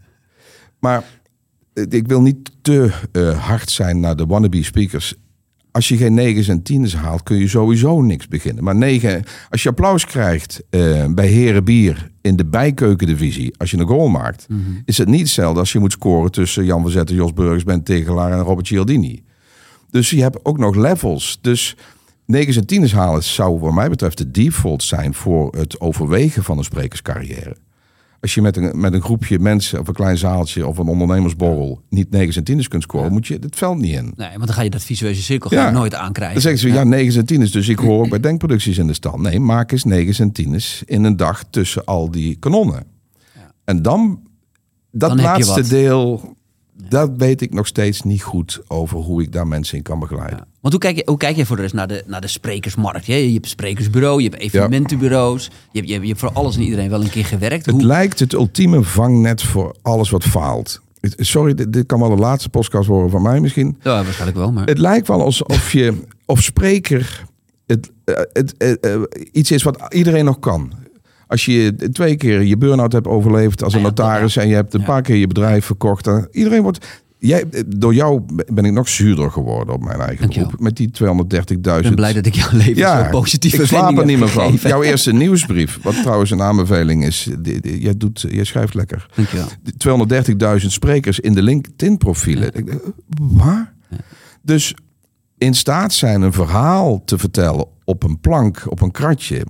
Maar 0.79 1.03
eh, 1.73 1.83
ik 1.89 2.07
wil 2.07 2.21
niet 2.21 2.51
te 2.61 2.91
eh, 3.11 3.39
hard 3.47 3.69
zijn 3.71 3.99
naar 3.99 4.15
de 4.15 4.25
wannabe 4.25 4.63
speakers. 4.63 5.15
Als 5.71 5.87
je 5.87 5.97
geen 5.97 6.13
negens 6.13 6.47
en 6.47 6.61
tieners 6.63 6.95
haalt, 6.95 7.23
kun 7.23 7.37
je 7.37 7.47
sowieso 7.47 8.01
niks 8.01 8.27
beginnen. 8.27 8.63
Maar 8.63 8.75
negen, 8.75 9.23
als 9.49 9.63
je 9.63 9.69
applaus 9.69 10.05
krijgt 10.05 10.63
eh, 10.69 11.05
bij 11.05 11.27
Heren 11.27 11.63
Bier 11.63 12.11
in 12.21 12.35
de 12.35 12.45
bijkeukendivisie, 12.45 13.53
als 13.57 13.71
je 13.71 13.77
een 13.77 13.87
goal 13.87 14.07
maakt, 14.07 14.45
Mhm. 14.49 14.59
is 14.85 14.97
het 14.97 15.07
niet 15.07 15.19
hetzelfde 15.19 15.59
als 15.59 15.71
je 15.71 15.79
moet 15.79 15.91
scoren 15.91 16.31
tussen 16.31 16.65
Jan 16.65 16.81
van 16.81 16.91
Zetten, 16.91 17.15
Jos 17.15 17.33
Burgers, 17.33 17.63
Ben 17.63 17.83
Tegelaar 17.83 18.31
en 18.31 18.39
Robert 18.39 18.67
Cialdini. 18.67 19.23
Dus 19.91 20.09
je 20.09 20.21
hebt 20.21 20.39
ook 20.45 20.57
nog 20.57 20.75
levels. 20.75 21.39
Dus 21.41 21.75
negens 22.25 22.57
en 22.57 22.65
tieners 22.65 22.93
halen 22.93 23.23
zou 23.23 23.59
wat 23.59 23.73
mij 23.73 23.89
betreft 23.89 24.17
de 24.17 24.31
default 24.31 24.83
zijn 24.83 25.13
voor 25.13 25.55
het 25.55 25.79
overwegen 25.79 26.43
van 26.43 26.57
een 26.57 26.63
sprekerscarrière. 26.63 27.55
Als 28.21 28.33
je 28.33 28.41
met 28.41 28.57
een, 28.57 28.79
met 28.79 28.93
een 28.93 29.01
groepje 29.01 29.39
mensen 29.39 29.79
of 29.79 29.87
een 29.87 29.93
klein 29.93 30.17
zaaltje 30.17 30.67
of 30.67 30.77
een 30.77 30.87
ondernemersborrel 30.87 31.81
niet 31.89 32.09
negens 32.11 32.35
en 32.35 32.43
tieners 32.43 32.67
kunt 32.67 32.83
scoren, 32.83 33.11
moet 33.11 33.27
je 33.27 33.37
het 33.41 33.55
veld 33.55 33.77
niet 33.77 33.93
in. 33.93 34.13
Nee, 34.15 34.29
want 34.29 34.45
dan 34.45 34.53
ga 34.53 34.61
je 34.61 34.69
dat 34.69 34.83
visueuze 34.83 35.21
cirkel 35.21 35.53
Ja. 35.53 35.69
nooit 35.69 35.95
aankrijgen. 35.95 36.33
Dan 36.33 36.41
zeggen 36.41 36.61
ze, 36.69 36.75
ja, 36.77 36.83
negens 36.83 37.15
en 37.15 37.25
tieners. 37.25 37.51
Dus 37.51 37.67
ik 37.67 37.79
hoor 37.79 37.99
ook 38.03 38.09
bij 38.15 38.19
denkproducties 38.19 38.77
in 38.77 38.87
de 38.87 38.93
stal. 38.93 39.17
Nee, 39.17 39.39
maak 39.39 39.71
eens 39.71 39.83
negens 39.83 40.19
en 40.19 40.31
tieners 40.31 40.83
in 40.85 41.03
een 41.03 41.15
dag 41.17 41.43
tussen 41.49 41.85
al 41.85 42.11
die 42.11 42.35
kanonnen. 42.35 42.83
En 43.63 43.81
dan, 43.81 44.19
dat 44.91 45.09
Dan 45.09 45.21
laatste 45.21 45.67
deel, 45.67 46.35
dat 46.89 47.11
weet 47.17 47.41
ik 47.41 47.53
nog 47.53 47.67
steeds 47.67 48.01
niet 48.01 48.23
goed 48.23 48.61
over 48.67 48.97
hoe 48.97 49.21
ik 49.21 49.31
daar 49.31 49.47
mensen 49.47 49.77
in 49.77 49.83
kan 49.83 49.99
begeleiden. 49.99 50.37
Ja. 50.37 50.45
Want 50.61 50.73
hoe 50.73 50.83
kijk, 50.83 50.95
je, 50.95 51.03
hoe 51.05 51.17
kijk 51.17 51.35
je 51.35 51.45
voor 51.45 51.55
de 51.55 51.61
rest 51.61 51.73
naar 51.73 51.87
de, 51.87 52.03
naar 52.07 52.21
de 52.21 52.27
sprekersmarkt? 52.27 53.05
Je, 53.05 53.27
je 53.27 53.33
hebt 53.33 53.45
een 53.45 53.51
sprekersbureau, 53.51 54.21
je 54.21 54.29
hebt 54.29 54.41
evenementenbureaus. 54.41 55.45
Je, 55.45 55.51
hebt, 55.51 55.87
je, 55.87 55.93
hebt, 55.93 56.01
je 56.01 56.09
hebt 56.09 56.19
voor 56.19 56.31
alles 56.31 56.55
en 56.55 56.61
iedereen 56.61 56.89
wel 56.89 57.01
een 57.01 57.09
keer 57.09 57.25
gewerkt. 57.25 57.65
Het 57.65 57.75
Hoe, 57.75 57.85
lijkt 57.85 58.19
het 58.19 58.33
ultieme 58.33 58.83
vangnet 58.83 59.41
voor 59.41 59.75
alles 59.81 60.09
wat 60.09 60.23
faalt. 60.23 60.81
Sorry, 61.01 61.53
dit, 61.53 61.73
dit 61.73 61.85
kan 61.85 61.99
wel 61.99 62.09
de 62.09 62.21
laatste 62.21 62.49
podcast 62.49 62.87
worden 62.87 63.11
van 63.11 63.21
mij 63.21 63.39
misschien. 63.39 63.77
ja, 63.83 64.03
waarschijnlijk 64.03 64.37
wel, 64.37 64.51
maar... 64.51 64.65
Het 64.65 64.77
lijkt 64.77 65.07
wel 65.07 65.21
alsof 65.21 65.71
je, 65.71 65.93
of 66.25 66.41
spreker, 66.41 67.25
het, 67.67 67.91
eh, 68.03 68.15
het, 68.33 68.57
eh, 68.57 68.93
eh, 68.93 69.01
iets 69.31 69.51
is 69.51 69.63
wat 69.63 69.93
iedereen 69.93 70.25
nog 70.25 70.39
kan. 70.39 70.73
Als 71.31 71.45
je 71.45 71.89
twee 71.91 72.15
keer 72.15 72.41
je 72.41 72.57
burn-out 72.57 72.91
hebt 72.91 73.07
overleefd 73.07 73.63
als 73.63 73.73
een 73.73 73.79
Ah 73.79 73.85
ja, 73.85 73.89
notaris 73.89 74.37
en 74.37 74.47
je 74.47 74.55
hebt 74.55 74.73
een 74.73 74.83
paar 74.83 75.01
keer 75.01 75.15
je 75.15 75.27
bedrijf 75.27 75.65
verkocht. 75.65 76.03
Dan, 76.03 76.27
iedereen 76.31 76.61
wordt. 76.61 76.85
Jij, 77.17 77.43
door 77.67 77.93
jou 77.93 78.21
ben 78.53 78.65
ik 78.65 78.71
nog 78.71 78.89
zuurder 78.89 79.31
geworden 79.31 79.73
op 79.73 79.83
mijn 79.83 79.99
eigen 79.99 80.19
Dankjewel. 80.19 80.49
beroep. 80.49 80.63
Met 80.63 80.75
die 80.75 80.89
230.000. 81.03 81.77
ik 81.77 81.81
ben 81.81 81.95
blij 81.95 82.13
dat 82.13 82.25
ik 82.25 82.35
jouw 82.35 82.49
leven 82.51 82.75
ja, 82.75 83.03
zo 83.03 83.09
positieve 83.09 83.61
ik 83.61 83.67
slaap 83.67 83.97
er 83.97 84.05
niet 84.05 84.19
meer 84.19 84.27
van. 84.27 84.57
Jouw 84.61 84.83
eerste 84.83 85.13
nieuwsbrief, 85.23 85.79
wat 85.81 86.01
trouwens 86.01 86.31
een 86.31 86.41
aanbeveling 86.41 87.05
is. 87.05 87.29
jij, 87.61 87.97
doet, 87.97 88.25
jij 88.29 88.43
schrijft 88.43 88.73
lekker. 88.73 89.05
Dankjewel. 89.15 89.47
Die 89.63 90.59
230.000 90.61 90.65
sprekers 90.67 91.19
in 91.19 91.33
de 91.33 91.41
LinkedIn-profielen. 91.41 92.47
Ik 92.53 92.65
denk, 92.65 92.81
Waar? 93.17 93.73
Dus 94.41 94.75
in 95.37 95.53
staat 95.53 95.93
zijn 95.93 96.21
een 96.21 96.33
verhaal 96.33 97.03
te 97.05 97.17
vertellen 97.17 97.65
op 97.83 98.03
een 98.03 98.19
plank, 98.19 98.63
op 98.65 98.81
een 98.81 98.91
kratje. 98.91 99.45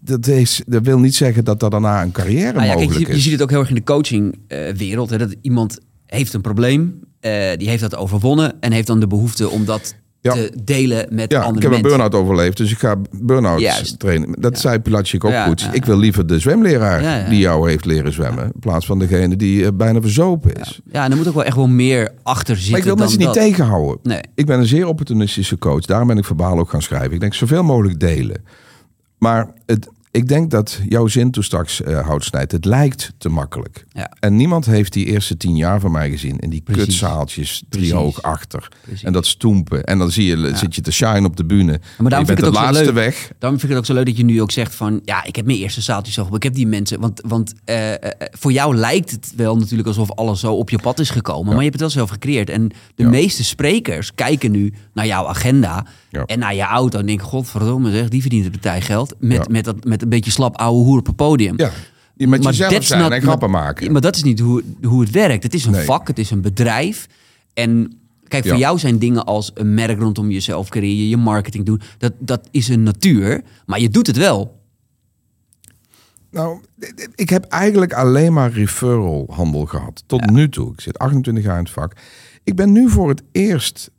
Dat, 0.00 0.22
dat, 0.22 0.26
is, 0.26 0.62
dat 0.66 0.82
wil 0.84 0.98
niet 0.98 1.14
zeggen 1.14 1.44
dat 1.44 1.62
er 1.62 1.70
daarna 1.70 2.02
een 2.02 2.12
carrière 2.12 2.52
Nou 2.52 2.64
ja, 2.66 2.74
kijk, 2.74 2.78
mogelijk 2.78 3.06
je, 3.06 3.10
je 3.12 3.16
is. 3.18 3.22
ziet 3.22 3.32
het 3.32 3.42
ook 3.42 3.50
heel 3.50 3.58
erg 3.60 3.68
in 3.68 3.74
de 3.74 3.82
coachingwereld. 3.82 5.18
dat 5.18 5.34
iemand 5.40 5.78
heeft 6.06 6.32
een 6.34 6.40
probleem, 6.40 7.00
eh, 7.20 7.32
die 7.56 7.68
heeft 7.68 7.80
dat 7.82 7.96
overwonnen 7.96 8.54
en 8.60 8.72
heeft 8.72 8.86
dan 8.86 9.00
de 9.00 9.06
behoefte 9.06 9.48
om 9.50 9.64
dat 9.64 9.94
Ja. 10.20 10.32
te 10.32 10.52
delen 10.64 11.06
met 11.10 11.30
Ja, 11.32 11.38
ik 11.40 11.44
andere 11.46 11.66
heb 11.66 11.74
een 11.76 11.80
mensen. 11.82 11.98
burn-out 11.98 12.14
overleefd, 12.22 12.56
dus 12.56 12.70
ik 12.72 12.78
ga 12.78 12.96
burn-out 13.20 13.60
Juist. 13.60 13.98
trainen. 13.98 14.40
Dat 14.40 14.58
zei 14.58 14.78
Pilatschik 14.78 15.24
ook 15.24 15.30
Ja, 15.30 15.46
goed. 15.46 15.60
ja, 15.60 15.72
Ik 15.72 15.84
wil 15.84 15.98
liever 15.98 16.26
de 16.26 16.38
zwemleraar 16.38 17.02
Ja, 17.02 17.16
ja. 17.16 17.28
die 17.28 17.38
jou 17.38 17.70
heeft 17.70 17.84
leren 17.84 18.12
zwemmen, 18.12 18.44
in 18.44 18.60
plaats 18.60 18.86
van 18.86 18.98
degene 18.98 19.36
die 19.36 19.64
eh, 19.64 19.68
bijna 19.74 20.00
verzopen 20.00 20.52
is. 20.54 20.80
Ja, 20.92 21.04
en 21.04 21.10
er 21.10 21.16
moet 21.16 21.28
ook 21.28 21.34
wel 21.34 21.44
echt 21.44 21.56
wel 21.56 21.68
meer 21.68 22.12
achter 22.22 22.54
zitten 22.54 22.70
Maar 22.70 22.80
ik 22.80 22.86
wil 22.86 22.96
dan 22.96 23.04
mensen 23.04 23.24
niet 23.26 23.34
dat. 23.34 23.44
tegenhouden. 23.44 23.98
Nee. 24.02 24.20
Ik 24.34 24.46
ben 24.46 24.58
een 24.58 24.66
zeer 24.66 24.86
opportunistische 24.86 25.58
coach. 25.58 25.84
Daarom 25.84 26.08
ben 26.08 26.18
ik 26.18 26.24
verbaal 26.24 26.58
ook 26.58 26.70
gaan 26.70 26.82
schrijven. 26.82 27.12
Ik 27.12 27.20
denk 27.20 27.34
zoveel 27.34 27.62
mogelijk 27.62 28.00
delen. 28.00 28.44
Maar 29.18 29.52
het, 29.66 29.88
ik 30.16 30.28
denk 30.28 30.50
dat 30.50 30.80
jouw 30.88 31.06
zin 31.06 31.30
toen 31.30 31.42
straks 31.42 31.80
uh, 31.80 32.06
hout 32.06 32.24
snijdt. 32.24 32.52
Het 32.52 32.64
lijkt 32.64 33.12
te 33.18 33.28
makkelijk. 33.28 33.84
Ja. 33.88 34.12
En 34.20 34.36
niemand 34.36 34.66
heeft 34.66 34.92
die 34.92 35.06
eerste 35.06 35.36
tien 35.36 35.56
jaar 35.56 35.80
van 35.80 35.90
mij 35.90 36.10
gezien. 36.10 36.38
In 36.38 36.50
die 36.50 36.60
Precies. 36.60 36.84
kutzaaltjes, 36.84 37.62
driehoog 37.68 38.22
achter. 38.22 38.68
Precies. 38.82 39.02
En 39.02 39.12
dat 39.12 39.26
stoempen. 39.26 39.84
En 39.84 39.98
dan 39.98 40.10
zie 40.10 40.26
je, 40.26 40.56
zit 40.56 40.74
je 40.74 40.80
te 40.80 40.92
shine 40.92 41.26
op 41.26 41.36
de 41.36 41.44
bühne. 41.44 41.80
Maar 41.98 42.10
daarom 42.10 42.28
vind 42.28 42.38
ik 42.38 42.44
de 42.44 42.50
het 42.50 42.58
ook 42.58 42.64
zo 42.64 42.72
laatste 42.72 42.84
leuk. 42.84 42.94
weg. 42.94 43.30
Daarom 43.38 43.58
vind 43.58 43.62
ik 43.62 43.68
het 43.68 43.78
ook 43.78 43.86
zo 43.86 43.94
leuk 43.94 44.06
dat 44.06 44.16
je 44.16 44.24
nu 44.24 44.42
ook 44.42 44.50
zegt 44.50 44.74
van... 44.74 45.00
ja, 45.04 45.24
ik 45.24 45.36
heb 45.36 45.46
mijn 45.46 45.58
eerste 45.58 45.80
zaaltje 45.80 46.12
zo. 46.12 46.34
Ik 46.34 46.42
heb 46.42 46.54
die 46.54 46.66
mensen... 46.66 47.00
Want, 47.00 47.20
want 47.26 47.52
eh, 47.64 47.92
eh, 47.92 47.98
voor 48.30 48.52
jou 48.52 48.76
lijkt 48.76 49.10
het 49.10 49.32
wel 49.36 49.56
natuurlijk 49.56 49.88
alsof 49.88 50.12
alles 50.12 50.40
zo 50.40 50.54
op 50.54 50.70
je 50.70 50.78
pad 50.78 50.98
is 50.98 51.10
gekomen. 51.10 51.46
Maar 51.46 51.64
je 51.64 51.70
hebt 51.70 51.72
het 51.72 51.80
wel 51.80 51.90
zelf 51.90 52.10
gecreëerd. 52.10 52.50
En 52.50 52.70
de 52.94 53.04
meeste 53.04 53.44
sprekers 53.44 54.14
kijken 54.14 54.50
nu 54.50 54.72
naar 54.92 55.06
jouw 55.06 55.26
agenda... 55.26 55.86
En 56.24 56.38
naar 56.38 56.54
je 56.54 56.62
auto 56.62 56.98
en 56.98 57.06
denken... 57.06 57.26
godverdomme 57.26 57.90
zeg, 57.90 58.08
die 58.08 58.20
verdient 58.20 58.44
een 58.44 58.50
partij 58.50 58.80
geld... 58.80 59.14
met, 59.18 59.48
met, 59.48 59.64
dat, 59.64 59.84
met 59.84 60.05
een 60.06 60.12
beetje 60.12 60.30
slap 60.30 60.56
ouwe 60.56 60.84
hoer 60.84 60.98
op 60.98 61.06
het 61.06 61.16
podium. 61.16 61.54
Ja. 61.56 61.70
Je 62.14 62.28
met 62.28 62.42
Maar 62.42 62.52
jezelf 62.52 62.84
zijn 62.84 63.00
not- 63.02 63.10
en 63.12 63.22
grappen 63.22 63.50
maken. 63.50 63.92
Maar 63.92 64.00
dat 64.00 64.16
is 64.16 64.22
niet 64.22 64.40
hoe, 64.40 64.62
hoe 64.82 65.00
het 65.00 65.10
werkt. 65.10 65.42
Het 65.42 65.54
is 65.54 65.64
een 65.64 65.72
Nee. 65.72 65.84
vak, 65.84 66.06
het 66.08 66.18
is 66.18 66.30
een 66.30 66.40
bedrijf. 66.40 67.06
En 67.54 67.98
kijk, 68.28 68.42
voor 68.44 68.52
Ja. 68.52 68.58
jou 68.60 68.78
zijn 68.78 68.98
dingen 68.98 69.24
als 69.24 69.50
een 69.54 69.74
merk 69.74 69.98
rondom 69.98 70.30
jezelf 70.30 70.68
creëren, 70.68 71.08
je 71.08 71.16
marketing 71.16 71.64
doen, 71.64 71.80
dat, 71.98 72.12
dat 72.18 72.48
is 72.50 72.68
een 72.68 72.82
natuur. 72.82 73.42
Maar 73.66 73.80
je 73.80 73.88
doet 73.88 74.06
het 74.06 74.16
wel. 74.16 74.60
Nou, 76.30 76.60
ik 77.14 77.28
heb 77.30 77.44
eigenlijk 77.44 77.92
alleen 77.92 78.32
maar 78.32 78.50
referral 78.52 79.26
handel 79.30 79.66
gehad. 79.66 80.02
Tot 80.06 80.30
nu 80.30 80.48
toe. 80.48 80.72
Ik 80.72 80.80
zit 80.80 80.98
28 80.98 81.44
jaar 81.44 81.58
in 81.58 81.62
het 81.64 81.72
vak. 81.72 81.92
Ik 82.44 82.56
ben 82.56 82.72
nu 82.72 82.88
voor 82.90 83.08
het 83.08 83.22
eerst 83.32 83.90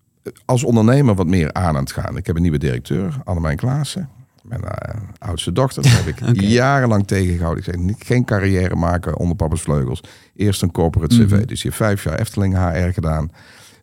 als 0.45 0.63
ondernemer 0.63 1.15
wat 1.15 1.27
meer 1.27 1.53
aan 1.53 1.75
aan 1.75 1.83
het 1.83 1.91
gaan. 1.91 2.17
Ik 2.17 2.25
heb 2.25 2.35
een 2.35 2.41
nieuwe 2.41 2.57
directeur, 2.57 3.17
Annemijn 3.23 3.57
Klaassen. 3.57 4.09
Mijn 4.47 4.63
eh, 4.63 4.95
oudste 5.17 5.51
dochter. 5.51 5.83
Daar 5.83 6.03
heb 6.05 6.07
ik 6.07 6.41
jarenlang 6.59 7.07
tegengehouden. 7.07 7.63
Ik 7.65 7.73
zeg, 7.73 7.81
niet- 7.83 8.03
geen 8.05 8.25
carrière 8.25 8.75
maken 8.75 9.17
onder 9.17 9.35
papa's 9.35 9.61
vleugels. 9.61 10.01
Eerst 10.35 10.61
een 10.61 10.71
corporate 10.71 11.15
cv. 11.15 11.31
Mhm. 11.31 11.37
Dus 11.45 11.61
die 11.61 11.71
heeft 11.71 11.75
vijf 11.75 12.03
jaar 12.03 12.19
Efteling 12.19 12.55
HR 12.57 12.93
gedaan. 12.93 13.31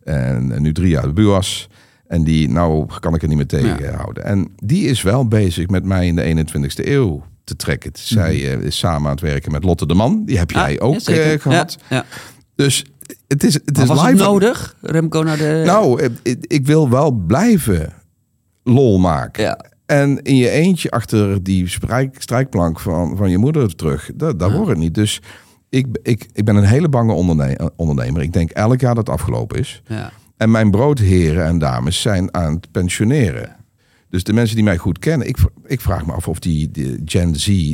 En, 0.03 0.51
en 0.51 0.61
nu 0.61 0.73
drie 0.73 0.89
jaar 0.89 1.01
de 1.07 1.13
BUAS. 1.13 1.69
En 2.07 2.23
die, 2.23 2.49
nou 2.49 2.85
kan 2.99 3.15
ik 3.15 3.21
er 3.21 3.27
niet 3.27 3.37
meer 3.37 3.47
tegenhouden. 3.47 4.23
En 4.23 4.47
die 4.55 4.87
is 4.87 5.01
wel 5.01 5.27
bezig 5.27 5.67
met 5.67 5.83
mij 5.85 6.07
in 6.07 6.15
de 6.15 6.45
21ste 6.45 6.87
eeuw 6.87 7.23
te 7.43 7.55
trekken. 7.55 7.91
Zij 7.93 8.33
eh, 8.33 8.61
is 8.61 8.77
samen 8.77 9.03
aan 9.05 9.11
het 9.15 9.21
werken 9.21 9.51
met 9.51 9.63
Lotte 9.63 9.85
de 9.87 9.93
Man. 9.93 10.25
Die 10.25 10.37
heb 10.37 10.51
jij 10.51 10.73
Mhm. 10.73 10.81
Ah, 10.81 10.87
ook 10.87 10.93
ja, 10.93 10.99
zeker. 10.99 11.33
eh, 11.33 11.39
gehad. 11.39 11.77
Ja. 11.89 12.05
Dus 12.55 12.85
het 13.27 13.43
is, 13.43 13.53
het 13.53 13.73
Maar 13.73 13.81
is 13.83 13.87
was 13.89 13.97
live. 14.01 14.09
het 14.09 14.19
nodig, 14.19 14.75
Remco, 14.81 15.23
naar 15.23 15.37
de... 15.37 15.61
Nou, 15.65 16.09
ik- 16.23 16.45
ik 16.47 16.65
wil 16.65 16.89
wel 16.89 17.11
blijven 17.11 17.93
lol 18.63 18.99
maken. 18.99 19.43
Ja. 19.43 19.65
En 19.85 20.21
in 20.21 20.35
je 20.35 20.49
eentje 20.49 20.91
achter 20.91 21.43
die 21.43 21.67
strijk, 21.67 22.21
strijkplank 22.21 22.79
van, 22.79 23.17
van 23.17 23.29
je 23.29 23.37
moeder 23.37 23.75
terug, 23.75 24.11
dat, 24.15 24.39
dat 24.39 24.51
wordt 24.51 24.69
het 24.69 24.77
niet. 24.77 24.93
Dus 24.93 25.21
ik, 25.69 25.87
ik, 26.03 26.27
ik 26.33 26.45
ben 26.45 26.55
een 26.55 26.63
hele 26.63 26.89
bange 26.89 27.13
onderne- 27.13 27.71
ondernemer. 27.75 28.21
Ik 28.21 28.33
denk 28.33 28.51
elk 28.51 28.79
jaar 28.79 28.95
dat 28.95 29.07
het 29.07 29.15
afgelopen 29.15 29.59
is. 29.59 29.81
Ja. 29.87 30.11
En 30.37 30.51
mijn 30.51 30.71
broodheren 30.71 31.45
en 31.45 31.57
dames 31.57 32.01
zijn 32.01 32.33
aan 32.33 32.53
het 32.53 32.71
pensioneren. 32.71 33.55
Dus 34.09 34.23
de 34.23 34.33
mensen 34.33 34.55
die 34.55 34.65
mij 34.65 34.77
goed 34.77 34.99
kennen, 34.99 35.27
ik, 35.27 35.37
ik 35.65 35.81
vraag 35.81 36.05
me 36.05 36.13
af 36.13 36.27
of 36.27 36.39
die, 36.39 36.71
die 36.71 37.01
Gen 37.05 37.35
Z 37.35 37.73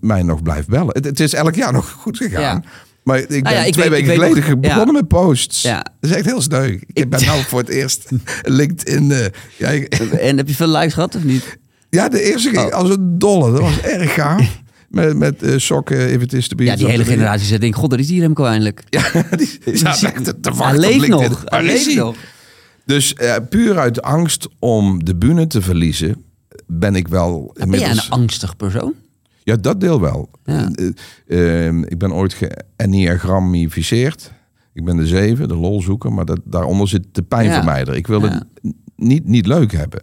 mij 0.00 0.22
nog 0.22 0.42
blijft 0.42 0.68
bellen. 0.68 0.94
Het, 0.94 1.04
het 1.04 1.20
is 1.20 1.34
elk 1.34 1.54
jaar 1.54 1.72
nog 1.72 1.90
goed 1.90 2.16
gegaan. 2.16 2.40
Ja. 2.40 2.62
Maar 3.04 3.18
ik 3.18 3.28
ben 3.28 3.42
Nou 3.42 3.54
ja, 3.56 3.64
ik 3.64 3.72
twee 3.72 3.90
weet- 3.90 4.00
weken 4.00 4.14
geleden 4.14 4.50
nog- 4.50 4.60
begonnen 4.60 4.86
ja. 4.94 5.00
met 5.00 5.08
posts. 5.08 5.62
Ja. 5.62 5.76
Dat 6.00 6.10
is 6.10 6.16
echt 6.16 6.24
heel 6.24 6.40
sneu. 6.40 6.64
Ik, 6.66 6.84
Ik- 6.92 7.10
ben 7.10 7.24
nou 7.24 7.42
voor 7.42 7.58
het 7.60 7.68
eerst 7.68 8.08
LinkedIn. 8.42 9.12
ja, 9.58 9.68
ik- 9.68 9.94
En 10.28 10.36
heb 10.36 10.48
je 10.48 10.54
veel 10.54 10.68
likes 10.68 10.94
gehad 10.94 11.14
of 11.14 11.24
niet? 11.24 11.58
ja, 11.90 12.08
de 12.08 12.22
eerste 12.22 12.48
ging 12.50 12.66
Oh. 12.66 12.72
als 12.72 12.90
een 12.90 13.18
dolle. 13.18 13.50
Dat 13.52 13.60
was 13.60 13.80
erg 13.80 14.14
gaaf. 14.14 14.48
Met, 14.88 15.16
met 15.16 15.42
eh, 15.42 15.52
sokken, 15.56 16.10
if 16.12 16.22
it 16.22 16.32
is 16.32 16.48
to 16.48 16.56
be. 16.56 16.64
Ja, 16.64 16.76
die 16.76 16.86
hele 16.86 17.04
generatie 17.04 17.46
zegt, 17.46 17.60
denk, 17.60 17.74
god, 17.76 17.90
daar 17.90 17.98
is 17.98 18.06
die 18.06 18.20
Remco 18.20 18.44
eindelijk. 18.44 18.82
Ja, 18.90 19.02
die, 19.36 19.58
die 19.64 19.72
echt 19.88 20.24
te- 20.24 20.40
te 20.40 20.50
wachten 20.50 20.64
Hij 20.66 20.74
op 20.74 20.80
leeft 20.80 20.98
LinkedIn. 21.00 21.30
nog. 21.30 21.42
Hij 21.44 21.62
leeft 21.62 21.94
nog. 21.94 22.16
Dus 22.86 23.14
eh, 23.14 23.34
puur 23.50 23.78
uit 23.78 24.02
angst 24.02 24.48
om 24.58 25.04
de 25.04 25.16
bühne 25.16 25.46
te 25.46 25.62
verliezen, 25.62 26.24
ben 26.66 26.94
ik 26.94 27.08
wel 27.08 27.54
Ben 27.58 27.78
jij 27.80 27.90
een 27.90 28.08
angstig 28.08 28.56
persoon? 28.56 28.94
Ja, 29.44 29.56
dat 29.56 29.80
deel 29.80 30.00
wel. 30.00 30.30
Ja. 30.44 30.70
Eh, 30.72 30.86
eh, 31.26 31.68
eh, 31.68 31.74
ik 31.88 31.98
ben 31.98 32.12
ooit 32.12 32.34
geëniagrammificeerd. 32.76 34.32
Ik 34.72 34.84
ben 34.84 34.96
de 34.96 35.06
zeven, 35.06 35.48
de 35.48 35.56
lolzoeker, 35.56 36.12
maar 36.12 36.24
dat, 36.24 36.40
daaronder 36.44 36.88
zit 36.88 37.04
de 37.12 37.22
pijnvermijder. 37.22 37.94
Ik 37.94 38.06
wil 38.06 38.22
het 38.22 38.44
niet, 38.96 39.26
niet 39.26 39.46
leuk 39.46 39.72
hebben. 39.72 40.02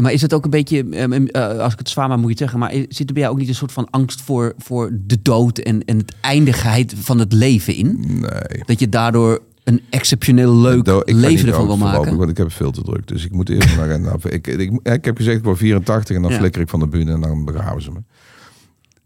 Maar 0.00 0.12
is 0.12 0.22
het 0.22 0.34
ook 0.34 0.44
een 0.44 0.50
beetje, 0.50 0.86
ehm, 0.90 1.12
eh, 1.26 1.58
als 1.58 1.72
ik 1.72 1.78
het 1.78 1.88
zwaar 1.88 2.08
maar 2.08 2.18
moet 2.18 2.30
je 2.30 2.36
zeggen, 2.36 2.58
maar 2.58 2.72
zit 2.88 3.08
er 3.08 3.12
bij 3.12 3.22
jou 3.22 3.34
ook 3.34 3.38
niet 3.40 3.48
een 3.48 3.54
soort 3.54 3.72
van 3.72 3.90
angst 3.90 4.20
voor, 4.20 4.54
voor 4.58 4.90
de 5.06 5.22
dood 5.22 5.58
en, 5.58 5.84
en 5.84 5.98
het 5.98 6.14
eindigheid 6.20 6.94
van 6.96 7.18
het 7.18 7.32
leven 7.32 7.74
in? 7.74 8.04
Nee. 8.08 8.62
Dat 8.66 8.80
je 8.80 8.88
daardoor 8.88 9.42
een 9.64 9.80
exceptioneel 9.90 10.56
leuk 10.56 10.86
ik 10.86 11.14
leven 11.14 11.48
ervan 11.48 11.66
wil 11.66 11.76
maken? 11.76 12.16
Want 12.16 12.30
ik 12.30 12.36
heb 12.36 12.52
veel 12.52 12.70
te 12.70 12.82
druk. 12.82 13.06
Dus 13.06 13.24
ik 13.24 13.32
moet 13.32 13.48
eerst 13.48 13.76
naar... 13.76 14.00
nou, 14.00 14.18
ik, 14.28 14.46
ik, 14.46 14.80
ik 14.82 15.04
heb 15.04 15.16
gezegd, 15.16 15.36
ik 15.38 15.44
word 15.44 15.58
84 15.58 16.16
en 16.16 16.22
dan 16.22 16.30
Ja. 16.30 16.38
flikker 16.38 16.60
ik 16.60 16.68
van 16.68 16.80
de 16.80 16.88
bühne 16.88 17.12
en 17.12 17.20
dan 17.20 17.44
begraven 17.44 17.82
ze 17.82 17.90
me. 17.90 17.98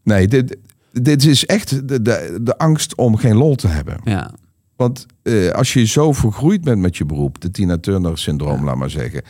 Nee, 0.02 0.28
dit, 0.28 0.56
dit 0.92 1.24
is 1.24 1.46
echt 1.46 1.88
de, 1.88 2.02
de, 2.02 2.38
de 2.42 2.58
angst 2.58 2.94
om 2.94 3.16
geen 3.16 3.36
lol 3.36 3.54
te 3.54 3.68
hebben. 3.68 4.00
Ja, 4.04 4.30
Want 4.76 5.06
eh, 5.22 5.50
als 5.50 5.72
je 5.72 5.86
zo 5.86 6.12
vergroeid 6.12 6.62
bent 6.62 6.80
met 6.80 6.96
je 6.96 7.04
beroep, 7.04 7.40
de 7.40 7.50
Tina 7.50 7.78
Turner 7.78 8.18
syndroom, 8.18 8.64
laat 8.64 8.76
maar 8.76 8.90
zeggen. 8.90 9.22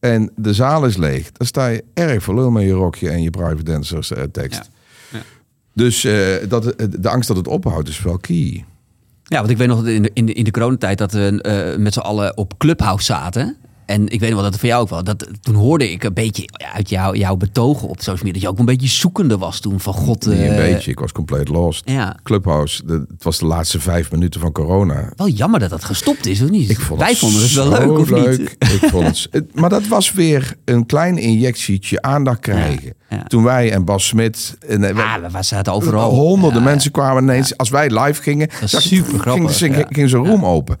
En 0.00 0.30
de 0.36 0.54
zaal 0.54 0.86
is 0.86 0.96
leeg, 0.96 1.32
dan 1.32 1.46
sta 1.46 1.66
je 1.66 1.84
erg 1.94 2.22
voor 2.22 2.34
lul 2.34 2.50
met 2.50 2.62
je 2.62 2.72
rokje 2.72 3.10
en 3.10 3.22
je 3.22 3.30
private 3.30 3.62
dancers 3.62 4.12
eh, 4.12 4.22
tekst. 4.22 4.70
Ja. 5.10 5.18
Ja. 5.18 5.24
Dus 5.72 6.04
eh, 6.04 6.48
dat, 6.48 6.74
de 7.00 7.08
angst 7.08 7.28
dat 7.28 7.36
het 7.36 7.48
ophoudt 7.48 7.88
is 7.88 8.02
wel 8.02 8.18
key. 8.18 8.64
ja 9.22 9.38
want 9.38 9.50
ik 9.50 9.56
weet 9.56 9.68
nog 9.68 9.78
dat 9.78 9.88
in 9.88 10.02
de, 10.02 10.10
in 10.14 10.26
de, 10.26 10.32
in 10.32 10.44
de 10.44 10.50
coronatijd 10.50 10.98
dat 10.98 11.12
we 11.12 11.76
met 11.78 11.92
z'n 11.92 11.98
allen 11.98 12.36
op 12.36 12.58
Clubhouse 12.58 13.04
zaten. 13.04 13.56
En 13.86 14.08
ik 14.08 14.20
weet 14.20 14.32
wel 14.32 14.42
dat 14.42 14.50
het 14.50 14.60
voor 14.60 14.68
jou 14.68 14.82
ook 14.82 14.88
wel. 14.88 15.04
Dat, 15.04 15.26
toen 15.40 15.54
hoorde 15.54 15.90
ik 15.90 16.04
een 16.04 16.14
beetje 16.14 16.44
uit 16.74 16.88
jou, 16.88 17.16
jouw 17.18 17.36
betogen 17.36 17.88
op 17.88 17.96
social 18.00 18.16
media. 18.16 18.32
Dat 18.32 18.42
je 18.42 18.48
ook 18.48 18.58
een 18.58 18.64
beetje 18.64 18.88
zoekende 18.88 19.38
was 19.38 19.60
toen 19.60 19.80
van 19.80 19.92
god. 19.94 20.24
Een 20.26 20.32
eh, 20.42 20.56
beetje, 20.56 20.90
ik 20.90 20.98
was 20.98 21.12
compleet 21.12 21.48
lost. 21.48 21.82
Ja, 21.90 22.16
Clubhouse, 22.22 22.86
de, 22.86 23.04
het 23.08 23.24
was 23.24 23.38
de 23.38 23.46
laatste 23.46 23.80
vijf 23.80 24.10
minuten 24.10 24.40
van 24.40 24.52
corona. 24.52 25.12
wel 25.16 25.28
jammer 25.28 25.60
dat 25.60 25.70
dat 25.70 25.84
gestopt 25.84 26.26
is, 26.26 26.42
of 26.42 26.50
niet? 26.50 26.70
Ik 26.70 26.80
vond 26.80 27.00
Wij 27.00 27.08
het 27.08 27.18
vonden 27.18 27.42
het 27.42 27.52
wel 27.52 27.68
leuk, 27.68 27.98
of 27.98 28.10
leuk. 28.10 28.38
niet? 28.38 28.56
Ik 28.82 28.88
vond 28.90 29.28
het, 29.30 29.54
maar 29.54 29.70
dat 29.70 29.86
was 29.86 30.12
weer 30.12 30.54
een 30.64 30.86
klein 30.86 31.18
injectietje 31.18 32.02
aandacht 32.02 32.40
krijgen. 32.40 32.94
ja. 33.10 33.22
Toen 33.22 33.42
wij 33.42 33.72
en 33.72 33.84
Bas 33.84 34.06
Smit... 34.06 34.56
En, 34.68 34.84
eh, 34.84 34.96
Ah, 35.14 35.22
we- 35.22 35.30
we 35.30 35.42
zaten 35.42 35.72
overal. 35.72 36.10
Honderden 36.14 36.62
mensen 36.62 36.90
kwamen 36.90 37.22
ineens. 37.22 37.56
Als 37.56 37.68
wij 37.68 38.00
live 38.04 38.22
gingen, 38.22 38.48
is 38.62 38.70
zag- 38.70 38.82
super 38.82 39.20
ging, 39.20 39.50
grappig, 39.50 39.86
ging 39.88 40.08
zo'n 40.10 40.26
room 40.26 40.44
open. 40.44 40.78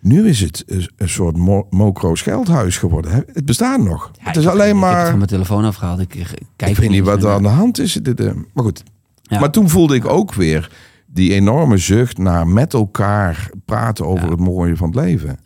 Nu 0.00 0.28
is 0.28 0.40
het 0.40 0.64
een, 0.96 1.08
soort 1.08 1.36
mo 1.36 1.66
mokro 1.70 2.14
scheldhuis 2.14 2.76
geworden. 2.78 3.10
hè. 3.12 3.20
Het 3.32 3.44
bestaat 3.44 3.80
nog. 3.80 4.10
Ja, 4.12 4.24
het 4.26 4.36
is 4.36 4.44
ik 4.44 4.50
alleen 4.50 4.66
Ik 4.68 4.72
heb 4.74 4.82
het 4.82 4.92
maar... 4.92 5.06
van 5.06 5.16
mijn 5.16 5.28
telefoon 5.28 5.64
afgehaald. 5.64 6.00
Ik, 6.00 6.14
ik, 6.14 6.38
kijk 6.56 6.70
Ik 6.70 6.76
weet 6.76 6.90
niet 6.90 7.04
wat 7.04 7.22
er 7.22 7.30
aan 7.30 7.42
de 7.42 7.48
hand 7.48 7.78
is. 7.78 8.00
Maar 8.02 8.64
goed. 8.64 8.82
Ja. 9.22 9.40
Maar 9.40 9.50
toen 9.50 9.68
voelde 9.68 9.94
ik 9.94 10.04
ook 10.06 10.34
weer 10.34 10.70
die 11.06 11.32
enorme 11.34 11.76
zucht 11.76 12.18
naar 12.18 12.46
met 12.46 12.74
elkaar 12.74 13.50
praten 13.64 14.06
over 14.06 14.24
Ja. 14.24 14.30
het 14.30 14.40
mooie 14.40 14.76
van 14.76 14.86
het 14.86 14.96
leven. 14.96 15.38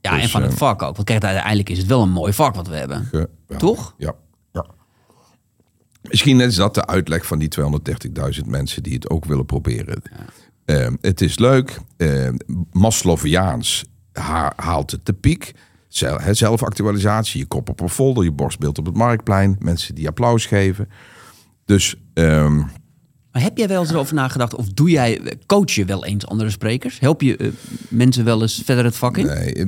Ja, 0.00 0.12
en 0.14 0.20
Dus, 0.20 0.30
van 0.30 0.42
het 0.42 0.52
eh, 0.52 0.56
vak 0.56 0.82
ook. 0.82 0.94
Want 0.96 1.08
kijk, 1.08 1.24
uiteindelijk 1.24 1.68
is 1.68 1.78
het 1.78 1.86
wel 1.86 2.02
een 2.02 2.10
mooi 2.12 2.32
vak 2.32 2.54
wat 2.54 2.68
we 2.68 2.76
hebben. 2.76 3.04
Ge- 3.04 3.28
ja. 3.48 3.56
Toch? 3.56 3.94
Ja. 3.98 4.12
ja. 4.52 4.66
Misschien 6.02 6.40
is 6.40 6.54
dat 6.54 6.74
de 6.74 6.86
uitleg 6.86 7.26
van 7.26 7.38
die 7.38 7.48
230.000 8.40 8.46
mensen 8.46 8.82
die 8.82 8.94
het 8.94 9.10
ook 9.10 9.24
willen 9.24 9.46
proberen. 9.46 10.02
Eh, 10.70 10.86
het 11.00 11.20
is 11.20 11.38
leuk. 11.38 11.78
Uh, 11.96 12.28
Maslowiaans 12.72 13.84
ha- 14.12 14.52
haalt 14.56 14.90
het 14.90 15.06
de 15.06 15.12
piek. 15.12 15.52
Zelfactualisatie, 16.30 17.40
je 17.40 17.46
kop 17.46 17.68
op 17.68 17.80
een 17.80 17.88
folder, 17.88 18.24
je 18.24 18.32
borstbeeld 18.32 18.78
op 18.78 18.86
het 18.86 18.96
marktplein. 18.96 19.56
Mensen 19.58 19.94
die 19.94 20.08
applaus 20.08 20.46
geven. 20.46 20.88
Dus 21.64 21.94
ehm, 22.14 22.56
Maar 23.32 23.42
heb 23.42 23.58
jij 23.58 23.68
wel 23.68 23.80
eens 23.80 23.90
erover 23.90 24.14
nagedacht? 24.14 24.54
Of 24.54 24.68
doe 24.68 24.90
jij, 24.90 25.20
coach 25.46 25.70
je 25.70 25.84
wel 25.84 26.04
eens 26.04 26.26
andere 26.26 26.50
sprekers? 26.50 27.00
Help 27.00 27.22
je 27.22 27.36
eh, 27.36 27.48
mensen 27.88 28.24
wel 28.24 28.42
eens 28.42 28.62
verder 28.64 28.84
het 28.84 28.96
vak 28.96 29.16
in? 29.16 29.26
nee, 29.26 29.66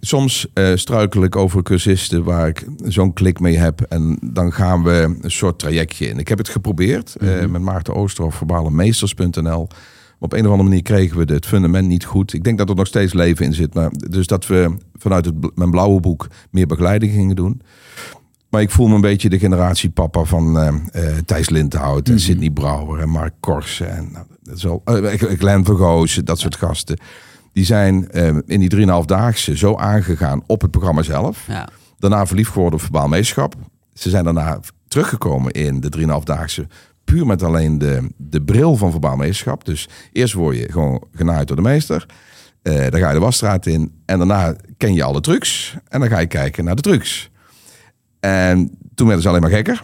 soms 0.00 0.46
eh, 0.52 0.72
struikel 0.74 1.24
ik 1.24 1.36
over 1.36 1.62
cursisten 1.62 2.24
waar 2.24 2.48
ik 2.48 2.66
zo'n 2.84 3.12
klik 3.12 3.40
mee 3.40 3.56
heb. 3.56 3.80
En 3.80 4.18
dan 4.22 4.52
gaan 4.52 4.82
we 4.82 5.16
een 5.20 5.30
soort 5.30 5.58
trajectje 5.58 6.06
in. 6.08 6.18
Ik 6.18 6.28
heb 6.28 6.38
het 6.38 6.48
geprobeerd 6.48 7.16
eh, 7.16 7.46
met 7.46 7.62
Maarten 7.62 7.94
Oosterhoff, 7.94 8.36
verbalenmeesters.nl. 8.36 9.68
Op 10.24 10.32
een 10.32 10.44
of 10.44 10.50
andere 10.50 10.68
manier 10.68 10.82
kregen 10.82 11.26
we 11.26 11.32
het 11.32 11.46
fundament 11.46 11.88
niet 11.88 12.04
goed. 12.04 12.32
Ik 12.32 12.44
denk 12.44 12.58
dat 12.58 12.68
er 12.68 12.74
nog 12.74 12.86
steeds 12.86 13.12
leven 13.12 13.44
in 13.44 13.54
zit. 13.54 13.74
Maar 13.74 13.90
dus 13.90 14.26
dat 14.26 14.46
we 14.46 14.76
vanuit 14.94 15.24
het, 15.24 15.56
mijn 15.56 15.70
blauwe 15.70 16.00
boek 16.00 16.26
meer 16.50 16.66
begeleiding 16.66 17.12
gingen 17.12 17.36
doen. 17.36 17.62
Maar 18.48 18.60
ik 18.60 18.70
voel 18.70 18.88
me 18.88 18.94
een 18.94 19.00
beetje 19.00 19.28
de 19.28 19.38
generatie 19.38 19.90
papa 19.90 20.24
van 20.24 20.56
uh, 20.56 20.74
uh, 20.92 21.16
Thijs 21.24 21.48
Lindhout 21.48 22.08
en 22.08 22.20
Sidney 22.20 22.50
Brouwer 22.50 23.00
en 23.00 23.08
Mark 23.08 23.34
Korsen 23.40 23.96
en 23.96 24.08
nou, 24.12 24.26
dat 24.42 24.56
is 24.56 24.66
al, 24.66 24.82
uh, 24.84 25.12
Glenn 25.14 25.64
Vergoos, 25.64 26.14
dat 26.14 26.38
soort 26.38 26.56
gasten. 26.56 26.98
Die 27.52 27.64
zijn 27.64 28.10
in 28.46 28.60
die 28.60 28.86
3,5-daagse 28.86 29.56
zo 29.56 29.76
aangegaan 29.76 30.42
op 30.46 30.60
het 30.60 30.70
programma 30.70 31.02
zelf. 31.02 31.44
Ja. 31.48 31.68
Daarna 31.98 32.26
verliefd 32.26 32.52
geworden 32.52 32.74
op 32.74 32.84
verbaal 32.84 33.08
meeschap. 33.08 33.54
Ze 33.94 34.10
zijn 34.10 34.24
daarna 34.24 34.60
teruggekomen 34.88 35.52
in 35.52 35.80
de 35.80 35.92
3,5-daagse 35.98 36.66
puur 37.04 37.26
met 37.26 37.42
alleen 37.42 37.78
de, 37.78 38.08
de 38.16 38.42
bril 38.42 38.76
van 38.76 38.90
verbaal 38.90 39.16
meesterschap. 39.16 39.64
Dus 39.64 39.88
eerst 40.12 40.34
word 40.34 40.56
je 40.56 40.72
gewoon 40.72 41.04
genaaid 41.14 41.46
door 41.46 41.56
de 41.56 41.62
meester. 41.62 42.06
Uh, 42.62 42.88
dan 42.88 43.00
ga 43.00 43.08
je 43.08 43.14
de 43.14 43.20
wasstraat 43.20 43.66
in. 43.66 43.92
En 44.04 44.18
daarna 44.18 44.56
ken 44.76 44.94
je 44.94 45.02
alle 45.02 45.20
trucs. 45.20 45.76
En 45.88 46.00
dan 46.00 46.08
ga 46.08 46.18
je 46.18 46.26
kijken 46.26 46.64
naar 46.64 46.76
de 46.76 46.82
trucs. 46.82 47.30
En 48.20 48.78
toen 48.94 49.06
werden 49.06 49.22
ze 49.22 49.28
alleen 49.28 49.40
maar 49.40 49.50
gekker. 49.50 49.82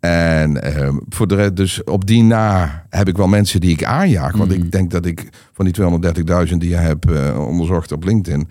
En 0.00 0.66
uh, 0.66 0.96
voor 1.08 1.26
de 1.26 1.52
dus 1.52 1.84
op 1.84 2.06
die 2.06 2.22
na 2.22 2.84
heb 2.88 3.08
ik 3.08 3.16
wel 3.16 3.28
mensen 3.28 3.60
die 3.60 3.70
ik 3.70 3.84
aanjaag. 3.84 4.36
Want 4.36 4.52
ik 4.52 4.72
denk 4.72 4.90
dat 4.90 5.06
ik 5.06 5.28
van 5.52 5.64
die 5.64 5.74
230.000 6.48 6.56
die 6.56 6.68
je 6.68 6.76
hebt 6.76 7.10
uh, 7.10 7.46
onderzocht 7.46 7.92
op 7.92 8.04
LinkedIn. 8.04 8.48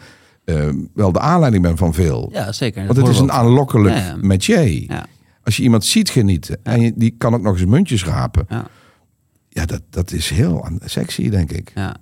wel 0.94 1.12
de 1.12 1.20
aanleiding 1.20 1.64
ben 1.64 1.78
van 1.78 1.94
veel. 1.94 2.30
Ja, 2.32 2.52
zeker. 2.52 2.86
Want 2.86 2.98
het 2.98 3.08
is 3.08 3.20
een 3.20 3.32
aanlokkelijk 3.32 3.96
ja, 3.96 4.06
ja. 4.06 4.16
métier. 4.22 4.84
Ja. 4.88 5.06
Als 5.43 5.58
je 5.58 5.63
iemand 5.63 5.86
ziet 5.86 6.10
genieten 6.10 6.60
en 6.63 6.82
je, 6.82 6.93
die 6.95 7.15
kan 7.17 7.34
ook 7.34 7.41
nog 7.41 7.54
eens 7.60 7.65
muntjes 7.69 8.06
rapen. 8.06 8.45
Ja, 8.49 8.67
ja 9.49 9.65
dat, 9.65 9.82
dat 9.89 10.12
is 10.12 10.30
heel 10.30 10.67
sexy, 10.86 11.30
denk 11.30 11.52
ik. 11.52 11.71
ja. 11.75 11.95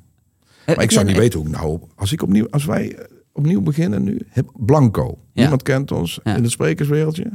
Maar 0.65 0.82
ik 0.82 0.91
zou 0.91 1.06
niet 1.06 1.17
weten 1.17 1.39
hoe 1.39 1.47
ik 1.50 1.56
nou, 1.56 1.80
als 1.95 2.12
ik 2.12 2.21
opnieuw, 2.21 2.47
als 2.50 2.65
wij 2.65 2.95
eh, 2.95 3.06
opnieuw 3.32 3.62
beginnen 3.62 4.04
nu, 4.04 4.21
heb 4.30 4.50
Blanco. 4.56 5.17
Niemand 5.34 5.63
kent 5.63 5.91
ons 5.91 6.19
Ja. 6.23 6.36
in 6.36 6.43
het 6.43 6.52
sprekerswereldje. 6.52 7.32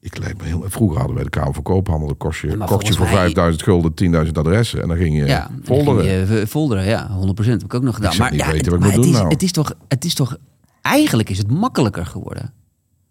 Ik 0.00 0.18
lijkt 0.18 0.38
me 0.40 0.44
heel. 0.46 0.62
Vroeger 0.66 0.96
hadden 0.98 1.14
wij 1.14 1.24
de 1.24 1.30
Kamer 1.30 1.54
van 1.54 1.62
Koophandel. 1.62 2.06
Dan 2.08 2.16
kost 2.16 2.40
je, 2.40 2.46
kocht 2.46 2.58
voor 2.68 2.68
volgens 2.68 2.98
mij- 2.98 3.08
5000 3.08 3.62
gulden 3.64 3.94
10.000 3.94 4.38
adressen. 4.38 4.82
En 4.82 4.88
dan 4.88 4.96
ging 4.96 5.16
je 5.16 5.24
Ja, 5.24 5.48
dan 5.50 5.60
folderen. 5.64 6.04
ging 6.04 6.28
je, 6.28 6.40
eh, 6.40 6.46
folderen, 6.46 6.84
ja, 6.84 7.08
100%. 7.10 7.60
Heb 7.60 7.70
ik 7.70 7.74
ook 7.74 7.82
nog 7.82 7.94
gedaan. 7.94 8.10
zou 8.12 8.22
Maar, 8.22 8.30
niet 8.32 8.40
ja, 8.40 8.46
weten 8.52 8.64
het, 8.64 8.74
ik 8.74 8.80
maar 8.80 8.88
moet 8.88 8.96
het, 8.96 9.02
doen 9.04 9.12
is, 9.12 9.18
nou. 9.18 9.32
het 9.32 9.42
is 9.42 9.52
toch, 9.52 9.74
het 9.88 10.04
is 10.04 10.14
toch, 10.14 10.36
eigenlijk 10.82 11.30
is 11.30 11.38
het 11.38 11.50
makkelijker 11.50 12.06
geworden. 12.06 12.52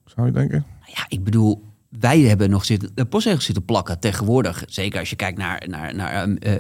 Zou 0.06 0.28
je 0.28 0.34
denken? 0.34 0.66
Nou 0.80 0.92
Ja, 0.96 1.06
ik 1.08 1.24
bedoel, 1.24 1.64
wij 2.00 2.20
hebben 2.20 2.50
nog 2.50 2.66
zitten, 2.66 2.90
de 2.94 3.06
postzegels 3.06 3.46
zitten 3.46 3.66
plakken 3.66 4.00
tegenwoordig. 4.00 4.64
Zeker 4.68 5.00
als 5.00 5.10
je 5.10 5.16
kijkt 5.16 5.38
naar, 5.38 5.64
naar, 5.68 5.96
naar 5.96 6.28
eh, 6.36 6.56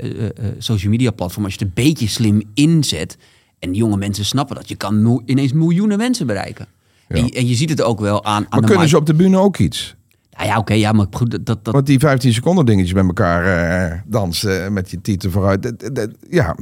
social 0.57 0.91
media 0.91 1.11
platform. 1.11 1.43
Als 1.45 1.53
je 1.53 1.59
het 1.59 1.67
een 1.77 1.83
beetje 1.83 2.07
slim 2.07 2.41
inzet. 2.53 3.17
En 3.59 3.73
jonge 3.73 3.97
mensen 3.97 4.25
snappen 4.25 4.55
dat. 4.55 4.69
Je 4.69 4.75
kan 4.75 5.21
ineens 5.25 5.53
miljoenen 5.53 5.97
mensen 5.97 6.27
bereiken. 6.27 6.65
Ja. 7.07 7.15
En, 7.15 7.25
je- 7.25 7.31
en 7.31 7.47
je 7.47 7.55
ziet 7.55 7.69
het 7.69 7.81
ook 7.81 7.99
wel 7.99 8.23
aan, 8.25 8.33
aan 8.33 8.45
Maar 8.49 8.61
de 8.61 8.67
kunnen 8.67 8.87
ze 8.89 8.97
op 8.97 9.05
de 9.05 9.13
bühne 9.13 9.37
ook 9.37 9.57
iets? 9.57 9.95
Nou 10.31 10.49
ja, 10.49 10.57
oké, 10.57 10.73
ja, 10.73 10.91
maar 10.91 11.05
goed, 11.11 11.31
dat, 11.31 11.45
dat, 11.45 11.73
Want 11.73 11.85
die 11.85 11.99
15 11.99 12.33
seconden 12.33 12.65
dingetjes 12.65 12.93
met 12.93 13.05
elkaar 13.05 14.03
dansen 14.07 14.73
met 14.73 14.91
je 14.91 15.01
tieten 15.01 15.31
vooruit. 15.31 15.63
dat- 15.63 15.95
dat- 15.95 16.11
ja, 16.29 16.55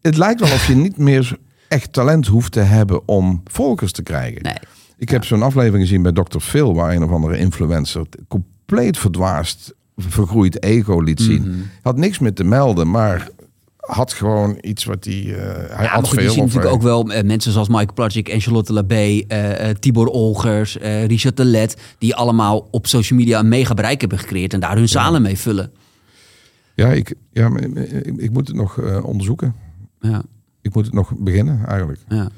het 0.00 0.16
lijkt 0.16 0.40
wel 0.40 0.52
of 0.52 0.66
je 0.66 0.74
niet 0.74 0.96
meer 0.96 1.36
echt 1.68 1.92
talent 1.92 2.26
hoeft 2.26 2.52
te 2.52 2.60
hebben 2.60 3.08
om 3.08 3.42
volgers 3.44 3.92
te 3.92 4.02
krijgen. 4.02 4.42
nee. 4.42 4.54
Ik 5.02 5.08
heb 5.08 5.24
zo'n 5.24 5.42
aflevering 5.42 5.82
gezien 5.82 6.02
bij 6.02 6.12
Dr. 6.12 6.38
Phil, 6.38 6.74
waar 6.74 6.94
een 6.94 7.02
of 7.02 7.10
andere 7.10 7.38
influencer 7.38 8.06
compleet 8.28 8.98
verdwaasd, 8.98 9.74
vergroeid 9.96 10.62
ego 10.62 11.00
liet 11.00 11.20
zien. 11.20 11.42
Mhm. 11.42 11.58
Had 11.82 11.96
niks 11.96 12.18
meer 12.18 12.32
te 12.34 12.44
melden, 12.44 12.90
maar 12.90 13.28
had 13.76 14.12
gewoon 14.12 14.58
iets 14.60 14.84
wat 14.84 15.04
hij. 15.04 15.14
eh 15.14 15.76
hij 15.76 15.84
Ja, 15.84 15.90
had 15.90 16.08
goed, 16.08 16.18
je 16.18 16.24
veel. 16.24 16.32
ziet 16.32 16.42
natuurlijk 16.44 16.72
ook 16.72 16.82
wel 16.82 17.10
eh, 17.12 17.24
mensen 17.24 17.52
zoals 17.52 17.68
Mike 17.68 17.92
Plagic 17.92 18.28
en 18.28 18.40
Charlotte 18.40 18.72
Labé, 18.72 18.94
eh, 19.28 19.68
eh, 19.68 19.76
Tibor 19.76 20.06
Olgers, 20.06 20.76
Richard 21.06 21.36
de 21.36 21.44
Let, 21.44 21.76
die 21.98 22.14
allemaal 22.14 22.68
op 22.70 22.86
social 22.86 23.18
media 23.18 23.38
een 23.38 23.48
mega 23.48 23.74
bereik 23.74 24.00
hebben 24.00 24.18
gecreëerd 24.18 24.52
en 24.54 24.60
daar 24.60 24.76
hun 24.76 24.88
zalen 24.88 25.22
mee 25.22 25.38
vullen. 25.38 25.70
Ja, 26.74 26.88
ik, 26.92 27.14
ja 27.32 27.50
ik, 27.56 28.16
ik 28.16 28.30
moet 28.30 28.46
het 28.48 28.56
nog 28.56 28.78
onderzoeken. 29.02 29.54
Ja, 30.00 30.22
Ik 30.60 30.74
moet 30.74 30.84
het 30.84 30.94
nog 30.94 31.12
beginnen, 31.18 31.66
eigenlijk. 31.66 32.00
ja. 32.08 32.28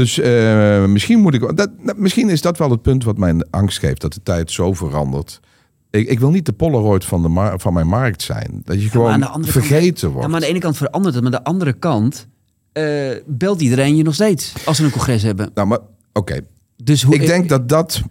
Dus 0.00 0.18
eh, 0.18 0.84
misschien 0.84 1.20
moet 1.20 1.34
ik. 1.34 1.40
Dat, 1.56 1.56
dat- 1.56 1.96
misschien 1.96 2.28
is 2.28 2.40
dat 2.40 2.58
wel 2.58 2.70
het 2.70 2.82
punt 2.82 3.04
wat 3.04 3.18
mij 3.18 3.44
angst 3.50 3.78
geeft, 3.78 4.00
dat 4.00 4.12
de 4.12 4.22
tijd 4.22 4.50
zo 4.50 4.72
verandert. 4.72 5.40
Ik, 5.90 6.08
ik 6.08 6.18
wil 6.20 6.30
niet 6.30 6.46
de 6.46 6.52
Polaroid 6.52 7.04
van, 7.04 7.22
de 7.22 7.52
van 7.58 7.72
mijn 7.72 7.86
markt 7.86 8.22
zijn. 8.22 8.62
Dat 8.64 8.82
je 8.82 8.88
gewoon 8.90 9.20
kant- 9.20 9.48
vergeten 9.48 10.08
Ja, 10.08 10.14
wordt. 10.14 10.26
maar 10.28 10.36
aan 10.36 10.42
de 10.42 10.50
ene 10.52 10.58
kant 10.58 10.76
verandert 10.76 11.14
het, 11.14 11.24
maar 11.24 11.32
aan 11.34 11.42
de 11.42 11.48
andere 11.50 11.72
kant 11.72 12.26
eh, 12.72 13.10
belt 13.26 13.60
iedereen 13.60 13.96
je 13.96 14.02
nog 14.02 14.14
steeds 14.14 14.54
als 14.64 14.76
ze 14.76 14.84
een 14.84 14.90
congres 14.90 15.22
hebben. 15.22 15.50
Nou, 15.54 15.66
maar 15.68 15.78
oké. 16.12 16.40
Dus 16.84 17.02
hoe, 17.02 17.14
Ik 17.14 17.26
denk 17.26 17.48
dat 17.48 17.68
dat. 17.68 18.02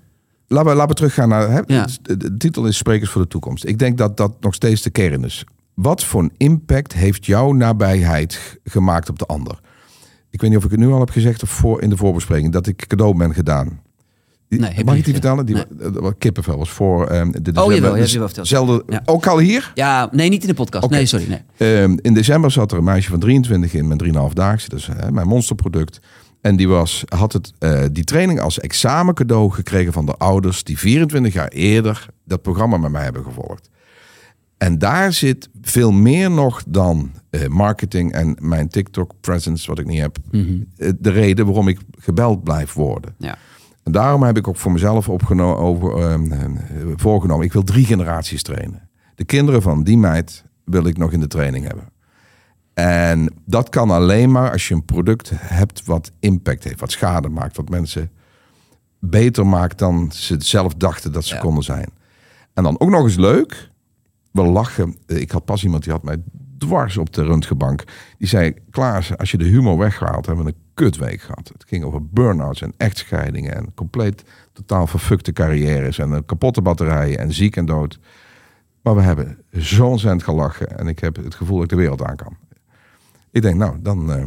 Laten 0.47 0.69
we, 0.69 0.75
laten 0.75 0.89
we 0.89 0.95
teruggaan 0.95 1.29
naar. 1.29 1.49
Hè, 1.51 1.59
Ja. 1.65 1.87
de, 2.01 2.37
titel 2.37 2.65
is 2.65 2.77
Sprekers 2.77 3.09
voor 3.09 3.21
de 3.21 3.27
Toekomst. 3.27 3.65
Ik 3.65 3.79
denk 3.79 3.97
dat 3.97 4.17
dat 4.17 4.33
nog 4.39 4.53
steeds 4.53 4.81
de 4.81 4.89
kern 4.89 5.23
is. 5.23 5.43
Wat 5.73 6.03
voor 6.03 6.21
een 6.23 6.33
impact 6.37 6.93
heeft 6.93 7.25
jouw 7.25 7.51
nabijheid 7.53 8.59
gemaakt 8.63 9.09
op 9.09 9.19
de 9.19 9.25
ander? 9.25 9.59
Ik 10.31 10.41
weet 10.41 10.49
niet 10.49 10.59
of 10.59 10.65
ik 10.65 10.71
het 10.71 10.79
nu 10.79 10.87
al 10.91 10.99
heb 10.99 11.09
gezegd 11.09 11.43
of 11.43 11.49
voor, 11.49 11.81
in 11.81 11.89
de 11.89 11.97
voorbespreking 11.97 12.51
dat 12.53 12.67
ik 12.67 12.85
cadeau 12.87 13.17
ben 13.17 13.33
gedaan. 13.33 13.79
Die- 14.47 14.59
Nee, 14.59 14.83
Mag 14.83 14.95
ik 14.95 15.03
die 15.03 15.13
vertellen? 15.13 15.45
Die, 15.45 15.55
kippenvel 16.17 16.57
was 16.57 16.69
voor. 16.69 17.07
ehm 17.07 17.31
de, 17.31 17.39
jawel, 17.51 17.67
december- 17.67 17.91
je 17.93 17.97
hebt 17.99 18.11
je 18.11 18.17
wel 18.17 18.27
verteld. 18.27 18.47
zelfde- 18.47 18.83
Ja. 18.87 19.01
Ook 19.05 19.27
al 19.27 19.39
hier? 19.39 19.71
Ja, 19.75 20.09
nee, 20.11 20.29
niet 20.29 20.41
in 20.41 20.47
de 20.47 20.53
podcast. 20.53 20.89
Nee, 20.89 21.05
sorry. 21.05 21.25
Nee. 21.57 21.73
Ehm, 21.83 21.97
in 22.01 22.13
december 22.13 22.51
zat 22.51 22.71
er 22.71 22.77
een 22.77 22.83
meisje 22.83 23.09
van 23.09 23.19
23 23.19 23.73
in 23.73 23.87
mijn 23.87 23.99
3,5 23.99 24.33
daagse. 24.33 24.69
Dus 24.69 24.89
mijn 25.11 25.27
monsterproduct. 25.27 25.99
En 26.41 26.55
die 26.55 26.67
was, 26.67 27.03
had 27.07 27.33
het, 27.33 27.53
eh, 27.59 27.81
die 27.91 28.03
training 28.03 28.39
als 28.39 28.59
examen 28.59 29.13
cadeau 29.13 29.51
gekregen 29.51 29.93
van 29.93 30.05
de 30.05 30.13
ouders 30.17 30.63
die 30.63 30.77
24 30.79 31.33
jaar 31.33 31.47
eerder 31.47 32.05
dat 32.25 32.41
programma 32.41 32.77
met 32.77 32.91
mij 32.91 33.03
hebben 33.03 33.23
gevolgd. 33.23 33.69
En 34.59 34.77
daar 34.77 35.13
zit 35.13 35.49
veel 35.61 35.91
meer 35.91 36.31
nog 36.31 36.63
dan 36.67 37.11
eh, 37.29 37.47
marketing 37.47 38.11
en 38.11 38.37
mijn 38.41 38.67
TikTok 38.67 39.13
presence, 39.21 39.67
wat 39.67 39.79
ik 39.79 39.85
niet 39.85 39.99
heb. 39.99 40.17
eh, 40.31 40.89
de 40.99 41.09
reden 41.09 41.45
waarom 41.45 41.67
ik 41.67 41.79
gebeld 41.99 42.43
blijf 42.43 42.73
worden. 42.73 43.15
Ja. 43.17 43.37
En 43.83 43.91
daarom 43.91 44.23
heb 44.23 44.37
ik 44.37 44.47
ook 44.47 44.57
voor 44.57 44.71
mezelf 44.71 45.09
over, 45.09 46.01
ehm, 46.01 46.31
eh, 46.31 46.39
voorgenomen. 46.95 47.45
Ik 47.45 47.53
wil 47.53 47.63
drie 47.63 47.85
generaties 47.85 48.43
trainen. 48.43 48.89
De 49.15 49.23
kinderen 49.25 49.61
van 49.61 49.83
die 49.83 49.97
meid 49.97 50.45
wil 50.65 50.85
ik 50.85 50.97
nog 50.97 51.11
in 51.11 51.19
de 51.19 51.27
training 51.27 51.67
hebben. 51.67 51.89
En 52.73 53.33
dat 53.45 53.69
kan 53.69 53.89
alleen 53.91 54.31
maar 54.31 54.51
als 54.51 54.67
je 54.67 54.73
een 54.73 54.85
product 54.85 55.31
hebt 55.35 55.85
wat 55.85 56.11
impact 56.19 56.63
heeft, 56.63 56.79
wat 56.79 56.91
schade 56.91 57.29
maakt, 57.29 57.57
wat 57.57 57.69
mensen 57.69 58.11
beter 58.99 59.47
maakt 59.47 59.77
dan 59.79 60.11
ze 60.13 60.35
zelf 60.39 60.73
dachten 60.75 61.11
dat 61.11 61.25
ze 61.25 61.35
Ja. 61.35 61.41
konden 61.41 61.63
zijn. 61.63 61.89
En 62.53 62.63
dan 62.63 62.79
ook 62.79 62.89
nog 62.89 63.03
eens 63.03 63.15
leuk, 63.15 63.68
we 64.31 64.41
lachen. 64.41 64.95
Ik 65.05 65.31
had 65.31 65.45
pas 65.45 65.63
iemand 65.63 65.83
die 65.83 65.91
had 65.91 66.03
mij 66.03 66.17
dwars 66.57 66.97
op 66.97 67.13
de 67.13 67.23
röntgenbank. 67.23 67.83
Die 68.17 68.27
zei, 68.27 68.53
Klaas, 68.69 69.17
als 69.17 69.31
je 69.31 69.37
de 69.37 69.45
humor 69.45 69.77
weghaalt, 69.77 70.25
hebben 70.25 70.45
we 70.45 70.51
een 70.51 70.57
kutweek 70.73 71.21
gehad. 71.21 71.47
Het 71.53 71.65
ging 71.67 71.83
over 71.83 72.07
burn-outs 72.07 72.61
en 72.61 72.73
echtscheidingen 72.77 73.55
en 73.55 73.73
compleet 73.73 74.23
totaal 74.53 74.87
verfukte 74.87 75.33
carrières 75.33 75.97
en 75.97 76.13
eh, 76.13 76.19
kapotte 76.25 76.61
batterijen 76.61 77.19
en 77.19 77.33
ziek 77.33 77.55
en 77.55 77.65
dood. 77.65 77.99
Maar 78.81 78.95
we 78.95 79.01
hebben 79.01 79.37
zo 79.59 79.87
ontzettend 79.87 80.23
gelachen 80.23 80.77
en 80.77 80.87
ik 80.87 80.99
heb 80.99 81.15
het 81.15 81.35
gevoel 81.35 81.55
dat 81.55 81.63
ik 81.63 81.69
de 81.69 81.75
wereld 81.75 82.03
aan 82.03 82.15
kan. 82.15 82.37
Ik 83.31 83.41
denk, 83.41 83.55
nou, 83.55 83.81
dan 83.81 84.11
eh, 84.11 84.25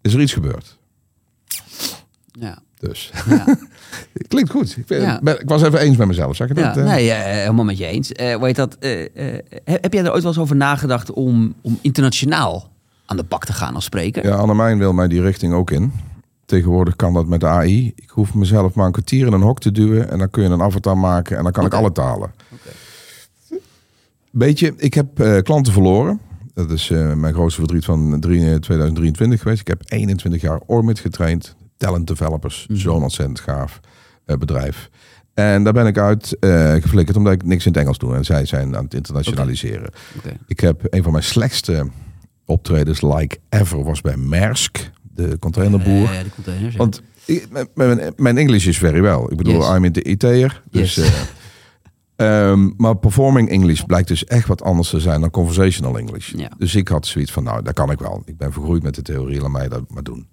is 0.00 0.14
er 0.14 0.20
iets 0.20 0.32
gebeurd. 0.32 0.78
Ja. 2.32 2.58
Dus, 2.88 3.10
Ja. 3.28 3.56
klinkt 4.28 4.50
goed. 4.50 4.76
Ik, 4.76 4.86
ben- 4.86 5.00
Ja. 5.00 5.20
ben- 5.22 5.40
ik 5.40 5.48
was 5.48 5.62
even 5.62 5.78
eens 5.80 5.96
met 5.96 6.06
mezelf. 6.06 6.36
Zeg 6.36 6.48
ik 6.48 6.56
Ja, 6.58 6.62
dat? 6.72 6.76
eh? 6.76 6.84
nee, 6.84 7.10
eh, 7.10 7.24
helemaal 7.40 7.64
met 7.64 7.78
je 7.78 7.86
eens. 7.86 8.08
Weet 8.40 8.56
dat, 8.56 8.76
heb 9.64 9.92
jij 9.92 10.04
er 10.04 10.12
ooit 10.12 10.22
wel 10.22 10.32
eens 10.32 10.38
over 10.38 10.56
nagedacht 10.56 11.10
om, 11.12 11.54
om 11.60 11.78
internationaal 11.80 12.70
aan 13.06 13.16
de 13.16 13.22
bak 13.22 13.44
te 13.44 13.52
gaan 13.52 13.74
als 13.74 13.84
spreker? 13.84 14.26
Ja, 14.26 14.34
Annemijn 14.34 14.78
wil 14.78 14.92
mij 14.92 15.08
die 15.08 15.20
richting 15.22 15.52
ook 15.54 15.70
in. 15.70 15.92
Tegenwoordig 16.44 16.96
kan 16.96 17.14
dat 17.14 17.26
met 17.26 17.40
de 17.40 17.46
AI. 17.46 17.92
Ik 17.96 18.10
hoef 18.10 18.34
mezelf 18.34 18.74
maar 18.74 18.86
een 18.86 18.92
kwartier 18.92 19.26
in 19.26 19.32
een 19.32 19.40
hok 19.42 19.60
te 19.60 19.72
duwen 19.72 20.10
en 20.10 20.18
dan 20.18 20.30
kun 20.30 20.42
je 20.42 20.48
een 20.48 20.62
avatar 20.62 20.98
maken 20.98 21.36
en 21.36 21.42
dan 21.42 21.52
kan 21.52 21.66
ik 21.66 21.74
alle 21.74 21.92
talen. 21.92 22.30
Beetje, 24.30 24.74
ik 24.76 24.94
heb 24.94 25.40
klanten 25.42 25.72
verloren. 25.72 26.20
Dat 26.54 26.70
is 26.70 26.88
mijn 27.14 27.32
grootste 27.34 27.60
verdriet 27.60 27.84
van 27.84 28.20
drie- 28.20 28.50
eh, 28.50 28.54
2023 28.56 29.40
geweest. 29.42 29.60
Ik 29.60 29.66
heb 29.68 29.82
21 29.86 30.40
jaar 30.40 30.60
Ormit 30.66 30.98
getraind. 30.98 31.54
Talent 31.82 32.06
developers, 32.06 32.66
Mhm. 32.68 32.78
zo'n 32.78 33.02
ontzettend 33.02 33.40
gaaf 33.40 33.80
eh, 34.24 34.36
bedrijf. 34.36 34.90
En 35.34 35.64
daar 35.64 35.72
ben 35.72 35.86
ik 35.86 35.98
uit 35.98 36.36
eh, 36.38 36.72
geflikkerd 36.72 37.16
omdat 37.16 37.32
ik 37.32 37.44
niks 37.44 37.66
in 37.66 37.72
het 37.72 37.80
Engels 37.80 37.98
doe. 37.98 38.14
En 38.14 38.24
zij 38.24 38.44
zijn 38.46 38.76
aan 38.76 38.84
het 38.84 38.94
internationaliseren. 38.94 39.90
Ik 40.46 40.60
heb 40.60 40.80
een 40.90 41.02
van 41.02 41.12
mijn 41.12 41.24
slechtste 41.24 41.86
optredens 42.46 43.00
like 43.02 43.38
ever 43.48 43.84
was 43.84 44.00
bij 44.00 44.16
Maersk, 44.16 44.90
de 45.14 45.38
containerboer. 45.38 46.10
Eh, 46.10 46.22
de 46.22 46.30
containers, 46.34 46.72
ja. 46.72 46.78
Want 46.78 47.02
ik- 47.24 47.48
mijn- 47.74 48.12
mijn, 48.16 48.38
Engels 48.38 48.66
is 48.66 48.78
very 48.78 49.00
well. 49.00 49.26
Ik 49.28 49.36
bedoel, 49.36 49.54
Yes. 49.54 49.68
I'm 49.76 49.84
in 49.84 49.92
de 49.92 50.02
IT'er. 50.02 50.62
Dus, 50.70 50.94
Yes. 50.94 51.06
eh, 51.06 51.20
Ehm, 52.16 52.70
maar 52.76 52.96
performing 52.96 53.48
English 53.48 53.80
blijkt 53.82 54.08
dus 54.08 54.24
echt 54.24 54.46
wat 54.48 54.62
anders 54.62 54.88
te 54.90 55.00
zijn 55.00 55.20
dan 55.20 55.30
conversational 55.30 55.98
English. 55.98 56.32
Ja. 56.36 56.50
Dus 56.58 56.74
ik 56.74 56.88
had 56.88 57.06
zoiets 57.06 57.32
van, 57.32 57.44
nou, 57.44 57.62
dat 57.62 57.74
kan 57.74 57.90
ik 57.90 57.98
wel. 57.98 58.22
Ik 58.24 58.36
ben 58.36 58.52
vergroeid 58.52 58.82
met 58.82 58.94
de 58.94 59.02
theorie, 59.02 59.40
laat 59.40 59.50
mij 59.50 59.68
dat 59.68 59.82
maar 59.90 60.02
doen. 60.02 60.28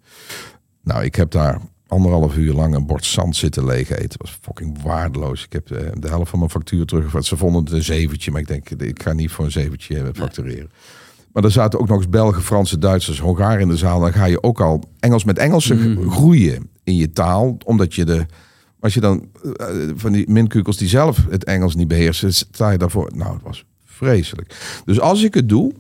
Nou, 0.90 1.04
ik 1.04 1.16
heb 1.16 1.32
daar 1.32 1.62
anderhalf 1.88 2.38
uur 2.38 2.54
lang 2.54 2.76
een 2.76 2.86
bord 2.86 3.06
zand 3.06 3.36
zitten 3.36 3.66
leeg 3.66 3.90
eten. 3.90 4.10
Dat 4.10 4.22
was 4.22 4.38
fucking 4.42 4.82
waardeloos. 4.82 5.44
Ik 5.44 5.54
heb 5.54 5.72
eh, 5.72 5.92
de 6.00 6.08
helft 6.08 6.30
van 6.30 6.40
mijn 6.40 6.52
factuur 6.52 6.86
terug. 6.86 7.26
Ze 7.26 7.38
vonden 7.38 7.64
het 7.64 7.74
een 7.74 7.84
zeventje, 7.84 8.32
maar 8.32 8.42
ik 8.42 8.48
denk, 8.48 8.70
ik 8.70 9.04
ga 9.04 9.14
niet 9.14 9.32
voor 9.32 9.46
een 9.46 9.52
zeventje 9.52 9.98
eh, 9.98 10.08
factureren. 10.14 10.72
Maar 11.34 11.44
er 11.44 11.52
zaten 11.52 11.80
ook 11.80 11.88
nog 11.88 11.98
eens 11.98 12.10
Belgen, 12.10 12.42
Fransen, 12.42 12.80
Duitsers, 12.80 13.20
Hongaren 13.20 13.60
in 13.60 13.68
de 13.68 13.78
zaal. 13.78 14.00
Dan 14.00 14.14
ga 14.14 14.26
je 14.26 14.44
ook 14.44 14.62
al 14.62 14.84
Engels 15.00 15.24
met 15.24 15.38
Engelsen 15.38 16.10
groeien 16.12 16.70
in 16.84 16.96
je 16.96 17.10
taal. 17.10 17.58
Omdat 17.66 17.96
je 17.96 18.06
de... 18.06 18.26
Als 18.80 18.94
je 18.94 19.00
dan 19.00 19.30
eh, 19.56 19.68
van 19.96 20.12
die 20.12 20.30
minkukels 20.30 20.78
die 20.78 20.88
zelf 20.88 21.26
het 21.30 21.44
Engels 21.44 21.76
niet 21.76 21.88
beheersen, 21.88 22.34
sta 22.34 22.70
je 22.70 22.78
daarvoor. 22.78 23.12
Nou, 23.16 23.34
het 23.34 23.44
was 23.44 23.66
vreselijk. 23.86 24.82
Dus 24.86 25.00
als 25.00 25.24
ik 25.24 25.34
het 25.34 25.50
doe, 25.50 25.74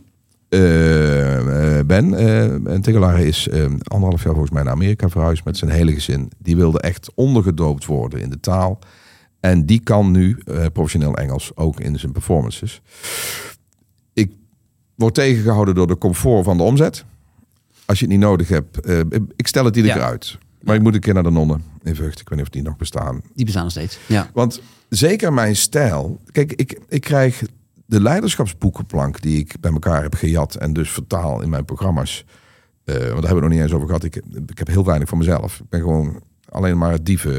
eh, 0.49 1.77
eh, 1.79 1.85
ben, 1.85 2.13
eh 2.13 2.73
en 2.73 2.81
Tegelaar 2.81 3.19
is 3.19 3.49
anderhalf 3.83 4.23
jaar 4.23 4.33
volgens 4.33 4.51
mij 4.53 4.63
naar 4.63 4.73
Amerika 4.73 5.09
verhuisd 5.09 5.43
met 5.45 5.57
zijn 5.57 5.71
hele 5.71 5.93
gezin. 5.93 6.31
Die 6.37 6.55
wilde 6.55 6.79
echt 6.79 7.11
ondergedoopt 7.15 7.85
worden 7.85 8.19
in 8.21 8.29
de 8.29 8.39
taal. 8.39 8.79
En 9.39 9.65
die 9.65 9.79
kan 9.79 10.11
nu 10.11 10.37
professioneel 10.73 11.15
Engels 11.17 11.51
ook 11.55 11.79
in 11.79 11.99
zijn 11.99 12.11
performances. 12.11 12.81
Ik 14.13 14.31
word 14.95 15.13
tegengehouden 15.13 15.75
door 15.75 15.87
de 15.87 15.97
comfort 15.97 16.43
van 16.45 16.57
de 16.57 16.63
omzet. 16.63 17.05
Als 17.85 17.99
je 17.99 18.05
het 18.05 18.13
niet 18.13 18.23
nodig 18.23 18.47
hebt, 18.47 18.77
ik 19.35 19.47
stel 19.47 19.65
het 19.65 19.75
iedere 19.75 19.93
Ja. 19.93 19.99
keer 19.99 20.09
uit. 20.09 20.37
Maar 20.61 20.75
ik 20.75 20.81
moet 20.81 20.93
een 20.93 20.99
keer 20.99 21.13
naar 21.13 21.23
de 21.23 21.29
nonnen 21.31 21.63
in 21.83 21.95
Vught. 21.95 22.19
Ik 22.19 22.29
weet 22.29 22.37
niet 22.37 22.47
of 22.47 22.53
die 22.53 22.61
nog 22.63 22.77
bestaan. 22.77 23.21
Die 23.33 23.45
bestaan 23.45 23.63
nog 23.63 23.71
steeds. 23.71 23.99
Ja. 24.05 24.29
Want 24.33 24.61
zeker 24.89 25.33
mijn 25.33 25.55
stijl. 25.55 26.19
Kijk, 26.31 26.53
ik, 26.53 26.79
ik 26.89 27.01
krijg 27.01 27.41
de 27.89 28.01
leiderschapsboekenplank 28.01 29.21
die 29.21 29.37
ik 29.39 29.55
bij 29.59 29.71
elkaar 29.71 30.01
heb 30.01 30.13
gejat 30.15 30.55
en 30.55 30.73
dus 30.73 30.89
vertaal 30.89 31.41
in 31.41 31.49
mijn 31.49 31.65
programma's. 31.65 32.25
Eh, 32.83 32.95
want 32.95 32.99
daar 32.99 33.11
hebben 33.11 33.25
we 33.27 33.33
het 33.33 33.41
nog 33.41 33.49
niet 33.49 33.61
eens 33.61 33.71
over 33.73 33.87
gehad. 33.87 34.03
Ik, 34.03 34.15
ik 34.47 34.57
heb 34.57 34.67
heel 34.67 34.85
weinig 34.85 35.09
van 35.09 35.17
mezelf. 35.17 35.59
Ik 35.59 35.69
ben 35.69 35.79
gewoon 35.79 36.21
alleen 36.49 36.77
maar 36.77 37.03
dieven 37.03 37.33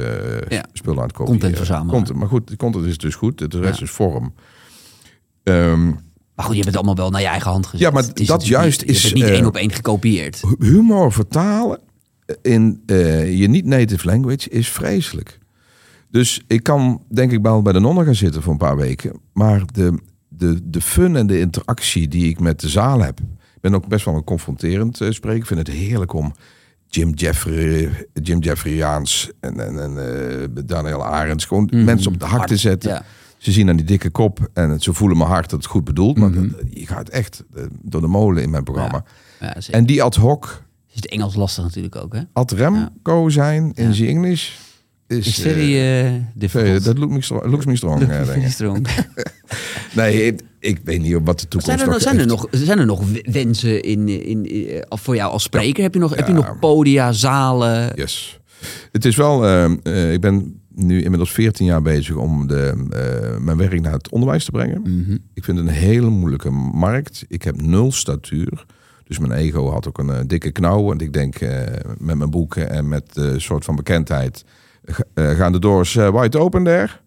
eh, 0.49 0.59
Ja. 0.59 0.65
spullen 0.73 0.99
aan 0.99 1.07
het 1.07 1.13
kopen. 1.17 1.33
Content 1.33 1.57
verzamelen. 1.57 1.95
Content, 1.95 2.19
maar 2.19 2.29
goed, 2.29 2.49
de 2.49 2.57
content 2.57 2.85
is 2.85 2.99
dus 2.99 3.15
goed. 3.15 3.51
De 3.51 3.61
rest 3.61 3.79
Ja. 3.79 3.85
is 3.85 3.91
vorm. 3.91 4.35
Ehm, 5.43 5.87
Maar 5.87 6.45
goed, 6.49 6.57
je 6.57 6.63
hebt 6.63 6.67
het 6.67 6.77
allemaal 6.77 6.95
wel 7.05 7.11
naar 7.11 7.21
je 7.21 7.27
eigen 7.27 7.51
hand 7.51 7.67
gezet. 7.67 7.81
Ja, 7.81 7.91
maar 7.91 8.03
Het 8.03 8.21
is 8.21 8.27
dat 8.27 8.47
juist 8.47 8.65
niet, 8.67 8.81
je 8.81 8.87
hebt 8.87 8.99
is, 8.99 9.03
het 9.05 9.15
niet 9.15 9.25
één 9.39 9.47
op 9.47 9.57
één 9.57 9.73
gekopieerd. 9.73 10.43
humor 10.59 11.13
vertalen 11.13 11.81
in 12.43 12.83
eh, 12.87 13.39
je 13.39 13.49
niet-native 13.49 14.07
language 14.07 14.49
is 14.51 14.69
vreselijk. 14.69 15.39
Dus 16.11 16.43
ik 16.47 16.63
kan 16.63 17.03
denk 17.09 17.33
ik 17.33 17.43
wel 17.43 17.63
bij 17.63 17.73
de 17.73 17.81
nonnen 17.81 18.05
gaan 18.05 18.15
zitten 18.15 18.43
voor 18.43 18.53
een 18.53 18.59
paar 18.59 18.77
weken. 18.77 19.21
Maar 19.33 19.63
de, 19.73 19.99
de, 20.41 20.61
de 20.71 20.81
fun 20.81 21.17
en 21.17 21.27
de 21.27 21.39
interactie 21.41 22.09
die 22.09 22.29
ik 22.29 22.41
met 22.41 22.61
de 22.61 22.69
zaal 22.69 23.01
heb. 23.03 23.21
Ik 23.55 23.61
ben 23.61 23.75
ook 23.75 23.89
best 23.89 24.05
wel 24.05 24.15
een 24.15 24.25
confronterend 24.25 25.01
eh, 25.01 25.11
spreker. 25.11 25.39
Ik 25.41 25.47
vind 25.47 25.59
het 25.67 25.77
heerlijk 25.77 26.13
om 26.13 26.35
Jim 26.89 27.11
Jeffrey, 27.15 28.07
Jim 28.23 28.41
Jeffreyaans 28.41 29.31
en, 29.41 29.61
en, 29.67 29.83
en 29.83 30.19
eh, 30.47 30.49
Daniel 30.65 31.05
Arends 31.07 31.45
gewoon 31.45 31.69
mensen 31.73 32.13
op 32.13 32.21
de 32.21 32.27
hak 32.27 32.47
te 32.47 32.57
zetten. 32.57 32.91
Ja. 32.91 33.03
Ze 33.39 33.53
zien 33.53 33.69
aan 33.69 33.77
die 33.77 33.85
dikke 33.85 34.11
kop 34.11 34.51
en 34.53 34.81
ze 34.81 34.93
voelen 34.93 35.17
mijn 35.19 35.31
hart 35.31 35.51
dat 35.51 35.59
het 35.59 35.69
goed 35.71 35.85
bedoeld. 35.85 36.19
Maar 36.19 36.33
dat- 36.33 36.45
je 36.71 36.87
gaat 36.87 37.09
echt 37.09 37.45
eh, 37.55 37.63
door 37.83 38.01
de 38.01 38.07
molen 38.07 38.43
in 38.43 38.51
mijn 38.51 38.65
programma. 38.65 39.05
Ja. 39.41 39.57
En 39.71 39.87
die 39.87 40.03
ad 40.03 40.15
hoc 40.15 40.63
is 40.89 40.95
het 40.97 41.07
Engels 41.09 41.35
lastig 41.35 41.65
natuurlijk 41.65 41.97
ook, 41.97 42.13
hè? 42.15 42.21
Ad 42.33 42.51
Remco 42.51 43.29
zijn 43.29 43.73
in 43.75 43.95
zijn 43.95 44.09
English 44.09 44.51
is... 45.11 45.27
Is 45.27 45.39
eh, 45.39 45.53
very 45.53 45.75
uh, 45.75 45.81
very- 46.03 46.25
difficult. 46.35 46.85
dat 46.85 46.99
looks 46.99 47.13
me, 47.15 47.23
stro- 47.23 47.49
looks 47.49 47.65
me 47.65 47.77
strong. 47.77 48.01
eh, 48.03 48.27
denk 48.27 48.45
ik. 48.45 48.51
Strong. 48.51 48.87
Nee, 49.95 50.27
ik, 50.27 50.41
ik 50.59 50.81
weet 50.85 51.01
niet 51.01 51.13
wat 51.25 51.41
de 51.41 51.49
toekomst 51.49 51.67
Zijn 51.67 51.79
er, 51.81 51.87
nog, 51.89 52.01
zijn, 52.03 52.19
er 52.19 52.27
nog, 52.27 52.47
zijn 52.51 52.79
er 52.79 52.87
nog 52.87 53.01
w- 53.11 53.33
wensen 53.33 53.83
in, 53.83 54.09
in, 54.09 54.47
in- 54.51 54.85
voor 54.89 55.15
jou 55.17 55.33
als 55.33 55.43
spreker? 55.43 55.83
Heb, 55.83 55.95
je 55.95 56.01
nog, 56.01 56.15
heb 56.17 56.27
je 56.27 56.33
nog 56.33 56.59
podia, 56.59 57.13
zalen? 57.13 57.93
Yes. 57.95 58.41
Het 58.93 59.05
is 59.05 59.17
wel... 59.17 59.45
eh, 59.47 59.65
eh, 59.83 60.13
ik 60.13 60.21
ben 60.21 60.61
nu 60.75 61.03
inmiddels 61.03 61.31
14 61.33 61.67
jaar 61.67 61.83
bezig 61.83 62.15
om 62.17 62.47
de, 62.47 62.87
eh, 62.91 63.39
mijn 63.39 63.57
werk 63.57 63.81
naar 63.81 63.93
het 63.93 64.11
onderwijs 64.11 64.45
te 64.45 64.51
brengen. 64.51 64.81
Mhm. 64.83 65.17
Ik 65.35 65.45
vind 65.45 65.59
het 65.59 65.67
een 65.67 65.73
hele 65.73 66.09
moeilijke 66.09 66.51
markt. 66.75 67.25
Ik 67.29 67.43
heb 67.43 67.61
nul 67.63 67.93
statuur. 67.93 68.65
Dus 69.05 69.19
mijn 69.19 69.33
ego 69.33 69.71
had 69.71 69.89
ook 69.89 69.99
een 69.99 70.11
eh, 70.11 70.19
dikke 70.27 70.51
knauw. 70.51 70.93
En 70.93 70.99
ik 70.99 71.13
denk 71.13 71.35
eh, 71.37 71.61
met 71.99 72.17
mijn 72.17 72.31
boeken 72.31 72.71
en 72.71 72.89
met 72.89 73.05
een 73.15 73.41
soort 73.41 73.65
van 73.65 73.77
bekendheid... 73.77 74.45
eh, 75.15 75.31
gaan 75.31 75.53
de 75.53 75.59
doors 75.59 75.97
eh, 75.97 76.21
wide 76.21 76.39
open 76.39 76.65
daar. 76.65 77.03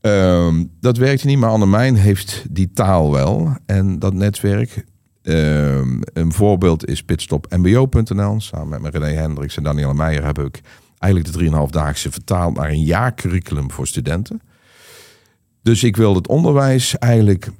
Ehm, 0.00 0.64
dat 0.80 0.96
werkte 0.96 1.26
niet, 1.26 1.38
maar 1.38 1.50
Annemijn 1.50 1.96
heeft 1.96 2.44
die 2.50 2.70
taal 2.72 3.12
wel. 3.12 3.56
En 3.66 3.98
dat 3.98 4.14
netwerk. 4.14 4.84
Ehm, 5.22 6.00
een 6.12 6.32
voorbeeld 6.32 6.86
is 6.88 7.02
pitstopmbo.nl. 7.02 8.40
Samen 8.40 8.82
met 8.82 8.94
René 8.94 9.12
Hendricks 9.12 9.56
en 9.56 9.62
Danielle 9.62 9.94
Meijer 9.94 10.24
heb 10.24 10.38
ik 10.38 10.60
eigenlijk 10.98 11.32
de 11.32 11.38
3,5-daagse 11.38 12.10
vertaald 12.10 12.56
naar 12.56 12.68
een 12.68 12.84
jaarcurriculum 12.84 13.70
voor 13.70 13.86
studenten. 13.86 14.40
Dus 15.62 15.84
ik 15.84 15.96
wil 15.96 16.14
het 16.14 16.28
onderwijs 16.28 16.98
eigenlijk 16.98 17.50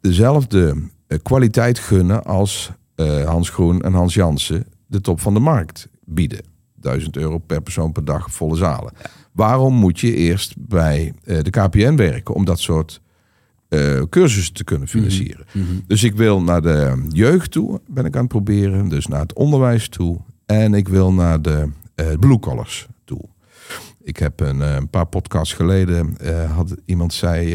dezelfde 0.00 0.76
eh, 1.06 1.18
kwaliteit 1.22 1.78
gunnen 1.78 2.24
als 2.24 2.70
Hans 3.24 3.50
Groen 3.50 3.80
en 3.80 3.92
Hans 3.92 4.14
Jansen 4.14 4.66
de 4.86 5.00
top 5.00 5.20
van 5.20 5.34
de 5.34 5.40
markt 5.40 5.88
bieden. 6.04 6.49
1000 6.80 7.16
euro 7.16 7.38
per 7.38 7.60
persoon 7.60 7.92
per 7.92 8.04
dag, 8.04 8.32
volle 8.32 8.56
zalen. 8.56 8.92
Waarom 9.32 9.74
moet 9.74 10.00
je 10.00 10.14
eerst 10.14 10.54
bij 10.58 11.14
eh, 11.24 11.40
de 11.42 11.50
KPN 11.50 11.96
werken 11.96 12.34
om 12.34 12.44
dat 12.44 12.60
soort 12.60 13.00
eh, 13.68 14.02
cursussen 14.08 14.54
te 14.54 14.64
kunnen 14.64 14.88
financieren? 14.88 15.46
Dus 15.86 16.02
ik 16.02 16.14
wil 16.14 16.42
naar 16.42 16.62
de 16.62 17.06
jeugd 17.08 17.50
toe, 17.50 17.80
ben 17.86 18.04
ik 18.04 18.14
aan 18.14 18.20
het 18.20 18.28
proberen. 18.28 18.88
Dus 18.88 19.06
naar 19.06 19.20
het 19.20 19.34
onderwijs 19.34 19.88
toe. 19.88 20.20
En 20.46 20.74
ik 20.74 20.88
wil 20.88 21.12
naar 21.12 21.42
de 21.42 21.68
eh 21.94 22.06
blue 22.20 22.38
collars 22.38 22.88
toe. 23.04 23.20
Ik 24.02 24.16
heb 24.16 24.40
een, 24.40 24.60
een 24.60 24.88
paar 24.88 25.06
podcasts 25.06 25.54
geleden, 25.54 26.16
had 26.54 26.74
iemand 26.84 27.12
zei, 27.12 27.48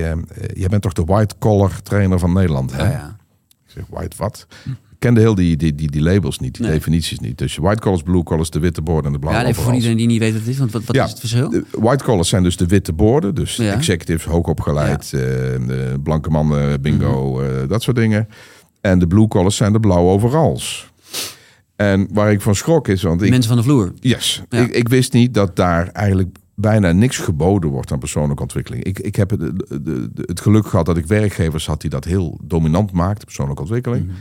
jij 0.54 0.68
bent 0.68 0.82
toch 0.82 0.94
de 0.94 1.04
white 1.04 1.36
collar 1.40 1.82
trainer 1.82 2.20
van 2.20 2.34
Nederland? 2.34 2.72
Hè? 2.76 2.84
Ja, 2.84 2.92
ja. 2.92 3.18
Ik 3.66 3.72
zeg, 3.72 3.84
white 3.90 4.16
wat? 4.18 4.48
Ik 4.66 4.72
kende 5.06 5.20
heel 5.20 5.36
die, 5.36 5.56
die, 5.58 5.76
die, 5.76 5.92
die 5.92 6.02
labels 6.02 6.40
niet, 6.40 6.54
die 6.54 6.64
Nee. 6.66 6.74
definities 6.76 7.20
niet. 7.20 7.38
Dus 7.38 7.58
white 7.58 7.82
collars, 7.82 8.04
blue 8.04 8.24
collars, 8.24 8.50
de 8.50 8.60
witte 8.60 8.82
borden 8.82 9.06
en 9.06 9.12
de 9.12 9.20
blauwe 9.20 9.42
ja, 9.42 9.48
even 9.48 9.64
voor 9.64 9.74
iedereen 9.74 9.98
die 9.98 10.08
niet 10.08 10.20
weet 10.20 10.32
wat 10.32 10.40
het 10.42 10.50
is. 10.50 10.58
Want 10.58 10.72
wat, 10.72 10.84
wat 10.84 10.96
Ja, 10.96 11.04
is 11.04 11.10
het 11.10 11.20
verschil? 11.20 11.50
De 11.50 11.64
white 11.72 12.04
collars 12.04 12.30
zijn 12.30 12.44
dus 12.44 12.58
de 12.58 12.66
witte 12.66 12.94
borden. 12.94 13.36
Dus 13.36 13.56
Ja. 13.56 13.74
executives, 13.74 14.26
hoogopgeleid, 14.26 15.04
eh, 15.04 15.20
de 15.68 16.00
blanke 16.04 16.30
mannen, 16.30 16.82
bingo, 16.82 17.32
Mhm. 17.34 17.44
eh, 17.44 17.70
dat 17.70 17.84
soort 17.84 17.96
dingen. 17.98 18.28
En 18.82 19.00
de 19.00 19.08
blue 19.08 19.28
collars 19.28 19.56
zijn 19.56 19.74
de 19.74 19.80
blauwe 19.80 20.12
overals. 20.12 20.90
En 21.76 22.08
waar 22.12 22.32
ik 22.32 22.42
van 22.42 22.56
schrok 22.56 22.88
is, 22.88 23.02
want 23.04 23.22
ik, 23.22 23.30
Mensen 23.30 23.48
van 23.50 23.58
de 23.58 23.64
vloer. 23.64 23.94
yes, 24.00 24.42
Ja. 24.50 24.60
ik, 24.60 24.72
ik 24.72 24.88
wist 24.90 25.14
niet 25.14 25.34
dat 25.34 25.56
daar 25.56 25.88
eigenlijk 25.88 26.38
bijna 26.56 26.92
niks 26.92 27.18
geboden 27.18 27.70
wordt 27.70 27.92
aan 27.92 28.00
persoonlijke 28.00 28.42
ontwikkeling. 28.42 28.84
Ik, 28.84 29.00
ik 29.00 29.16
heb 29.16 29.30
het, 29.30 29.40
de- 29.40 30.10
het 30.26 30.40
geluk 30.42 30.68
gehad 30.68 30.86
dat 30.86 30.98
ik 30.98 31.06
werkgevers 31.06 31.66
had 31.66 31.82
die 31.82 31.90
dat 31.90 32.04
heel 32.06 32.40
dominant 32.44 32.92
maakten, 32.92 33.26
persoonlijke 33.26 33.62
ontwikkeling. 33.62 34.06
Mhm. 34.06 34.16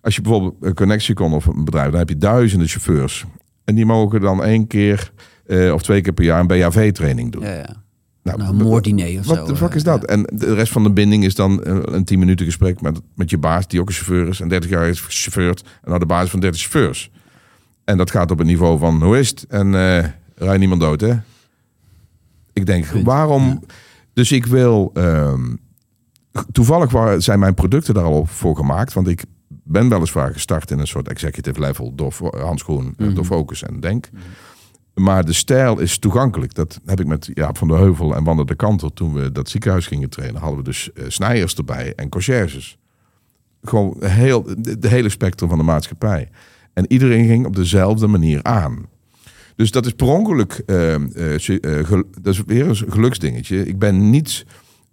Als 0.00 0.14
je 0.14 0.20
bijvoorbeeld 0.20 0.54
een 0.60 0.74
Connexicon 0.74 1.32
of 1.32 1.46
een 1.46 1.64
bedrijf, 1.64 1.90
dan 1.90 1.98
heb 1.98 2.08
je 2.08 2.18
duizenden 2.18 2.68
chauffeurs. 2.68 3.24
En 3.64 3.74
die 3.74 3.86
mogen 3.86 4.20
dan 4.20 4.44
één 4.44 4.66
keer 4.66 5.12
eh, 5.46 5.72
of 5.72 5.82
twee 5.82 6.00
keer 6.00 6.12
per 6.12 6.24
jaar 6.24 6.40
een 6.40 6.46
BHV-training 6.46 7.32
doen. 7.32 7.42
Ja, 7.42 7.54
ja. 7.54 7.82
Nou, 8.22 8.38
Nou, 8.38 8.50
een 8.50 8.56
moorddiner 8.56 9.18
of 9.18 9.24
zo. 9.24 9.34
wat 9.34 9.46
de 9.46 9.56
fuck 9.56 9.70
eh, 9.70 9.76
is 9.76 9.82
dat? 9.82 10.00
ja. 10.00 10.06
En 10.06 10.22
de 10.34 10.54
rest 10.54 10.72
van 10.72 10.82
de 10.82 10.90
binding 10.90 11.24
is 11.24 11.34
dan 11.34 11.62
eh, 11.62 11.78
een 11.82 12.04
10 12.04 12.18
minuten 12.18 12.46
gesprek 12.46 12.80
met, 12.80 13.00
met 13.14 13.30
je 13.30 13.38
baas, 13.38 13.68
die 13.68 13.80
ook 13.80 13.88
een 13.88 13.94
chauffeur 13.94 14.28
is. 14.28 14.40
En 14.40 14.48
30 14.48 14.70
jaar 14.70 14.88
is 14.88 15.00
chauffeurd. 15.08 15.62
En 15.62 15.68
nou 15.88 15.98
de 15.98 16.06
baas 16.06 16.30
van 16.30 16.40
30 16.40 16.60
chauffeurs. 16.60 17.10
En 17.84 17.96
dat 17.96 18.10
gaat 18.10 18.30
op 18.30 18.38
het 18.38 18.46
niveau 18.46 18.78
van, 18.78 19.02
hoe 19.02 19.18
is 19.18 19.28
het? 19.28 19.44
En 19.48 19.74
eh 19.74 20.04
rij 20.34 20.56
niemand 20.56 20.80
dood, 20.80 21.00
hè? 21.00 21.14
Ik 22.52 22.66
denk, 22.66 22.90
Punt. 22.90 23.04
waarom... 23.04 23.62
Dus 24.12 24.32
ik 24.32 24.46
wil... 24.46 24.90
ehm, 24.94 25.54
toevallig 26.52 27.22
zijn 27.22 27.38
mijn 27.38 27.54
producten 27.54 27.94
daar 27.94 28.04
al 28.04 28.26
voor 28.26 28.56
gemaakt. 28.56 28.92
Want 28.92 29.08
ik 29.08 29.24
ben 29.70 29.88
weliswaar 29.88 30.32
gestart 30.32 30.70
in 30.70 30.78
een 30.78 30.86
soort 30.86 31.08
executive 31.08 31.60
level 31.60 31.94
door 31.94 32.14
Hans 32.40 32.62
Groen, 32.62 32.94
eh, 32.96 33.06
Mhm. 33.06 33.14
door 33.14 33.24
Focus 33.24 33.62
en 33.62 33.80
Denk. 33.80 34.08
Maar 34.94 35.24
de 35.24 35.32
stijl 35.32 35.78
is 35.78 35.98
toegankelijk. 35.98 36.54
Dat 36.54 36.80
heb 36.84 37.00
ik 37.00 37.06
met 37.06 37.30
Jaap 37.34 37.58
van 37.58 37.68
der 37.68 37.76
Heuvel 37.78 38.14
en 38.16 38.24
Wander 38.24 38.46
de 38.46 38.54
Kanter. 38.54 38.92
Toen 38.92 39.12
we 39.12 39.32
dat 39.32 39.48
ziekenhuis 39.48 39.86
gingen 39.86 40.10
trainen, 40.10 40.40
hadden 40.40 40.58
we 40.58 40.64
dus 40.64 40.92
eh, 40.92 41.04
snijers 41.08 41.54
erbij 41.54 41.92
en 41.96 42.08
conciërges. 42.08 42.78
Gewoon 43.62 43.96
heel, 44.04 44.42
de, 44.58 44.78
de 44.78 44.88
hele 44.88 45.08
spectrum 45.08 45.48
van 45.48 45.58
de 45.58 45.64
maatschappij. 45.64 46.28
En 46.72 46.84
iedereen 46.92 47.26
ging 47.26 47.46
op 47.46 47.56
dezelfde 47.56 48.06
manier 48.06 48.42
aan. 48.42 48.86
Dus 49.56 49.70
dat 49.70 49.86
is 49.86 49.92
per 49.92 50.06
ongeluk, 50.06 50.62
eh, 50.66 50.94
eh, 50.94 51.00
eh, 51.34 51.86
gel- 51.86 52.04
dat 52.20 52.34
is 52.34 52.42
weer 52.46 52.68
een 52.68 52.76
geluksdingetje. 52.92 53.66
Ik 53.66 53.78
ben 53.78 54.10
niet 54.10 54.46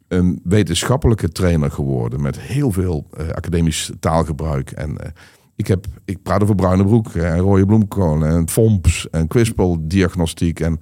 een 0.07 0.39
wetenschappelijke 0.43 1.29
trainer 1.29 1.71
geworden 1.71 2.21
met 2.21 2.39
heel 2.39 2.71
veel 2.71 3.07
eh, 3.17 3.29
academisch 3.29 3.91
taalgebruik. 3.99 4.71
En 4.71 4.97
eh, 4.97 5.09
ik, 5.55 5.67
heb, 5.67 5.85
ik 6.05 6.23
praat 6.23 6.43
over 6.43 6.55
bruine 6.55 6.85
broek 6.85 7.13
en 7.13 7.37
rode 7.37 7.65
bloemkool 7.65 8.25
en 8.25 8.49
FOMPS 8.49 9.09
en 9.09 9.27
kwispeldiagnostiek. 9.27 10.59
En, 10.59 10.79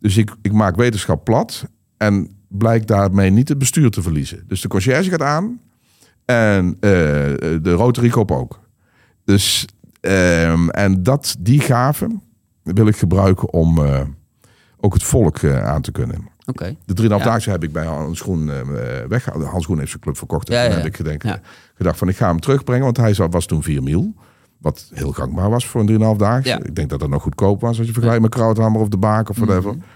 dus 0.00 0.16
ik, 0.16 0.34
ik 0.42 0.52
maak 0.52 0.76
wetenschap 0.76 1.24
plat. 1.24 1.64
En 1.96 2.30
blijkt 2.48 2.86
daarmee 2.86 3.30
niet 3.30 3.48
het 3.48 3.58
bestuur 3.58 3.90
te 3.90 4.02
verliezen. 4.02 4.44
Dus 4.46 4.60
de 4.60 4.68
conciërge 4.68 5.10
gaat 5.10 5.22
aan 5.22 5.60
en 6.24 6.76
de 6.80 7.72
Rotary 7.72 8.08
Kop 8.08 8.30
ook. 8.30 8.60
Dus, 9.24 9.66
um, 10.00 10.70
en 10.70 11.02
dat, 11.02 11.36
die 11.38 11.60
gaven 11.60 12.22
wil 12.62 12.86
ik 12.86 12.96
gebruiken 12.96 13.52
om 13.52 13.78
ook 14.76 14.94
het 14.94 15.02
volk 15.02 15.44
aan 15.44 15.82
te 15.82 15.92
kunnen. 15.92 16.31
Okay. 16.46 16.76
De 16.84 17.02
3,5 17.02 17.08
ja. 17.08 17.18
dagen 17.18 17.52
heb 17.52 17.62
ik 17.62 17.72
bij 17.72 17.84
Hans 17.84 18.20
Groen 18.20 18.46
uh, 18.46 18.54
weggehaald. 19.08 19.44
Hans 19.44 19.64
Groen 19.64 19.78
heeft 19.78 19.90
zijn 19.90 20.02
club 20.02 20.16
verkocht. 20.16 20.50
En 20.50 20.66
toen 20.68 20.76
heb 20.76 20.86
ik 20.86 20.96
gedacht, 21.76 21.98
van 21.98 22.08
ik 22.08 22.16
ga 22.16 22.26
hem 22.26 22.40
terugbrengen. 22.40 22.84
Want 22.84 22.96
hij 22.96 23.14
was 23.30 23.46
toen 23.46 23.62
4 23.62 23.82
mil. 23.82 24.14
Wat 24.58 24.90
heel 24.94 25.12
gangbaar 25.12 25.50
was 25.50 25.66
voor 25.66 25.80
een 25.80 26.14
3,5 26.14 26.18
dagen. 26.18 26.64
Ik 26.64 26.74
denk 26.74 26.90
dat 26.90 27.00
dat 27.00 27.08
nog 27.08 27.22
goedkoop 27.22 27.60
was 27.60 27.78
als 27.78 27.86
je 27.86 27.92
vergelijkt 27.92 28.22
met 28.22 28.30
Krauthammer 28.30 28.80
of 28.80 28.88
de 28.88 28.96
Baak 28.96 29.28
of 29.28 29.36
whatever. 29.36 29.72
Mm 29.72 29.78
-hmm. 29.78 29.88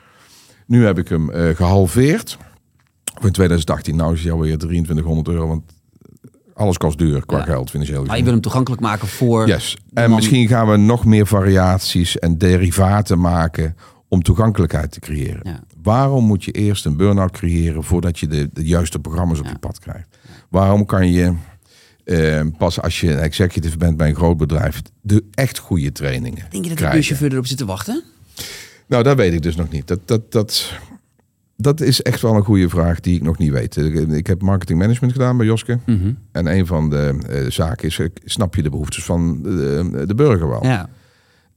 Nu 0.67 0.85
heb 0.85 0.99
ik 0.99 1.09
hem 1.09 1.31
uh, 1.31 1.57
gehalveerd. 1.57 2.39
Voor 3.15 3.27
in 3.27 3.33
2018. 3.33 3.97
Nou 3.97 4.15
is 4.15 4.23
hij 4.23 4.33
alweer 4.33 4.59
2300 4.59 5.29
euro. 5.29 5.49
Want 5.49 5.63
alles 6.55 6.77
kost 6.77 6.99
duur 6.99 7.27
qua 7.27 7.39
ja. 7.39 7.45
geld 7.45 7.71
financieel. 7.71 8.05
Maar 8.05 8.17
je 8.17 8.23
wil 8.23 8.33
hem 8.33 8.41
toegankelijk 8.41 8.83
maken 8.83 9.09
voor. 9.09 9.47
Yes. 9.47 9.77
En 9.93 10.15
misschien 10.15 10.49
gaan 10.49 10.69
we 10.69 10.77
nog 10.77 11.05
meer 11.05 11.27
variaties 11.27 12.19
en 12.19 12.39
derivaten 12.39 13.21
maken 13.21 13.77
om 14.09 14.23
toegankelijkheid 14.23 14.91
te 14.91 15.01
creëren. 15.01 15.41
Ja. 15.43 15.61
Waarom 15.83 16.25
moet 16.25 16.45
je 16.45 16.53
eerst 16.53 16.85
een 16.85 16.97
burn-out 16.97 17.31
creëren 17.31 17.85
voordat 17.85 18.19
je 18.19 18.27
de, 18.27 18.51
de 18.53 18.65
juiste 18.65 18.99
programma's 18.99 19.39
op 19.39 19.45
ja. 19.45 19.51
je 19.51 19.59
pad 19.59 19.79
krijgt? 19.79 20.19
Waarom 20.49 20.87
kan 20.87 21.11
je 21.11 21.35
uh, 22.05 22.41
pas 22.59 22.81
als 22.81 23.01
je 23.01 23.15
executive 23.15 23.77
bent 23.77 23.97
bij 23.97 24.09
een 24.09 24.15
groot 24.15 24.37
bedrijf 24.37 24.83
de 25.01 25.25
echt 25.35 25.59
goede 25.59 25.93
trainingen? 25.93 26.47
Denk 26.51 26.65
je 26.65 26.75
dat 26.75 26.79
de 26.79 26.89
buschauffeur 26.89 27.33
erop 27.33 27.47
zit 27.47 27.59
te 27.59 27.65
wachten? 27.65 28.03
Nou, 28.87 29.03
dat 29.03 29.17
weet 29.17 29.33
ik 29.33 29.43
dus 29.43 29.57
nog 29.57 29.71
niet. 29.71 29.87
Dat, 29.87 30.01
dat, 30.05 30.33
dat, 30.33 30.73
dat 31.57 31.81
is 31.81 32.03
echt 32.03 32.21
wel 32.21 32.35
een 32.35 32.45
goede 32.45 32.69
vraag 32.69 33.01
die 33.01 33.17
ik 33.17 33.23
nog 33.23 33.39
niet 33.39 33.51
weet. 33.51 33.77
Ik 34.11 34.27
heb 34.27 34.43
marketing 34.43 34.79
management 34.79 35.13
gedaan 35.13 35.37
bij 35.37 35.47
Joske. 35.47 35.79
Mm 35.87 36.01
-hmm. 36.01 36.19
En 36.33 36.47
een 36.47 36.67
van 36.67 36.91
de 36.91 37.19
uh, 37.31 37.51
zaken 37.51 37.89
is, 37.89 38.01
snap 38.25 38.55
je 38.55 38.63
de 38.63 38.71
behoeftes 38.71 39.05
van 39.05 39.43
de, 39.43 40.05
de 40.07 40.15
burger 40.15 40.49
wel? 40.49 40.65
Ja. 40.65 40.89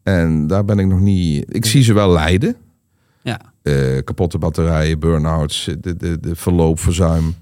En 0.03 0.47
daar 0.47 0.65
ben 0.65 0.79
ik 0.79 0.87
nog 0.87 0.99
niet... 0.99 1.45
Ik 1.55 1.65
zie 1.65 1.83
ze 1.83 1.93
wel 1.93 2.09
lijden. 2.11 2.55
Ja. 3.21 3.41
Uh, 3.63 3.97
kapotte 4.03 4.37
batterijen, 4.37 4.99
burn-outs, 4.99 5.69
de, 5.79 5.97
de, 5.97 6.19
de 6.19 6.35
verloop, 6.35 6.79
verzuim. 6.79 7.35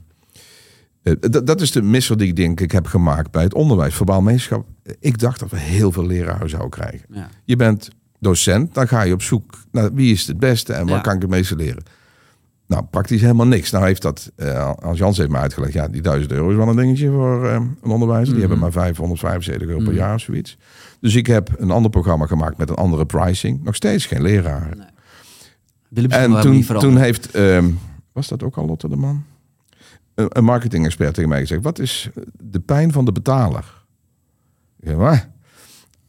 Uh, 1.03 1.13
dat 1.43 1.61
is 1.61 1.71
de 1.71 1.81
misser 1.81 2.17
die 2.17 2.27
ik 2.27 2.35
denk 2.35 2.59
ik 2.61 2.71
heb 2.71 2.85
gemaakt 2.85 3.31
bij 3.31 3.43
het 3.43 3.53
onderwijs. 3.53 3.95
Verbaal 3.95 4.21
meesterschap. 4.21 4.65
Ik 4.99 5.17
dacht 5.19 5.39
dat 5.39 5.49
we 5.49 5.57
heel 5.59 5.91
veel 5.91 6.05
leraren 6.05 6.49
zouden 6.49 6.71
krijgen. 6.71 7.05
Ja. 7.11 7.29
Je 7.43 7.55
bent 7.55 7.89
docent, 8.19 8.73
dan 8.73 8.87
ga 8.87 9.01
je 9.01 9.13
op 9.13 9.21
zoek 9.21 9.57
naar 9.71 9.93
wie 9.93 10.13
is 10.13 10.27
het 10.27 10.39
beste 10.39 10.73
en 10.73 10.85
waar 10.85 10.95
Ja. 10.95 11.01
kan 11.01 11.15
ik 11.15 11.21
het 11.21 11.29
meeste 11.29 11.55
leren. 11.55 11.83
Nou, 12.67 12.83
praktisch 12.83 13.21
helemaal 13.21 13.47
niks. 13.47 13.71
Nou 13.71 13.85
heeft 13.85 14.01
dat, 14.01 14.31
uh, 14.37 14.71
als 14.81 14.97
Jans 14.97 15.17
heeft 15.17 15.29
me 15.29 15.37
uitgelegd, 15.37 15.73
ja, 15.73 15.87
die 15.87 16.01
1000 16.01 16.31
euro 16.31 16.49
is 16.49 16.55
wel 16.55 16.67
een 16.69 16.75
dingetje 16.75 17.09
voor 17.09 17.45
uh, 17.45 17.53
een 17.53 17.89
onderwijzer. 17.91 18.25
Die 18.25 18.33
Mhm. 18.33 18.39
hebben 18.39 18.59
maar 18.59 18.71
575 18.71 19.67
euro 19.67 19.79
per 19.83 19.87
Mhm. 19.93 19.97
jaar 20.01 20.13
of 20.13 20.21
zoiets. 20.21 20.57
Dus 20.99 21.15
ik 21.15 21.27
heb 21.27 21.49
een 21.57 21.71
ander 21.71 21.91
programma 21.91 22.25
gemaakt 22.25 22.57
met 22.57 22.69
een 22.69 22.75
andere 22.75 23.05
pricing. 23.05 23.63
Nog 23.63 23.75
steeds 23.75 24.05
geen 24.05 24.21
leraren. 24.21 24.77
Nee. 24.77 26.07
En 26.07 26.41
toen, 26.41 26.63
toen 26.63 26.97
heeft, 26.97 27.31
ehm, 27.31 27.69
was 28.11 28.27
dat 28.27 28.43
ook 28.43 28.57
al 28.57 28.65
Lotte 28.65 28.89
de 28.89 28.95
Man? 28.95 29.23
Een, 30.15 30.27
een 30.29 30.43
marketing-expert 30.43 31.13
tegen 31.13 31.29
mij 31.29 31.39
gezegd: 31.39 31.63
wat 31.63 31.79
is 31.79 32.09
de 32.41 32.59
pijn 32.59 32.91
van 32.91 33.05
de 33.05 33.11
betaler? 33.11 33.85
Zeg, 34.79 34.95
"Wat?" 34.95 35.27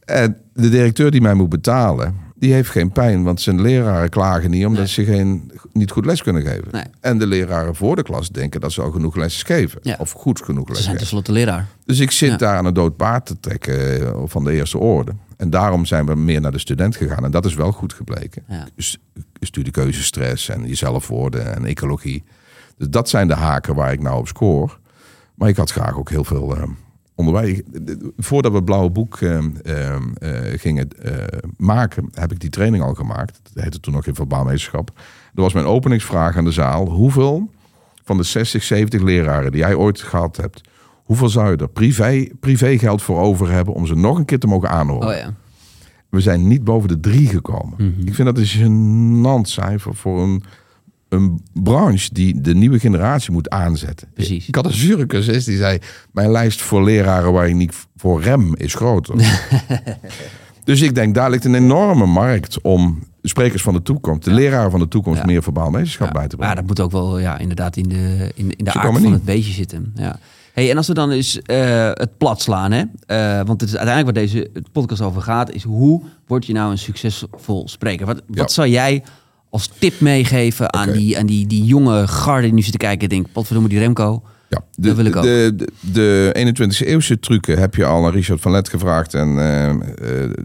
En 0.05 0.37
de 0.53 0.69
directeur 0.69 1.11
die 1.11 1.21
mij 1.21 1.33
moet 1.33 1.49
betalen, 1.49 2.15
die 2.39 2.53
heeft 2.53 2.69
geen 2.69 2.91
pijn, 2.91 3.23
want 3.23 3.41
zijn 3.41 3.61
leraren 3.61 4.09
klagen 4.09 4.49
niet 4.49 4.65
omdat 4.65 4.83
Nee. 4.83 4.91
ze 4.93 5.03
geen, 5.05 5.51
niet 5.73 5.91
goed 5.91 6.05
les 6.05 6.23
kunnen 6.23 6.41
geven. 6.41 6.67
Nee. 6.71 6.83
En 6.99 7.17
de 7.17 7.27
leraren 7.27 7.75
voor 7.75 7.95
de 7.95 8.03
klas 8.03 8.29
denken 8.29 8.59
dat 8.61 8.71
ze 8.71 8.81
al 8.81 8.91
genoeg 8.91 9.15
les 9.15 9.43
geven. 9.43 9.79
Ja. 9.83 9.95
Of 9.99 10.11
goed 10.11 10.41
genoeg 10.43 10.67
les 10.67 10.77
Ze 10.77 10.83
zijn 10.83 10.97
tenslotte 10.97 11.31
leraar. 11.31 11.67
Dus 11.85 11.99
ik 11.99 12.11
zit 12.11 12.29
Ja. 12.29 12.37
daar 12.37 12.57
aan 12.57 12.65
een 12.65 12.73
dood 12.73 12.95
paard 12.95 13.25
te 13.25 13.39
trekken 13.39 14.01
eh, 14.05 14.21
van 14.25 14.43
de 14.43 14.51
eerste 14.51 14.77
orde. 14.77 15.11
En 15.37 15.49
daarom 15.49 15.85
zijn 15.85 16.05
we 16.05 16.15
meer 16.15 16.41
naar 16.41 16.51
de 16.51 16.59
student 16.59 16.95
gegaan. 16.95 17.23
En 17.25 17.31
dat 17.31 17.45
is 17.45 17.53
wel 17.53 17.71
goed 17.71 17.93
gebleken. 17.93 18.43
Ja. 18.47 18.67
St- 18.77 18.99
Studiekeuzestress 19.39 20.49
en 20.49 20.67
jezelf 20.67 21.07
worden 21.07 21.55
en 21.55 21.65
ecologie. 21.65 22.23
Dus 22.77 22.89
dat 22.89 23.09
zijn 23.09 23.27
de 23.27 23.33
haken 23.33 23.75
waar 23.75 23.91
ik 23.91 24.01
nou 24.01 24.17
op 24.19 24.27
scoor. 24.27 24.79
Maar 25.35 25.49
ik 25.49 25.57
had 25.57 25.71
graag 25.71 25.97
ook 25.97 26.09
heel 26.09 26.23
veel 26.23 26.55
eh, 26.55 26.63
onderwijs. 27.19 27.61
Voordat 28.17 28.51
we 28.51 28.57
het 28.57 28.65
blauwe 28.65 28.89
boek 28.89 29.17
eh, 29.17 29.37
eh, 29.37 29.95
eh, 29.95 30.59
gingen 30.59 30.87
eh, 30.89 31.13
maken, 31.57 32.09
heb 32.13 32.31
ik 32.31 32.39
die 32.39 32.49
training 32.49 32.83
al 32.83 32.93
gemaakt. 32.93 33.39
Dat 33.53 33.63
heette 33.63 33.79
toen 33.79 33.93
nog 33.93 34.05
in 34.05 34.15
verbaalmeesterschap. 34.15 34.91
Dat 35.33 35.43
was 35.43 35.53
mijn 35.53 35.65
openingsvraag 35.65 36.37
aan 36.37 36.43
de 36.43 36.51
zaal. 36.51 36.89
Hoeveel 36.89 37.51
van 38.03 38.17
de 38.17 38.23
60, 38.23 38.63
70 38.63 39.01
leraren 39.01 39.51
die 39.51 39.59
jij 39.59 39.75
ooit 39.75 40.01
gehad 40.01 40.37
hebt, 40.37 40.61
hoeveel 41.03 41.29
zou 41.29 41.51
je 41.51 41.57
er 41.57 41.69
privé, 41.69 42.27
privé 42.39 42.77
geld 42.77 43.01
voor 43.01 43.19
over 43.19 43.51
hebben 43.51 43.73
om 43.73 43.85
ze 43.85 43.95
nog 43.95 44.17
een 44.17 44.25
keer 44.25 44.39
te 44.39 44.47
mogen 44.47 44.69
aanhoren? 44.69 45.07
Oh 45.07 45.15
ja. 45.15 45.33
We 46.09 46.21
zijn 46.21 46.47
niet 46.47 46.63
boven 46.63 46.87
de 46.87 46.99
drie 46.99 47.27
gekomen. 47.27 47.73
Mhm. 47.77 48.07
Ik 48.07 48.15
vind 48.15 48.35
dat 48.35 48.37
een 48.37 48.45
gênant 48.45 49.47
cijfer 49.47 49.95
voor 49.95 50.21
een, 50.21 50.43
een 51.09 51.43
branche 51.53 52.09
die 52.13 52.41
de 52.41 52.55
nieuwe 52.55 52.79
generatie 52.79 53.31
moet 53.31 53.49
aanzetten. 53.49 54.07
Precies. 54.13 54.47
Ik 54.47 54.55
had 54.55 54.65
een 54.65 54.71
zure 54.73 55.05
cursist 55.05 55.45
die 55.45 55.57
zei, 55.57 55.77
mijn 56.11 56.31
lijst 56.31 56.61
voor 56.61 56.83
leraren 56.83 57.31
waar 57.31 57.47
je 57.47 57.55
niet 57.55 57.73
voor 57.95 58.21
rem 58.21 58.55
is 58.55 58.73
groter. 58.73 59.15
dus 60.63 60.81
ik 60.81 60.95
denk, 60.95 61.15
daar 61.15 61.29
ligt 61.29 61.45
een 61.45 61.55
enorme 61.55 62.05
markt 62.05 62.61
om 62.61 62.99
sprekers 63.21 63.61
van 63.61 63.73
de 63.73 63.81
toekomst, 63.81 64.23
de 64.23 64.31
leraren 64.31 64.71
van 64.71 64.79
de 64.79 64.87
toekomst, 64.87 65.19
Ja. 65.19 65.25
meer 65.25 65.43
verbaal 65.43 65.69
meesterschap 65.69 66.07
Ja. 66.07 66.13
bij 66.13 66.27
te 66.27 66.29
Ja, 66.35 66.37
brengen. 66.37 66.55
dat 66.55 66.65
moet 66.65 66.79
ook 66.79 66.91
wel 66.91 67.19
ja, 67.19 67.37
inderdaad 67.37 67.77
in 67.77 67.89
de, 67.89 68.31
in, 68.35 68.51
in 68.55 68.65
de 68.65 68.71
Ze 68.71 68.79
aard 68.79 68.93
van 68.93 69.01
niet. 69.01 69.11
het 69.11 69.23
beestje 69.25 69.53
zitten. 69.53 69.91
Ja. 69.95 70.19
Hey, 70.53 70.69
en 70.71 70.77
als 70.77 70.87
we 70.87 70.93
dan 70.93 71.11
eens 71.11 71.41
eh, 71.41 71.89
het 71.93 72.17
plat 72.17 72.41
slaan, 72.41 72.71
hè? 72.71 72.83
Eh, 73.05 73.35
want 73.45 73.61
het 73.61 73.69
is 73.69 73.75
uiteindelijk 73.77 74.17
waar 74.17 74.25
deze 74.25 74.51
podcast 74.71 75.01
over 75.01 75.21
gaat, 75.21 75.51
is 75.51 75.63
hoe 75.63 76.01
word 76.27 76.45
je 76.45 76.53
nou 76.53 76.71
een 76.71 76.77
succesvol 76.77 77.67
spreker? 77.67 78.05
Wat, 78.05 78.21
Ja. 78.27 78.41
wat 78.41 78.51
zou 78.51 78.67
jij 78.67 79.03
als 79.49 79.69
tip 79.79 79.99
meegeven 79.99 80.73
aan, 80.73 80.91
die, 80.91 81.17
aan 81.17 81.25
die, 81.25 81.47
die 81.47 81.63
jonge 81.63 82.07
garde 82.07 82.41
die 82.41 82.53
nu 82.53 82.61
zit 82.61 82.71
te 82.71 82.77
kijken 82.77 83.01
en 83.01 83.09
denkt, 83.09 83.31
potverdomme 83.31 83.69
die 83.69 83.79
Remco. 83.79 84.23
Ja, 84.49 84.61
de, 84.71 84.87
Dat 84.87 84.95
wil 84.95 85.05
ik 85.05 85.15
ook. 85.15 85.23
De, 85.23 85.53
de, 85.55 85.71
de 85.91 86.53
21e 86.83 86.87
eeuwse 86.87 87.19
trucken 87.19 87.59
heb 87.59 87.75
je 87.75 87.85
al 87.85 88.05
aan 88.05 88.11
Richard 88.11 88.41
van 88.41 88.51
Let 88.51 88.69
gevraagd. 88.69 89.13
En 89.13 89.27
eh, 89.27 89.75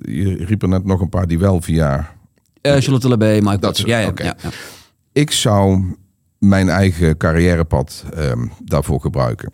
je 0.00 0.44
riep 0.44 0.62
er 0.62 0.68
net 0.68 0.84
nog 0.84 1.00
een 1.00 1.08
paar 1.08 1.26
die 1.26 1.38
wel 1.38 1.60
via... 1.60 2.12
Eh 2.60 2.76
Charlotte 2.76 3.08
Lebé, 3.08 3.40
Mike 3.40 3.58
Dat 3.58 3.78
Ja, 3.78 3.98
ja, 3.98 4.08
oké. 4.08 4.22
ja, 4.22 4.36
ja. 4.42 4.50
Ik 5.12 5.30
zou 5.30 5.84
mijn 6.38 6.68
eigen 6.68 7.16
carrièrepad 7.16 8.04
ehm, 8.14 8.46
daarvoor 8.64 9.00
gebruiken. 9.00 9.52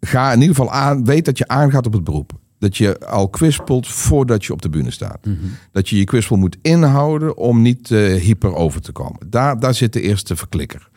Ga 0.00 0.32
in 0.32 0.40
ieder 0.40 0.56
geval 0.56 0.72
aan, 0.72 1.04
weet 1.04 1.24
dat 1.24 1.38
je 1.38 1.48
aangaat 1.48 1.86
op 1.86 1.92
het 1.92 2.04
beroep. 2.04 2.32
Dat 2.60 2.76
je 2.76 3.06
al 3.06 3.28
kwispelt 3.28 3.88
voordat 3.88 4.44
je 4.44 4.52
op 4.52 4.62
de 4.62 4.68
bühne 4.68 4.90
staat. 4.90 5.24
Mhm. 5.24 5.36
Dat 5.72 5.88
je 5.88 5.96
je 5.96 6.04
kwispel 6.04 6.36
moet 6.36 6.56
inhouden 6.62 7.36
om 7.36 7.62
niet 7.62 7.90
eh, 7.90 8.14
hyper 8.14 8.54
over 8.54 8.80
te 8.80 8.92
komen. 8.92 9.20
Daar, 9.26 9.60
daar 9.60 9.74
zit 9.74 9.92
de 9.92 10.00
eerste 10.00 10.36
verklikker. 10.36 10.88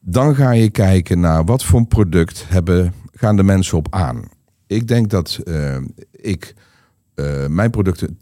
Dan 0.00 0.34
ga 0.34 0.50
je 0.50 0.70
kijken 0.70 1.20
naar 1.20 1.44
wat 1.44 1.64
voor 1.64 1.78
een 1.78 1.88
product 1.88 2.44
hebben, 2.48 2.94
gaan 3.12 3.36
de 3.36 3.42
mensen 3.42 3.78
op 3.78 3.86
aan. 3.90 4.28
Ik 4.66 4.88
denk 4.88 5.10
dat 5.10 5.40
eh, 5.44 5.76
ik 6.10 6.54
eh, 7.14 7.46
mijn 7.46 7.70
producten 7.70 8.16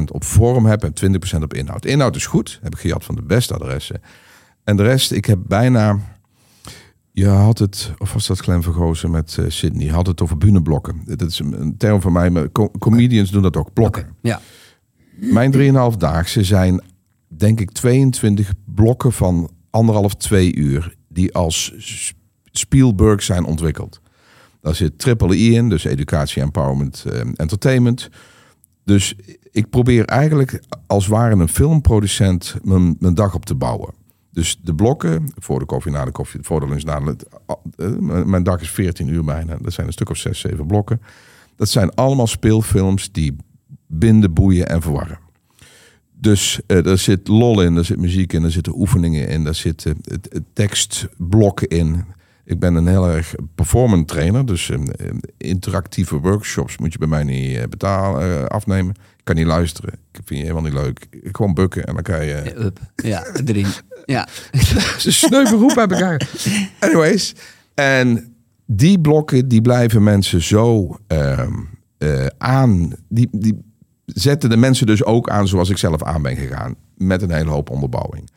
80% 0.00 0.04
op 0.12 0.24
vorm 0.24 0.66
heb 0.66 0.84
en 0.84 1.20
20% 1.38 1.42
op 1.42 1.54
inhoud. 1.54 1.84
Inhoud 1.84 2.16
is 2.16 2.26
goed, 2.26 2.58
heb 2.62 2.74
ik 2.74 2.80
gejat 2.80 3.04
van 3.04 3.14
de 3.14 3.22
beste 3.22 3.54
adressen. 3.54 4.00
En 4.64 4.76
de 4.76 4.82
rest, 4.82 5.12
ik 5.12 5.24
heb 5.24 5.38
bijna... 5.46 5.98
Je 7.12 7.26
had 7.26 7.58
het, 7.58 7.92
of 7.98 8.12
was 8.12 8.26
dat 8.26 8.38
Glenn 8.38 8.62
Vergozen 8.62 9.10
met 9.10 9.36
eh, 9.38 9.44
Sydney, 9.48 9.88
had 9.88 10.06
het 10.06 10.20
over 10.20 10.38
buneblokken. 10.38 11.02
Dat 11.04 11.22
is 11.30 11.38
een, 11.38 11.60
een 11.60 11.76
term 11.76 12.00
van 12.00 12.12
mij, 12.12 12.30
maar 12.30 12.52
co- 12.52 12.70
comedians 12.78 13.30
doen 13.30 13.42
dat 13.42 13.56
ook, 13.56 13.72
blokken. 13.72 14.16
Ja. 14.22 14.40
Mijn 15.16 15.52
3,5-daagse 15.52 16.44
zijn, 16.44 16.82
denk 17.28 17.60
ik, 17.60 17.70
22 17.70 18.52
blokken 18.64 19.12
van 19.12 19.50
anderhalf, 19.70 20.14
twee 20.14 20.54
uur. 20.56 20.94
Die 21.08 21.34
als 21.34 21.74
Spielberg 22.44 23.22
zijn 23.22 23.44
ontwikkeld. 23.44 24.00
Daar 24.60 24.74
zit 24.74 24.98
triple 24.98 25.36
E 25.36 25.54
in, 25.54 25.68
dus 25.68 25.84
educatie, 25.84 26.42
empowerment, 26.42 27.04
eh, 27.08 27.20
entertainment. 27.36 28.08
Dus 28.84 29.14
ik 29.50 29.70
probeer 29.70 30.04
eigenlijk 30.04 30.62
als 30.86 31.06
ware 31.06 31.34
een 31.34 31.48
filmproducent 31.48 32.56
mijn, 32.62 32.96
mijn 32.98 33.14
dag 33.14 33.34
op 33.34 33.44
te 33.44 33.54
bouwen. 33.54 33.94
Dus 34.32 34.58
de 34.62 34.74
blokken, 34.74 35.32
voor 35.38 35.58
de 35.58 35.64
koffie, 35.64 35.92
na 35.92 36.04
de 36.04 36.10
koffie, 36.10 36.40
voor 36.42 36.60
de 36.60 36.68
lunch, 36.68 36.82
na 36.84 36.98
de 37.00 37.04
lunch. 37.04 37.20
eh, 37.76 38.24
Mijn 38.24 38.42
dag 38.42 38.60
is 38.60 38.70
14 38.70 39.08
uur 39.08 39.24
bijna. 39.24 39.56
Dat 39.60 39.72
zijn 39.72 39.86
een 39.86 39.92
stuk 39.92 40.10
of 40.10 40.16
zes, 40.16 40.40
zeven 40.40 40.66
blokken. 40.66 41.00
Dat 41.56 41.68
zijn 41.68 41.94
allemaal 41.94 42.26
speelfilms 42.26 43.12
die 43.12 43.36
binden, 43.86 44.32
boeien 44.34 44.68
en 44.68 44.82
verwarren. 44.82 45.18
Dus 46.12 46.60
eh, 46.66 46.86
er 46.86 46.98
zit 46.98 47.28
lol 47.28 47.62
in, 47.62 47.76
er 47.76 47.84
zit 47.84 47.98
muziek 47.98 48.32
in, 48.32 48.44
er 48.44 48.50
zitten 48.50 48.78
oefeningen 48.78 49.28
in, 49.28 49.46
er 49.46 49.54
zitten 49.54 49.96
het, 50.02 50.40
tekstblokken 50.52 51.68
in. 51.68 52.04
Ik 52.44 52.58
ben 52.58 52.74
een 52.74 52.86
heel 52.86 53.08
erg 53.08 53.34
performance 53.54 54.04
trainer, 54.04 54.46
dus 54.46 54.70
eh, 54.70 54.78
eh, 54.78 55.14
interactieve 55.36 56.16
workshops 56.18 56.78
moet 56.78 56.92
je 56.92 56.98
bij 56.98 57.08
mij 57.08 57.24
niet 57.24 57.56
eh, 57.56 57.64
betalen, 57.68 58.38
eh, 58.38 58.44
afnemen. 58.44 58.94
Ik 58.94 59.24
kan 59.24 59.34
niet 59.36 59.46
luisteren, 59.46 59.92
ik 59.92 60.20
vind 60.24 60.28
je 60.40 60.46
helemaal 60.46 60.62
niet 60.62 60.72
leuk. 60.72 61.06
Gewoon 61.32 61.54
bukken 61.54 61.84
en 61.84 61.94
dan 61.94 62.02
kan 62.02 62.24
je... 62.24 62.72
Ja, 62.96 63.26
erin. 63.44 63.66
Ja. 64.10 64.28
Ze 64.98 65.12
sneu 65.12 65.42
beroep 65.42 65.74
heb 65.74 65.92
ik 65.92 66.00
eigenlijk. 66.00 66.70
Anyways. 66.78 67.34
En 67.74 68.34
die 68.66 69.00
blokken, 69.00 69.48
die 69.48 69.60
blijven 69.60 70.02
mensen 70.02 70.42
zo 70.42 70.96
ehm, 71.06 71.52
eh, 71.98 72.26
aan. 72.38 72.92
Die, 73.08 73.28
die 73.32 73.58
zetten 74.06 74.50
de 74.50 74.56
mensen 74.56 74.86
dus 74.86 75.04
ook 75.04 75.28
aan 75.28 75.48
zoals 75.48 75.68
ik 75.68 75.76
zelf 75.76 76.02
aan 76.02 76.22
ben 76.22 76.36
gegaan. 76.36 76.74
Met 76.96 77.22
een 77.22 77.32
hele 77.32 77.50
hoop 77.50 77.70
onderbouwing. 77.70 78.30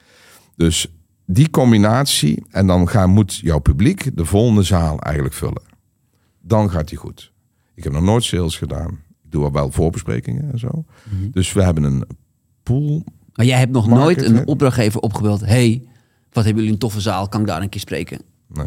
Dus 0.56 0.88
die 1.26 1.50
combinatie. 1.50 2.44
En 2.50 2.68
dan 2.68 2.90
gaan, 2.90 3.10
moet 3.10 3.36
jouw 3.36 3.60
publiek 3.60 4.18
de 4.18 4.26
volgende 4.26 4.64
zaal 4.64 5.00
eigenlijk 5.00 5.36
vullen. 5.36 5.64
Dan 6.42 6.70
gaat 6.70 6.88
die 6.88 6.98
goed. 6.98 7.32
Ik 7.76 7.84
heb 7.84 7.94
nog 7.94 8.04
nooit 8.04 8.24
sales 8.24 8.58
gedaan. 8.58 8.92
Ik 9.24 9.32
doe 9.32 9.52
wel 9.52 9.72
voorbesprekingen 9.72 10.52
en 10.52 10.60
zo. 10.60 10.86
Dus 11.32 11.54
we 11.54 11.64
hebben 11.64 11.84
een 11.84 12.06
pool. 12.64 13.04
Maar 13.36 13.46
jij 13.46 13.58
hebt 13.60 13.72
nog 13.72 13.88
Market, 13.88 14.06
nooit 14.06 14.30
een 14.30 14.36
hè? 14.36 14.42
opdrachtgever 14.46 15.00
opgebeld. 15.02 15.40
hey, 15.46 15.82
wat 16.32 16.44
hebben 16.44 16.56
jullie 16.64 16.72
een 16.72 16.80
toffe 16.82 17.02
zaal? 17.02 17.28
Kan 17.28 17.42
ik 17.42 17.48
daar 17.48 17.62
een 17.62 17.70
keer 17.70 17.82
spreken? 17.82 18.20
Nee, 18.48 18.66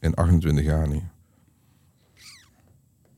in 0.00 0.14
28 0.14 0.64
jaar 0.64 0.88
niet. 0.88 1.02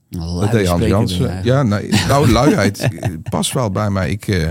Luie 0.08 0.40
Dat 0.40 0.50
deed 0.50 0.66
Hans 0.66 0.84
Jansen. 0.84 1.40
Ja, 1.44 1.62
nou, 1.62 2.30
luiheid 2.32 2.88
past 3.30 3.52
wel 3.52 3.70
bij 3.70 3.90
mij. 3.90 4.10
Ik, 4.10 4.28
eh, 4.28 4.50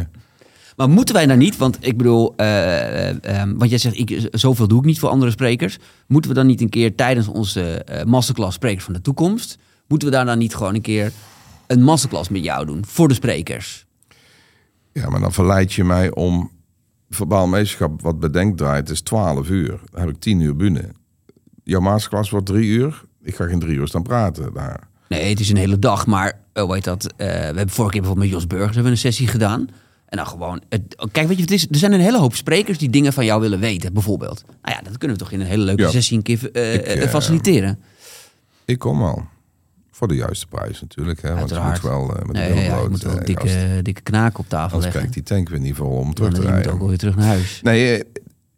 Maar 0.75 0.89
moeten 0.89 1.15
wij 1.15 1.25
nou 1.25 1.39
niet, 1.39 1.57
want 1.57 1.77
ik 1.79 1.97
bedoel, 1.97 2.33
eh, 2.35 3.09
eh, 3.09 3.41
eh, 3.41 3.49
want 3.55 3.69
jij 3.69 3.79
zegt, 3.79 3.97
ik, 3.97 4.27
zoveel 4.31 4.67
doe 4.67 4.79
ik 4.79 4.85
niet 4.85 4.99
voor 4.99 5.09
andere 5.09 5.31
sprekers. 5.31 5.77
Moeten 6.07 6.29
we 6.31 6.35
dan 6.35 6.45
niet 6.47 6.61
een 6.61 6.69
keer 6.69 6.95
tijdens 6.95 7.27
onze 7.27 7.83
eh, 7.83 8.03
masterclass 8.03 8.55
Sprekers 8.55 8.83
van 8.83 8.93
de 8.93 9.01
Toekomst, 9.01 9.57
moeten 9.87 10.07
we 10.07 10.13
daar 10.13 10.25
dan 10.25 10.37
niet 10.37 10.55
gewoon 10.55 10.75
een 10.75 10.81
keer 10.81 11.11
een 11.67 11.81
masterclass 11.83 12.29
met 12.29 12.43
jou 12.43 12.65
doen 12.65 12.83
voor 12.87 13.07
de 13.07 13.13
sprekers? 13.13 13.84
Ja, 15.01 15.09
maar 15.09 15.19
dan 15.19 15.33
verleid 15.33 15.73
je 15.73 15.83
mij 15.83 16.13
om 16.13 16.51
verbaal 17.09 17.47
meesterschap 17.47 18.01
wat 18.01 18.19
bedenkt 18.19 18.57
draait, 18.57 18.89
is 18.89 19.01
12 19.01 19.49
uur. 19.49 19.79
Dan 19.91 19.99
heb 20.01 20.09
ik 20.09 20.19
10 20.19 20.39
uur 20.39 20.55
bühne. 20.55 20.89
Jouw 21.63 21.79
masterclass 21.79 22.29
wordt 22.29 22.45
3 22.45 22.65
uur. 22.69 23.03
Ik 23.23 23.35
ga 23.35 23.45
geen 23.45 23.59
drie 23.59 23.75
uur 23.77 23.87
staan 23.87 24.03
praten 24.03 24.53
daar. 24.53 24.87
Nee, 25.07 25.29
het 25.29 25.39
is 25.39 25.49
een 25.49 25.57
hele 25.57 25.79
dag, 25.79 26.05
maar 26.07 26.39
hoe 26.53 26.73
heet 26.73 26.83
dat? 26.83 27.05
Eh, 27.05 27.27
we 27.27 27.33
hebben 27.33 27.69
vorige 27.69 27.91
keer 27.91 28.01
bijvoorbeeld 28.01 28.31
met 28.31 28.39
Jos 28.39 28.47
Burgers 28.47 28.73
hebben 28.75 28.91
we 28.91 28.97
een 28.97 29.03
sessie 29.11 29.27
gedaan. 29.27 29.67
En 30.05 30.17
dan 30.17 30.27
gewoon, 30.27 30.61
het, 30.69 30.81
kijk, 31.11 31.27
weet 31.27 31.37
je, 31.37 31.43
wat 31.43 31.51
het 31.51 31.51
is, 31.51 31.67
er 31.69 31.75
zijn 31.77 31.93
een 31.93 31.99
hele 31.99 32.19
hoop 32.19 32.35
sprekers 32.35 32.77
die 32.77 32.89
dingen 32.89 33.13
van 33.13 33.25
jou 33.25 33.41
willen 33.41 33.59
weten, 33.59 33.93
bijvoorbeeld. 33.93 34.43
Nou 34.61 34.75
ja, 34.77 34.81
dat 34.81 34.97
kunnen 34.97 35.17
we 35.17 35.23
toch 35.23 35.31
in 35.31 35.39
een 35.41 35.47
hele 35.47 35.63
leuke 35.63 35.81
Ja. 35.81 35.89
sessie 35.89 36.17
een 36.17 36.23
keer 36.23 36.51
eh, 36.51 36.73
Ik, 36.73 36.81
eh, 36.81 37.03
eh, 37.03 37.09
faciliteren. 37.09 37.79
Ik 38.65 38.79
kom 38.79 39.01
al. 39.03 39.25
Voor 39.95 40.07
de 40.07 40.15
juiste 40.15 40.47
prijs 40.47 40.81
natuurlijk. 40.81 41.21
Hè, 41.21 41.35
want 41.35 41.49
je 41.49 41.59
moet 41.59 41.81
wel 41.81 42.15
eh, 42.15 42.25
met 42.25 42.31
Nee, 42.31 42.47
de 42.47 42.47
ja, 42.47 42.47
billen 42.47 42.63
je 42.63 42.69
bloot, 42.69 42.89
moet 42.89 43.03
wel 43.03 43.11
eh, 43.13 43.17
een 43.19 43.25
dikke, 43.25 43.79
dikke 43.81 44.01
knaken 44.01 44.39
op 44.39 44.49
tafel 44.49 44.75
leggen. 44.77 44.91
krijgt 44.91 45.13
die 45.13 45.23
tank 45.23 45.49
weer 45.49 45.59
niet 45.59 45.75
vol 45.75 45.89
om 45.89 46.13
terug 46.13 46.29
te 46.33 46.35
je 46.35 46.41
moet 46.41 46.51
rijden. 46.51 46.71
ook 46.73 46.79
wel 46.79 46.87
weer 46.87 46.97
terug 46.97 47.15
naar 47.15 47.25
huis. 47.25 47.59
Nee, 47.63 47.97
eh, 47.97 48.05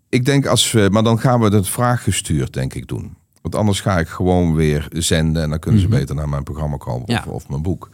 ik 0.09 0.25
denk 0.25 0.45
als 0.45 0.71
we, 0.71 0.87
maar 0.91 1.03
dan 1.03 1.19
gaan 1.19 1.39
we 1.39 1.55
het 1.55 1.69
vraaggestuurd, 1.69 2.53
denk 2.53 2.73
ik, 2.73 2.87
doen. 2.87 3.15
Want 3.41 3.55
anders 3.55 3.81
ga 3.81 3.99
ik 3.99 4.07
gewoon 4.07 4.55
weer 4.55 4.87
zenden 4.91 5.43
en 5.43 5.49
dan 5.49 5.59
kunnen 5.59 5.81
ze 5.81 5.87
beter 5.87 6.15
naar 6.15 6.29
mijn 6.29 6.43
programma 6.43 6.77
komen 6.77 7.01
of, 7.07 7.09
Ja. 7.09 7.23
of 7.27 7.49
mijn 7.49 7.61
boek. 7.61 7.89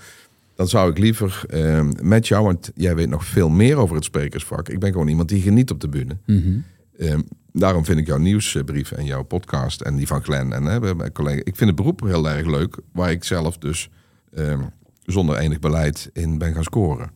Dan 0.55 0.67
zou 0.67 0.89
ik 0.91 0.97
liever 0.97 1.43
eh, 1.49 1.81
met 2.01 2.27
jou, 2.27 2.43
want 2.45 2.71
jij 2.75 2.95
weet 2.95 3.09
nog 3.09 3.25
veel 3.25 3.49
meer 3.49 3.75
over 3.77 3.95
het 3.95 4.05
sprekersvak. 4.05 4.69
Ik 4.69 4.79
ben 4.79 4.91
gewoon 4.91 5.07
iemand 5.07 5.29
die 5.29 5.41
geniet 5.41 5.71
op 5.71 5.79
de 5.81 5.89
bühne. 5.89 6.17
Mhm. 6.25 6.57
Eh, 6.97 7.19
daarom 7.51 7.85
vind 7.85 7.99
ik 7.99 8.05
jouw 8.07 8.17
nieuwsbrief 8.17 8.91
en 8.91 9.05
jouw 9.05 9.23
podcast 9.23 9.81
en 9.81 9.95
die 9.95 10.07
van 10.07 10.23
Glenn 10.23 10.53
en 10.53 10.63
hè, 10.63 10.95
mijn 10.95 11.11
collega. 11.11 11.41
Ik 11.43 11.55
vind 11.55 11.69
het 11.69 11.75
beroep 11.75 12.01
heel 12.01 12.29
erg 12.29 12.45
leuk, 12.47 12.77
waar 12.91 13.11
ik 13.11 13.23
zelf 13.23 13.57
dus 13.57 13.89
eh, 14.31 14.59
zonder 15.03 15.37
enig 15.37 15.59
beleid 15.59 16.09
in 16.13 16.37
ben 16.37 16.53
gaan 16.53 16.63
scoren. 16.63 17.11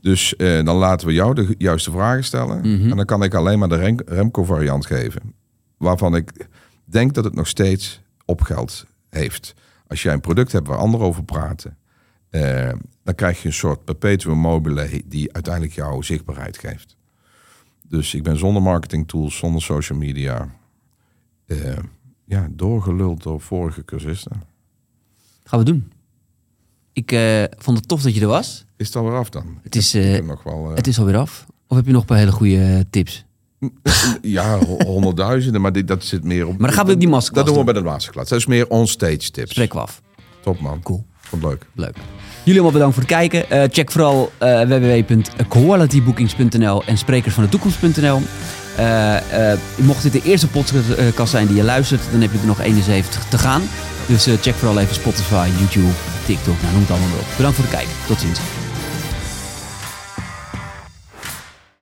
Dus 0.00 0.36
eh, 0.36 0.64
dan 0.64 0.76
laten 0.76 1.06
we 1.06 1.12
jou 1.12 1.34
de 1.34 1.54
juiste 1.58 1.90
vragen 1.90 2.24
stellen. 2.24 2.58
Mhm. 2.58 2.90
En 2.90 2.96
dan 2.96 3.04
kan 3.04 3.22
ik 3.22 3.34
alleen 3.34 3.58
maar 3.58 3.68
de 3.68 3.76
Rem- 3.76 4.00
Remco-variant 4.06 4.86
geven. 4.86 5.34
Waarvan 5.76 6.16
ik 6.16 6.46
denk 6.84 7.14
dat 7.14 7.24
het 7.24 7.34
nog 7.34 7.46
steeds 7.48 8.02
opgeld 8.24 8.86
heeft. 9.08 9.54
Als 9.86 10.02
jij 10.02 10.12
een 10.12 10.20
product 10.20 10.52
hebt 10.52 10.66
waar 10.68 10.78
anderen 10.78 11.06
over 11.06 11.24
praten... 11.24 11.76
eh, 12.30 12.72
dan 13.04 13.14
krijg 13.14 13.42
je 13.42 13.48
een 13.48 13.54
soort 13.54 13.84
perpetuum 13.84 14.38
mobile... 14.38 15.02
die 15.06 15.32
uiteindelijk 15.32 15.74
jouw 15.74 16.02
zichtbaarheid 16.02 16.58
geeft. 16.58 16.96
Dus 17.90 18.14
ik 18.14 18.22
ben 18.22 18.38
zonder 18.38 18.62
marketing 18.62 19.08
tools, 19.08 19.36
zonder 19.36 19.62
social 19.62 19.98
media... 19.98 20.48
eh, 21.46 21.76
ja, 22.24 22.48
doorgeluld 22.50 23.22
door 23.22 23.40
vorige 23.40 23.84
cursisten. 23.84 24.42
Gaan 25.44 25.58
we 25.58 25.64
doen. 25.64 25.92
Ik 26.92 27.12
eh, 27.12 27.44
vond 27.58 27.76
het 27.78 27.88
tof 27.88 28.02
dat 28.02 28.14
je 28.14 28.20
er 28.20 28.26
was. 28.26 28.64
Is 28.76 28.86
het 28.86 28.96
alweer 28.96 29.16
af 29.18 29.28
dan? 29.30 29.58
Het 29.62 29.76
is, 29.76 29.94
eh, 29.94 30.22
nog 30.24 30.42
wel... 30.42 30.68
Het 30.74 30.86
is 30.86 30.98
alweer 30.98 31.16
af. 31.16 31.46
Of 31.66 31.76
heb 31.76 31.86
je 31.86 31.92
nog 31.92 32.00
een 32.00 32.06
paar 32.06 32.18
hele 32.18 32.32
goede 32.32 32.86
tips? 32.90 33.24
Ja, 34.22 34.58
ho- 34.58 34.84
honderdduizenden, 34.84 35.60
maar 35.60 35.72
dit, 35.72 35.88
dat 35.88 36.04
zit 36.04 36.24
meer 36.24 36.46
op... 36.46 36.58
Maar 36.58 36.68
dan 36.68 36.76
gaan 36.76 36.86
we 36.86 36.96
die 36.96 37.08
masterclass 37.08 37.46
Dat 37.46 37.56
doen 37.56 37.66
we 37.66 37.72
bij 37.72 37.82
de 37.82 37.88
masterclass. 37.88 38.30
Dat 38.30 38.38
is 38.38 38.46
meer 38.46 38.68
on-stage 38.68 39.30
tips. 39.30 39.50
Spreken 39.50 39.74
we 39.76 39.82
af. 39.82 40.02
Top 40.40 40.60
man. 40.60 40.82
Cool. 40.82 41.04
Vond 41.20 41.42
leuk. 41.42 41.66
Leuk. 41.74 41.96
Jullie 42.50 42.64
allemaal 42.64 42.80
bedankt 42.80 43.08
voor 43.08 43.18
het 43.18 43.30
kijken. 43.30 43.50
Eh, 43.50 43.62
check 43.72 43.90
vooral 43.90 44.32
eh 44.38 44.60
www.qualitybookings.nl 44.60 46.82
en 46.86 46.98
sprekersvandetoekomst.nl. 46.98 48.20
Eh, 48.76 49.52
eh, 49.52 49.58
mocht 49.76 50.02
dit 50.02 50.12
de 50.12 50.22
eerste 50.22 50.48
podcast 50.48 51.30
zijn 51.30 51.46
die 51.46 51.56
je 51.56 51.64
luistert, 51.64 52.00
dan 52.10 52.20
heb 52.20 52.32
je 52.32 52.38
er 52.38 52.46
nog 52.46 52.60
71 52.60 53.24
te 53.28 53.38
gaan. 53.38 53.62
Dus 54.06 54.28
check 54.40 54.54
vooral 54.54 54.78
even 54.78 54.94
Spotify, 54.94 55.48
YouTube, 55.58 55.92
TikTok, 56.26 56.60
nou, 56.60 56.72
noem 56.72 56.80
het 56.80 56.90
allemaal 56.90 57.18
op. 57.18 57.26
Bedankt 57.36 57.56
voor 57.56 57.66
het 57.66 57.74
kijken. 57.74 57.94
Tot 58.06 58.20
ziens. 58.20 58.59